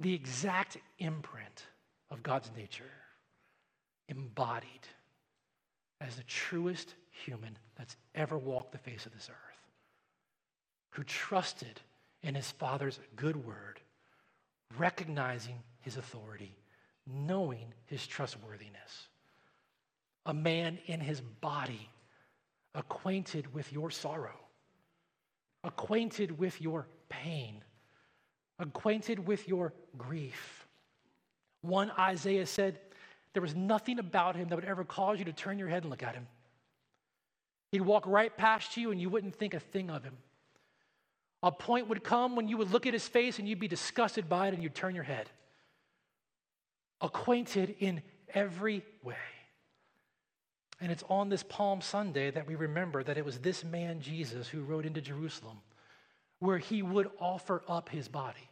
the 0.00 0.14
exact 0.14 0.78
imprint 0.98 1.66
of 2.10 2.22
God's 2.22 2.50
nature, 2.56 2.84
embodied 4.08 4.86
as 6.00 6.16
the 6.16 6.22
truest 6.22 6.94
human 7.10 7.58
that's 7.76 7.96
ever 8.14 8.38
walked 8.38 8.72
the 8.72 8.78
face 8.78 9.04
of 9.04 9.12
this 9.12 9.28
earth, 9.28 9.60
who 10.90 11.02
trusted 11.04 11.80
in 12.22 12.34
his 12.34 12.50
Father's 12.52 12.98
good 13.16 13.36
word, 13.36 13.80
recognizing 14.76 15.56
his 15.80 15.96
authority, 15.96 16.56
knowing 17.06 17.72
his 17.86 18.06
trustworthiness. 18.06 19.08
A 20.26 20.34
man 20.34 20.78
in 20.86 21.00
his 21.00 21.20
body, 21.20 21.88
acquainted 22.74 23.52
with 23.54 23.72
your 23.72 23.90
sorrow, 23.90 24.38
acquainted 25.64 26.38
with 26.38 26.60
your 26.60 26.86
pain, 27.08 27.62
acquainted 28.58 29.26
with 29.26 29.48
your 29.48 29.72
grief. 29.96 30.66
One 31.62 31.90
Isaiah 31.98 32.46
said, 32.46 32.78
There 33.32 33.42
was 33.42 33.54
nothing 33.54 33.98
about 33.98 34.36
him 34.36 34.48
that 34.48 34.56
would 34.56 34.64
ever 34.64 34.84
cause 34.84 35.18
you 35.18 35.24
to 35.24 35.32
turn 35.32 35.58
your 35.58 35.68
head 35.68 35.82
and 35.84 35.90
look 35.90 36.02
at 36.02 36.14
him. 36.14 36.26
He'd 37.72 37.82
walk 37.82 38.06
right 38.06 38.34
past 38.34 38.76
you 38.76 38.90
and 38.90 39.00
you 39.00 39.08
wouldn't 39.10 39.34
think 39.34 39.54
a 39.54 39.60
thing 39.60 39.90
of 39.90 40.04
him. 40.04 40.16
A 41.42 41.52
point 41.52 41.88
would 41.88 42.02
come 42.02 42.34
when 42.34 42.48
you 42.48 42.56
would 42.56 42.72
look 42.72 42.86
at 42.86 42.92
his 42.92 43.06
face 43.06 43.38
and 43.38 43.48
you'd 43.48 43.60
be 43.60 43.68
disgusted 43.68 44.28
by 44.28 44.48
it 44.48 44.54
and 44.54 44.62
you'd 44.62 44.74
turn 44.74 44.94
your 44.94 45.04
head. 45.04 45.30
Acquainted 47.00 47.76
in 47.78 48.02
every 48.34 48.84
way. 49.02 49.14
And 50.80 50.92
it's 50.92 51.04
on 51.08 51.28
this 51.28 51.42
Palm 51.42 51.80
Sunday 51.80 52.30
that 52.30 52.46
we 52.46 52.54
remember 52.54 53.02
that 53.02 53.18
it 53.18 53.24
was 53.24 53.38
this 53.38 53.64
man, 53.64 54.00
Jesus, 54.00 54.48
who 54.48 54.62
rode 54.62 54.86
into 54.86 55.00
Jerusalem, 55.00 55.58
where 56.38 56.58
he 56.58 56.82
would 56.82 57.10
offer 57.20 57.62
up 57.68 57.88
his 57.88 58.08
body. 58.08 58.48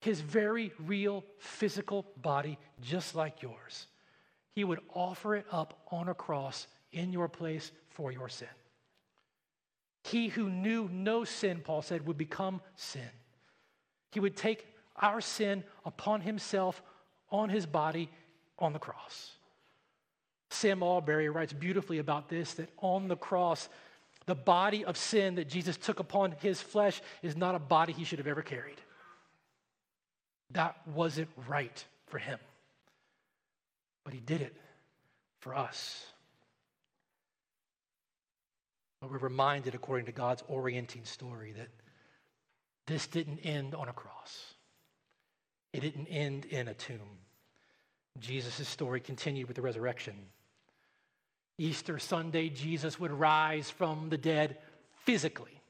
His 0.00 0.20
very 0.20 0.72
real 0.78 1.24
physical 1.38 2.06
body, 2.16 2.58
just 2.80 3.14
like 3.14 3.42
yours. 3.42 3.86
He 4.54 4.64
would 4.64 4.80
offer 4.94 5.36
it 5.36 5.46
up 5.52 5.78
on 5.90 6.08
a 6.08 6.14
cross 6.14 6.66
in 6.92 7.12
your 7.12 7.28
place 7.28 7.70
for 7.90 8.10
your 8.10 8.28
sin. 8.28 8.48
He 10.02 10.28
who 10.28 10.48
knew 10.48 10.88
no 10.90 11.24
sin, 11.24 11.60
Paul 11.64 11.82
said, 11.82 12.06
would 12.06 12.18
become 12.18 12.60
sin. 12.76 13.10
He 14.12 14.20
would 14.20 14.36
take 14.36 14.66
our 14.96 15.20
sin 15.20 15.64
upon 15.84 16.20
himself 16.20 16.82
on 17.30 17.48
his 17.48 17.66
body 17.66 18.10
on 18.58 18.72
the 18.72 18.78
cross. 18.78 19.32
Sam 20.50 20.82
Allberry 20.82 21.28
writes 21.28 21.52
beautifully 21.52 21.98
about 21.98 22.28
this 22.28 22.54
that 22.54 22.70
on 22.78 23.08
the 23.08 23.16
cross, 23.16 23.68
the 24.26 24.34
body 24.34 24.84
of 24.84 24.96
sin 24.96 25.36
that 25.36 25.48
Jesus 25.48 25.76
took 25.76 26.00
upon 26.00 26.32
his 26.40 26.60
flesh 26.60 27.00
is 27.22 27.36
not 27.36 27.54
a 27.54 27.60
body 27.60 27.92
he 27.92 28.04
should 28.04 28.18
have 28.18 28.26
ever 28.26 28.42
carried. 28.42 28.80
That 30.52 30.76
wasn't 30.88 31.28
right 31.48 31.84
for 32.06 32.18
him. 32.18 32.38
But 34.04 34.14
he 34.14 34.20
did 34.20 34.40
it 34.40 34.56
for 35.38 35.54
us. 35.54 36.04
But 39.00 39.10
we're 39.10 39.18
reminded, 39.18 39.74
according 39.74 40.06
to 40.06 40.12
God's 40.12 40.42
orienting 40.46 41.04
story, 41.04 41.52
that 41.56 41.68
this 42.86 43.06
didn't 43.06 43.38
end 43.38 43.74
on 43.74 43.88
a 43.88 43.92
cross, 43.92 44.54
it 45.72 45.80
didn't 45.80 46.06
end 46.06 46.44
in 46.46 46.68
a 46.68 46.74
tomb. 46.74 47.18
Jesus' 48.18 48.68
story 48.68 49.00
continued 49.00 49.46
with 49.46 49.56
the 49.56 49.62
resurrection. 49.62 50.14
Easter 51.56 51.98
Sunday, 51.98 52.48
Jesus 52.48 52.98
would 52.98 53.12
rise 53.12 53.70
from 53.70 54.08
the 54.08 54.18
dead 54.18 54.58
physically, 55.04 55.62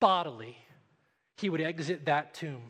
bodily. 0.00 0.58
He 1.36 1.48
would 1.50 1.60
exit 1.60 2.06
that 2.06 2.34
tomb. 2.34 2.62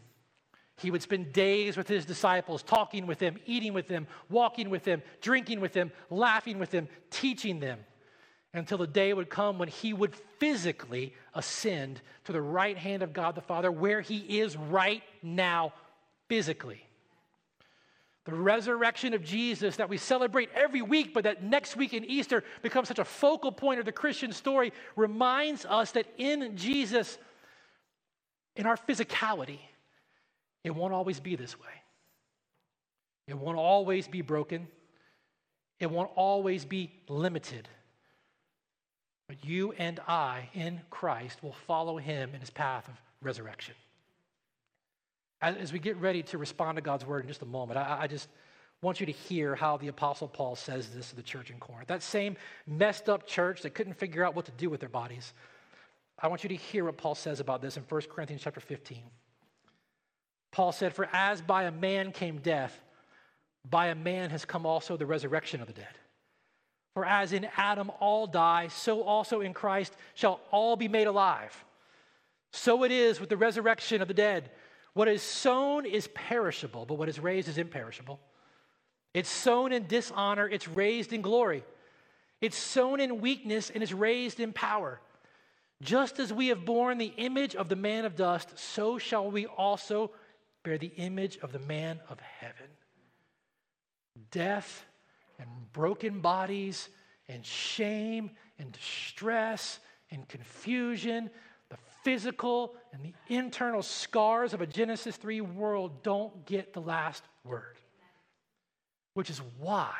He 0.76 0.90
would 0.90 1.02
spend 1.02 1.32
days 1.32 1.76
with 1.76 1.86
his 1.86 2.04
disciples, 2.04 2.62
talking 2.62 3.06
with 3.06 3.18
them, 3.18 3.36
eating 3.46 3.72
with 3.72 3.86
them, 3.86 4.06
walking 4.28 4.70
with 4.70 4.84
them, 4.84 5.02
drinking 5.20 5.60
with 5.60 5.72
them, 5.72 5.92
laughing 6.10 6.58
with 6.58 6.70
them, 6.70 6.88
teaching 7.10 7.60
them 7.60 7.78
until 8.54 8.78
the 8.78 8.86
day 8.86 9.12
would 9.12 9.28
come 9.28 9.58
when 9.58 9.68
he 9.68 9.92
would 9.92 10.14
physically 10.38 11.12
ascend 11.34 12.00
to 12.24 12.32
the 12.32 12.40
right 12.40 12.78
hand 12.78 13.02
of 13.02 13.12
God 13.12 13.34
the 13.34 13.40
Father, 13.40 13.70
where 13.70 14.00
he 14.00 14.40
is 14.40 14.56
right 14.56 15.02
now, 15.22 15.74
physically. 16.28 16.80
The 18.24 18.32
resurrection 18.32 19.12
of 19.12 19.22
Jesus 19.22 19.76
that 19.76 19.88
we 19.88 19.98
celebrate 19.98 20.48
every 20.54 20.80
week, 20.80 21.12
but 21.12 21.24
that 21.24 21.42
next 21.42 21.76
week 21.76 21.92
in 21.92 22.04
Easter 22.04 22.42
becomes 22.62 22.88
such 22.88 23.00
a 23.00 23.04
focal 23.04 23.52
point 23.52 23.80
of 23.80 23.86
the 23.86 23.92
Christian 23.92 24.32
story, 24.32 24.72
reminds 24.96 25.66
us 25.66 25.90
that 25.92 26.06
in 26.16 26.56
Jesus, 26.56 27.18
in 28.56 28.66
our 28.66 28.78
physicality, 28.78 29.58
it 30.62 30.74
won't 30.74 30.94
always 30.94 31.20
be 31.20 31.36
this 31.36 31.58
way. 31.58 31.66
It 33.26 33.36
won't 33.36 33.58
always 33.58 34.06
be 34.06 34.22
broken. 34.22 34.68
It 35.80 35.90
won't 35.90 36.10
always 36.14 36.64
be 36.64 36.92
limited. 37.08 37.68
But 39.26 39.44
you 39.44 39.72
and 39.72 40.00
I 40.06 40.48
in 40.54 40.80
Christ 40.90 41.42
will 41.42 41.56
follow 41.66 41.96
him 41.96 42.34
in 42.34 42.40
his 42.40 42.50
path 42.50 42.88
of 42.88 42.94
resurrection. 43.22 43.74
As, 45.40 45.72
we 45.72 45.78
get 45.78 45.96
ready 45.96 46.22
to 46.24 46.38
respond 46.38 46.76
to 46.76 46.82
God's 46.82 47.04
word 47.04 47.22
in 47.22 47.28
just 47.28 47.42
a 47.42 47.46
moment, 47.46 47.78
I, 47.78 48.02
I 48.02 48.06
just 48.06 48.28
want 48.80 49.00
you 49.00 49.06
to 49.06 49.12
hear 49.12 49.54
how 49.54 49.76
the 49.76 49.88
Apostle 49.88 50.28
Paul 50.28 50.56
says 50.56 50.90
this 50.90 51.10
to 51.10 51.16
the 51.16 51.22
church 51.22 51.50
in 51.50 51.58
Corinth. 51.58 51.88
That 51.88 52.02
same 52.02 52.36
messed 52.66 53.08
up 53.08 53.26
church 53.26 53.62
that 53.62 53.74
couldn't 53.74 53.94
figure 53.94 54.24
out 54.24 54.34
what 54.34 54.44
to 54.46 54.52
do 54.52 54.70
with 54.70 54.80
their 54.80 54.88
bodies. 54.88 55.32
I 56.18 56.28
want 56.28 56.44
you 56.44 56.48
to 56.50 56.54
hear 56.54 56.84
what 56.84 56.96
Paul 56.96 57.14
says 57.14 57.40
about 57.40 57.60
this 57.60 57.76
in 57.76 57.82
1 57.82 58.02
Corinthians 58.10 58.42
chapter 58.42 58.60
15. 58.60 59.02
Paul 60.52 60.72
said, 60.72 60.94
For 60.94 61.08
as 61.12 61.42
by 61.42 61.64
a 61.64 61.72
man 61.72 62.12
came 62.12 62.38
death, 62.38 62.78
by 63.68 63.88
a 63.88 63.94
man 63.94 64.30
has 64.30 64.44
come 64.44 64.66
also 64.66 64.96
the 64.96 65.06
resurrection 65.06 65.60
of 65.60 65.66
the 65.66 65.72
dead. 65.72 65.88
For 66.94 67.04
as 67.04 67.32
in 67.32 67.48
Adam 67.56 67.90
all 68.00 68.26
die, 68.26 68.68
so 68.68 69.02
also 69.02 69.40
in 69.40 69.52
Christ 69.52 69.94
shall 70.14 70.40
all 70.50 70.76
be 70.76 70.88
made 70.88 71.08
alive. 71.08 71.64
So 72.52 72.84
it 72.84 72.92
is 72.92 73.20
with 73.20 73.28
the 73.28 73.36
resurrection 73.36 74.00
of 74.00 74.08
the 74.08 74.14
dead. 74.14 74.50
What 74.92 75.08
is 75.08 75.22
sown 75.22 75.86
is 75.86 76.08
perishable, 76.14 76.86
but 76.86 76.94
what 76.94 77.08
is 77.08 77.18
raised 77.18 77.48
is 77.48 77.58
imperishable. 77.58 78.20
It's 79.12 79.28
sown 79.28 79.72
in 79.72 79.88
dishonor, 79.88 80.48
it's 80.48 80.68
raised 80.68 81.12
in 81.12 81.20
glory. 81.20 81.64
It's 82.40 82.56
sown 82.56 83.00
in 83.00 83.20
weakness 83.20 83.70
and 83.70 83.82
is 83.82 83.92
raised 83.92 84.38
in 84.38 84.52
power. 84.52 85.00
Just 85.82 86.20
as 86.20 86.32
we 86.32 86.48
have 86.48 86.64
borne 86.64 86.98
the 86.98 87.12
image 87.16 87.56
of 87.56 87.68
the 87.68 87.76
man 87.76 88.04
of 88.04 88.14
dust, 88.14 88.56
so 88.56 88.98
shall 88.98 89.30
we 89.30 89.46
also 89.46 90.12
bear 90.62 90.78
the 90.78 90.92
image 90.96 91.38
of 91.38 91.52
the 91.52 91.58
man 91.58 92.00
of 92.08 92.20
heaven. 92.20 92.68
Death 94.30 94.84
and 95.38 95.48
broken 95.72 96.20
bodies 96.20 96.88
and 97.28 97.44
shame 97.44 98.30
and 98.58 98.72
distress 98.72 99.80
and 100.10 100.28
confusion, 100.28 101.30
the 101.68 101.76
physical 102.02 102.74
and 102.92 103.02
the 103.04 103.14
internal 103.34 103.82
scars 103.82 104.54
of 104.54 104.60
a 104.60 104.66
Genesis 104.66 105.16
3 105.16 105.40
world 105.40 106.02
don't 106.02 106.46
get 106.46 106.72
the 106.72 106.80
last 106.80 107.24
word. 107.44 107.78
Which 109.14 109.30
is 109.30 109.40
why 109.58 109.92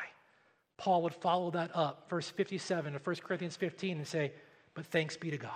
Paul 0.77 1.03
would 1.03 1.15
follow 1.15 1.51
that 1.51 1.71
up, 1.73 2.09
verse 2.09 2.29
57 2.29 2.95
of 2.95 3.05
1 3.05 3.15
Corinthians 3.17 3.55
15, 3.55 3.97
and 3.97 4.07
say, 4.07 4.33
But 4.73 4.85
thanks 4.85 5.15
be 5.15 5.31
to 5.31 5.37
God. 5.37 5.51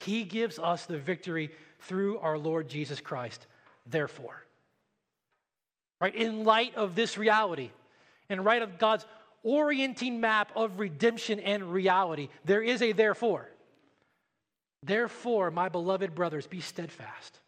He 0.00 0.24
gives 0.24 0.58
us 0.58 0.86
the 0.86 0.98
victory 0.98 1.50
through 1.80 2.18
our 2.18 2.38
Lord 2.38 2.68
Jesus 2.68 3.00
Christ. 3.00 3.46
Therefore, 3.86 4.44
right, 6.00 6.14
in 6.14 6.44
light 6.44 6.74
of 6.74 6.94
this 6.94 7.16
reality, 7.16 7.70
in 8.30 8.42
right 8.42 8.62
of 8.62 8.78
God's 8.78 9.06
orienting 9.42 10.20
map 10.20 10.52
of 10.56 10.78
redemption 10.78 11.40
and 11.40 11.72
reality, 11.72 12.28
there 12.44 12.62
is 12.62 12.82
a 12.82 12.92
therefore. 12.92 13.48
Therefore, 14.82 15.50
my 15.50 15.68
beloved 15.68 16.14
brothers, 16.14 16.46
be 16.46 16.60
steadfast. 16.60 17.40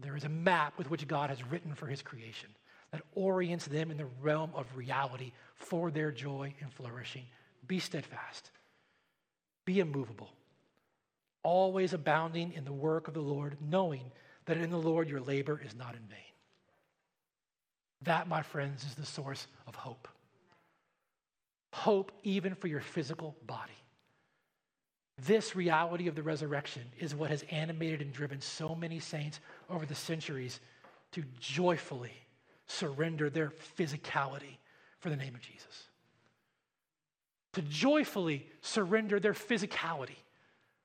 There 0.00 0.16
is 0.16 0.24
a 0.24 0.28
map 0.28 0.76
with 0.76 0.90
which 0.90 1.08
God 1.08 1.30
has 1.30 1.42
written 1.44 1.74
for 1.74 1.86
his 1.86 2.02
creation 2.02 2.50
that 2.92 3.02
orients 3.14 3.66
them 3.66 3.90
in 3.90 3.96
the 3.96 4.06
realm 4.20 4.50
of 4.54 4.66
reality 4.76 5.32
for 5.54 5.90
their 5.90 6.12
joy 6.12 6.54
and 6.60 6.72
flourishing. 6.72 7.24
Be 7.66 7.80
steadfast, 7.80 8.50
be 9.64 9.80
immovable, 9.80 10.30
always 11.42 11.94
abounding 11.94 12.52
in 12.52 12.64
the 12.64 12.72
work 12.72 13.08
of 13.08 13.14
the 13.14 13.20
Lord, 13.20 13.56
knowing 13.60 14.12
that 14.44 14.58
in 14.58 14.70
the 14.70 14.76
Lord 14.76 15.08
your 15.08 15.20
labor 15.20 15.60
is 15.64 15.74
not 15.74 15.94
in 15.94 16.02
vain. 16.08 16.35
That, 18.02 18.28
my 18.28 18.42
friends, 18.42 18.84
is 18.84 18.94
the 18.94 19.06
source 19.06 19.46
of 19.66 19.74
hope. 19.74 20.08
Hope 21.72 22.12
even 22.22 22.54
for 22.54 22.68
your 22.68 22.80
physical 22.80 23.36
body. 23.46 23.72
This 25.24 25.56
reality 25.56 26.08
of 26.08 26.14
the 26.14 26.22
resurrection 26.22 26.82
is 26.98 27.14
what 27.14 27.30
has 27.30 27.44
animated 27.50 28.02
and 28.02 28.12
driven 28.12 28.40
so 28.40 28.74
many 28.74 29.00
saints 29.00 29.40
over 29.70 29.86
the 29.86 29.94
centuries 29.94 30.60
to 31.12 31.24
joyfully 31.40 32.12
surrender 32.66 33.30
their 33.30 33.52
physicality 33.78 34.58
for 34.98 35.08
the 35.08 35.16
name 35.16 35.34
of 35.34 35.40
Jesus. 35.40 35.84
To 37.54 37.62
joyfully 37.62 38.46
surrender 38.60 39.18
their 39.18 39.32
physicality 39.32 40.18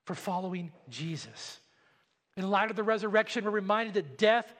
for 0.06 0.16
following 0.16 0.72
Jesus. 0.90 1.60
In 2.38 2.50
light 2.50 2.70
of 2.70 2.78
the 2.78 2.84
resurrection, 2.84 3.44
we're 3.44 3.52
reminded 3.52 3.96
that 3.96 4.18
death, 4.18 4.54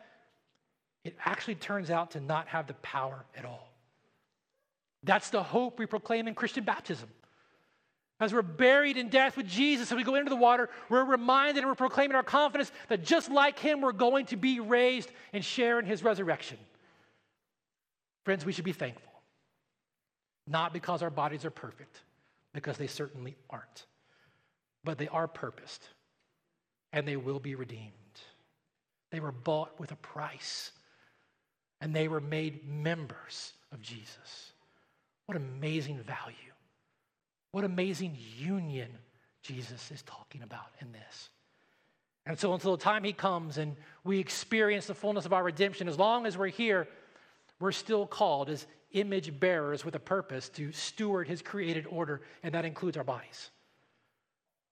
it 1.04 1.16
actually 1.26 1.56
turns 1.56 1.90
out 1.90 2.12
to 2.12 2.20
not 2.20 2.48
have 2.48 2.68
the 2.68 2.74
power 2.76 3.26
at 3.36 3.46
all. 3.46 3.72
That's 5.04 5.30
the 5.30 5.42
hope 5.42 5.80
we 5.80 5.86
proclaim 5.86 6.28
in 6.28 6.36
Christian 6.36 6.64
baptism. 6.64 7.10
As 8.20 8.32
we're 8.32 8.44
buried 8.44 8.98
in 8.98 9.10
death 9.10 9.36
with 9.36 9.48
Jesus 9.48 9.92
as 9.92 9.98
we 9.98 10.04
go 10.04 10.14
into 10.14 10.30
the 10.30 10.36
water, 10.36 10.70
we're 10.90 11.04
reminded 11.04 11.62
and 11.62 11.68
we're 11.68 11.76
proclaiming 11.76 12.16
our 12.16 12.22
confidence 12.22 12.72
that 12.88 13.04
just 13.04 13.32
like 13.32 13.58
him, 13.58 13.82
we're 13.82 13.94
going 13.94 14.28
to 14.28 14.38
be 14.38 14.60
raised 14.60 15.12
and 15.34 15.44
share 15.44 15.80
in 15.80 15.86
his 15.86 16.04
resurrection. 16.04 16.60
Friends, 18.24 18.46
we 18.46 18.52
should 18.52 18.66
be 18.66 18.74
thankful. 18.74 19.12
Not 20.46 20.72
because 20.72 21.02
our 21.02 21.10
bodies 21.10 21.46
are 21.46 21.52
perfect, 21.52 22.02
because 22.54 22.78
they 22.78 22.86
certainly 22.86 23.36
aren't, 23.50 23.86
but 24.84 25.00
they 25.00 25.08
are 25.08 25.28
purposed 25.28 25.84
and 26.94 27.08
they 27.08 27.16
will 27.16 27.40
be 27.40 27.56
redeemed. 27.56 27.92
They 29.10 29.20
were 29.20 29.32
bought 29.32 29.80
with 29.80 29.92
a 29.92 29.96
price 29.96 30.72
and 31.82 31.94
they 31.94 32.08
were 32.08 32.22
made 32.22 32.68
members 32.68 33.54
of 33.72 33.82
Jesus. 33.82 34.54
What 35.26 35.36
amazing 35.36 36.00
value. 36.00 36.36
What 37.52 37.64
amazing 37.64 38.16
union 38.38 38.90
Jesus 39.42 39.92
is 39.92 40.04
talking 40.04 40.44
about 40.44 40.68
in 40.80 40.92
this. 40.92 41.30
And 42.26 42.40
so, 42.40 42.54
until 42.54 42.78
the 42.78 42.84
time 42.84 43.04
he 43.04 43.14
comes 43.14 43.58
and 43.58 43.76
we 44.04 44.20
experience 44.20 44.86
the 44.86 44.94
fullness 44.94 45.26
of 45.26 45.34
our 45.34 45.44
redemption, 45.44 45.88
as 45.88 45.98
long 45.98 46.28
as 46.28 46.38
we're 46.38 46.48
here, 46.48 46.88
we're 47.60 47.72
still 47.72 48.06
called 48.06 48.50
as 48.50 48.68
image 48.92 49.40
bearers 49.40 49.84
with 49.84 49.96
a 49.96 50.00
purpose 50.00 50.50
to 50.50 50.72
steward 50.72 51.28
his 51.28 51.42
created 51.42 51.88
order, 51.90 52.22
and 52.44 52.54
that 52.54 52.66
includes 52.66 52.98
our 52.98 53.04
bodies, 53.04 53.50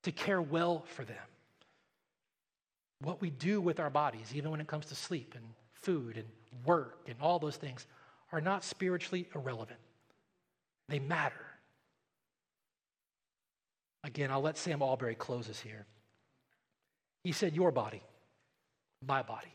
to 0.04 0.12
care 0.12 0.42
well 0.42 0.84
for 0.94 1.04
them. 1.04 1.18
What 3.02 3.22
we 3.22 3.30
do 3.30 3.62
with 3.62 3.80
our 3.80 3.90
bodies, 3.90 4.32
even 4.36 4.52
when 4.52 4.62
it 4.62 4.68
comes 4.68 4.86
to 4.88 4.96
sleep 4.96 5.34
and 5.36 5.46
food 5.74 6.18
and 6.18 6.28
work 6.66 7.08
and 7.08 7.16
all 7.22 7.40
those 7.40 7.58
things, 7.58 7.86
are 8.32 8.42
not 8.42 8.64
spiritually 8.64 9.28
irrelevant. 9.34 9.80
They 10.88 11.00
matter. 11.00 11.36
Again, 14.04 14.32
I'll 14.32 14.42
let 14.42 14.58
Sam 14.58 14.82
Allberry 14.82 15.16
close 15.16 15.50
us 15.50 15.60
here. 15.60 15.86
He 17.24 17.32
said, 17.32 17.56
Your 17.56 17.72
body, 17.72 18.02
my 19.06 19.22
body. 19.22 19.54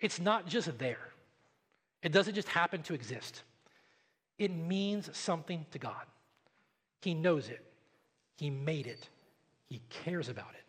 It's 0.00 0.20
not 0.20 0.46
just 0.46 0.78
there, 0.78 1.10
it 2.02 2.12
doesn't 2.12 2.34
just 2.34 2.48
happen 2.48 2.82
to 2.82 2.94
exist. 2.94 3.42
It 4.38 4.54
means 4.54 5.10
something 5.16 5.66
to 5.72 5.78
God. 5.80 6.06
He 7.02 7.14
knows 7.14 7.48
it, 7.48 7.64
He 8.36 8.50
made 8.50 8.86
it, 8.86 9.08
He 9.68 9.82
cares 9.90 10.28
about 10.28 10.54
it. 10.54 10.67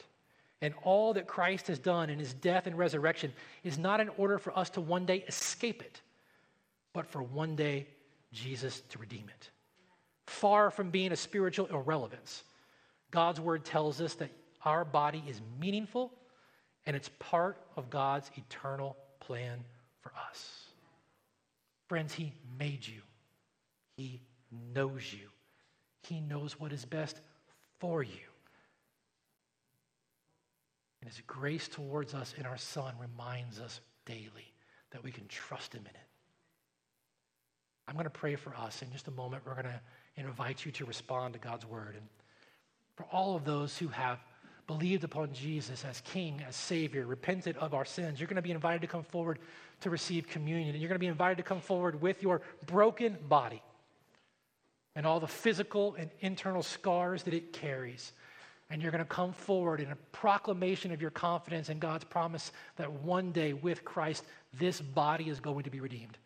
And 0.61 0.73
all 0.83 1.13
that 1.13 1.27
Christ 1.27 1.67
has 1.67 1.79
done 1.79 2.09
in 2.09 2.19
his 2.19 2.33
death 2.33 2.67
and 2.67 2.77
resurrection 2.77 3.31
is 3.63 3.77
not 3.77 4.01
in 4.01 4.09
order 4.17 4.37
for 4.37 4.57
us 4.57 4.69
to 4.71 4.81
one 4.81 5.05
day 5.05 5.23
escape 5.27 5.81
it, 5.81 6.01
but 6.93 7.07
for 7.07 7.23
one 7.23 7.55
day 7.55 7.87
Jesus 8.33 8.81
to 8.89 8.99
redeem 8.99 9.25
it. 9.29 9.49
Far 10.27 10.69
from 10.69 10.89
being 10.89 11.11
a 11.11 11.15
spiritual 11.15 11.67
irrelevance, 11.67 12.43
God's 13.11 13.39
word 13.39 13.63
tells 13.63 14.01
us 14.01 14.13
that 14.15 14.31
our 14.63 14.83
body 14.83 15.23
is 15.27 15.41
meaningful 15.59 16.11
and 16.85 16.95
it's 16.95 17.09
part 17.19 17.57
of 17.75 17.89
God's 17.89 18.29
eternal 18.35 18.97
plan 19.19 19.63
for 20.01 20.11
us. 20.29 20.65
Friends, 21.87 22.13
He 22.13 22.33
made 22.59 22.85
you, 22.85 23.01
He 23.95 24.21
knows 24.73 25.13
you, 25.13 25.29
He 26.03 26.19
knows 26.19 26.59
what 26.59 26.73
is 26.73 26.85
best 26.85 27.21
for 27.79 28.03
you. 28.03 28.28
And 31.01 31.09
His 31.09 31.21
grace 31.27 31.67
towards 31.67 32.13
us 32.13 32.33
in 32.37 32.45
our 32.45 32.57
Son 32.57 32.93
reminds 32.99 33.59
us 33.59 33.79
daily 34.05 34.53
that 34.91 35.03
we 35.03 35.11
can 35.11 35.27
trust 35.27 35.73
Him 35.73 35.81
in 35.81 35.95
it. 35.95 36.07
I'm 37.87 37.95
going 37.95 38.03
to 38.03 38.11
pray 38.11 38.35
for 38.35 38.53
us. 38.55 38.81
In 38.81 38.91
just 38.91 39.07
a 39.07 39.11
moment, 39.11 39.43
we're 39.45 39.53
going 39.53 39.65
to 39.65 39.81
invite 40.15 40.65
you 40.65 40.71
to 40.73 40.85
respond 40.85 41.33
to 41.33 41.39
God's 41.39 41.65
word. 41.65 41.95
And 41.95 42.05
for 42.95 43.03
all 43.11 43.35
of 43.35 43.45
those 43.45 43.77
who 43.77 43.87
have 43.87 44.19
believed 44.67 45.03
upon 45.03 45.33
Jesus 45.33 45.83
as 45.83 46.01
King, 46.01 46.43
as 46.47 46.55
Savior, 46.55 47.07
repented 47.07 47.57
of 47.57 47.73
our 47.73 47.85
sins, 47.85 48.19
you're 48.19 48.27
going 48.27 48.35
to 48.35 48.43
be 48.43 48.51
invited 48.51 48.81
to 48.81 48.87
come 48.87 49.01
forward 49.01 49.39
to 49.81 49.89
receive 49.89 50.27
communion. 50.27 50.69
And 50.69 50.79
you're 50.79 50.89
going 50.89 50.99
to 50.99 50.99
be 50.99 51.07
invited 51.07 51.37
to 51.37 51.43
come 51.43 51.61
forward 51.61 51.99
with 51.99 52.21
your 52.21 52.41
broken 52.67 53.17
body 53.27 53.63
and 54.95 55.07
all 55.07 55.19
the 55.19 55.27
physical 55.27 55.95
and 55.95 56.11
internal 56.19 56.61
scars 56.61 57.23
that 57.23 57.33
it 57.33 57.53
carries. 57.53 58.11
And 58.69 58.81
you're 58.81 58.91
going 58.91 59.03
to 59.03 59.09
come 59.09 59.33
forward 59.33 59.79
in 59.79 59.91
a 59.91 59.95
proclamation 60.11 60.91
of 60.91 61.01
your 61.01 61.09
confidence 61.09 61.69
in 61.69 61.79
God's 61.79 62.03
promise 62.03 62.51
that 62.75 62.91
one 62.91 63.31
day 63.31 63.53
with 63.53 63.83
Christ, 63.83 64.23
this 64.59 64.79
body 64.79 65.29
is 65.29 65.39
going 65.39 65.63
to 65.63 65.71
be 65.71 65.79
redeemed. 65.79 66.17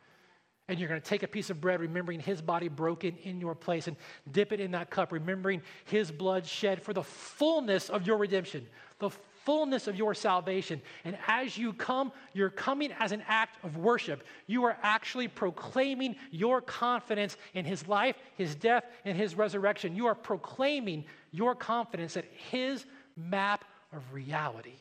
And 0.68 0.80
you're 0.80 0.90
going 0.90 1.02
to 1.02 1.08
take 1.08 1.24
a 1.24 1.28
piece 1.28 1.50
of 1.50 1.60
bread, 1.60 1.82
remembering 1.82 2.20
his 2.20 2.42
body 2.42 2.70
broken 2.70 3.18
in 3.24 3.42
your 3.42 3.54
place, 3.54 3.88
and 3.88 3.98
dip 4.32 4.54
it 4.54 4.60
in 4.60 4.72
that 4.72 4.90
cup, 4.90 5.12
remembering 5.12 5.62
his 5.86 6.10
blood 6.10 6.46
shed 6.46 6.82
for 6.82 6.94
the 6.94 7.04
fullness 7.04 7.90
of 7.90 8.08
your 8.08 8.18
redemption, 8.18 8.66
the 9.00 9.10
fullness 9.46 9.88
of 9.88 9.96
your 9.96 10.14
salvation. 10.14 10.82
And 11.06 11.18
as 11.28 11.58
you 11.58 11.74
come, 11.74 12.12
you're 12.34 12.50
coming 12.50 12.92
as 13.00 13.12
an 13.12 13.24
act 13.28 13.64
of 13.64 13.78
worship. 13.78 14.24
You 14.48 14.64
are 14.66 14.78
actually 14.82 15.28
proclaiming 15.28 16.16
your 16.32 16.62
confidence 16.62 17.38
in 17.54 17.66
his 17.66 17.88
life, 17.88 18.16
his 18.38 18.56
death, 18.56 18.86
and 19.06 19.18
his 19.18 19.36
resurrection. 19.36 19.96
You 19.96 20.08
are 20.08 20.16
proclaiming 20.16 21.06
your 21.32 21.56
confidence 21.56 22.14
that 22.16 22.26
his 22.52 22.86
map 23.16 23.66
of 23.92 24.14
reality 24.14 24.80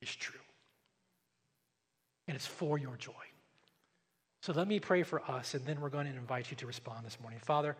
is 0.00 0.14
true. 0.14 0.40
And 2.28 2.34
it's 2.34 2.46
for 2.46 2.78
your 2.78 2.96
joy. 2.96 3.12
So 4.42 4.52
let 4.52 4.68
me 4.68 4.78
pray 4.78 5.02
for 5.02 5.22
us, 5.28 5.54
and 5.54 5.64
then 5.64 5.80
we're 5.80 5.88
going 5.88 6.06
to 6.06 6.12
invite 6.12 6.50
you 6.50 6.56
to 6.58 6.66
respond 6.66 7.04
this 7.04 7.18
morning. 7.20 7.40
Father, 7.42 7.76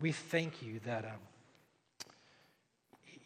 we 0.00 0.10
thank 0.10 0.60
you 0.60 0.80
that 0.86 1.04
um, 1.04 1.20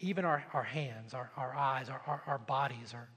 even 0.00 0.24
our, 0.24 0.44
our 0.52 0.62
hands, 0.62 1.14
our, 1.14 1.30
our 1.36 1.54
eyes, 1.54 1.88
our, 1.88 2.00
our, 2.06 2.22
our 2.26 2.38
bodies 2.38 2.94
are 2.94 3.08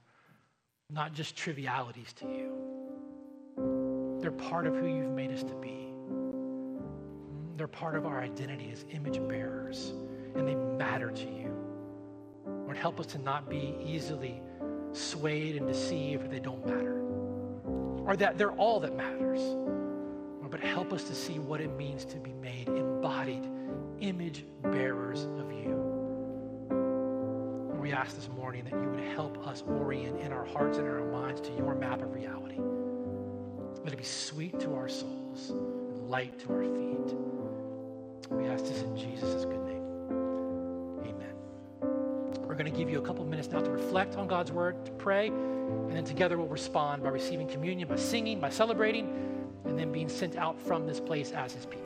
not 0.90 1.14
just 1.14 1.36
trivialities 1.36 2.12
to 2.14 2.26
you. 2.26 4.18
They're 4.20 4.30
part 4.30 4.66
of 4.66 4.74
who 4.76 4.86
you've 4.86 5.12
made 5.12 5.30
us 5.32 5.42
to 5.42 5.54
be. 5.54 5.92
They're 7.56 7.68
part 7.68 7.94
of 7.96 8.06
our 8.06 8.20
identity 8.20 8.70
as 8.72 8.84
image 8.90 9.20
bearers, 9.28 9.92
and 10.34 10.46
they 10.46 10.54
matter 10.54 11.10
to 11.10 11.24
you. 11.24 11.54
Lord, 12.46 12.76
help 12.76 13.00
us 13.00 13.06
to 13.06 13.18
not 13.18 13.48
be 13.48 13.76
easily 13.84 14.40
swayed 14.92 15.56
and 15.56 15.66
deceived 15.66 16.24
if 16.24 16.30
they 16.30 16.40
don't 16.40 16.66
matter 16.66 17.02
or 18.06 18.16
that 18.16 18.36
they're 18.36 18.52
all 18.52 18.80
that 18.80 18.96
matters. 18.96 19.40
But 20.50 20.60
help 20.60 20.92
us 20.92 21.04
to 21.04 21.14
see 21.14 21.38
what 21.38 21.62
it 21.62 21.74
means 21.78 22.04
to 22.04 22.18
be 22.18 22.34
made 22.34 22.68
embodied 22.68 23.48
image 24.00 24.44
bearers 24.62 25.24
of 25.24 25.50
you. 25.50 25.81
We 27.82 27.90
ask 27.90 28.14
this 28.14 28.28
morning 28.28 28.62
that 28.62 28.74
you 28.74 28.90
would 28.90 29.00
help 29.16 29.44
us 29.44 29.64
orient 29.66 30.20
in 30.20 30.30
our 30.32 30.44
hearts 30.44 30.78
and 30.78 30.86
in 30.86 30.92
our 30.92 31.04
minds 31.04 31.40
to 31.40 31.52
your 31.54 31.74
map 31.74 32.00
of 32.00 32.14
reality. 32.14 32.60
Let 33.82 33.92
it 33.92 33.96
be 33.96 34.04
sweet 34.04 34.60
to 34.60 34.76
our 34.76 34.88
souls 34.88 35.50
and 35.50 36.08
light 36.08 36.38
to 36.38 36.52
our 36.52 36.62
feet. 36.62 37.16
We 38.30 38.46
ask 38.46 38.66
this 38.66 38.82
in 38.82 38.96
Jesus' 38.96 39.44
good 39.46 39.64
name. 39.64 39.82
Amen. 41.08 41.34
We're 42.46 42.54
going 42.54 42.70
to 42.70 42.78
give 42.78 42.88
you 42.88 43.00
a 43.00 43.02
couple 43.02 43.24
minutes 43.24 43.48
now 43.48 43.62
to 43.62 43.70
reflect 43.72 44.14
on 44.14 44.28
God's 44.28 44.52
word, 44.52 44.86
to 44.86 44.92
pray, 44.92 45.26
and 45.26 45.90
then 45.90 46.04
together 46.04 46.38
we'll 46.38 46.46
respond 46.46 47.02
by 47.02 47.08
receiving 47.08 47.48
communion, 47.48 47.88
by 47.88 47.96
singing, 47.96 48.38
by 48.38 48.50
celebrating, 48.50 49.12
and 49.64 49.76
then 49.76 49.90
being 49.90 50.08
sent 50.08 50.36
out 50.36 50.56
from 50.56 50.86
this 50.86 51.00
place 51.00 51.32
as 51.32 51.52
his 51.52 51.66
people. 51.66 51.82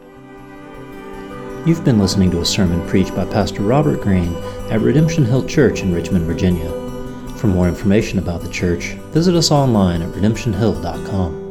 You've 1.64 1.84
been 1.86 1.98
listening 1.98 2.30
to 2.32 2.42
a 2.42 2.44
sermon 2.44 2.86
preached 2.86 3.16
by 3.16 3.24
Pastor 3.24 3.62
Robert 3.62 4.02
Greene 4.02 4.34
at 4.70 4.80
Redemption 4.80 5.24
Hill 5.24 5.46
Church 5.46 5.82
in 5.82 5.92
Richmond, 5.92 6.24
Virginia. 6.26 6.70
For 7.36 7.46
more 7.46 7.68
information 7.68 8.18
about 8.18 8.40
the 8.40 8.50
church, 8.50 8.94
visit 9.12 9.34
us 9.34 9.50
online 9.50 10.02
at 10.02 10.12
redemptionhill.com. 10.12 11.45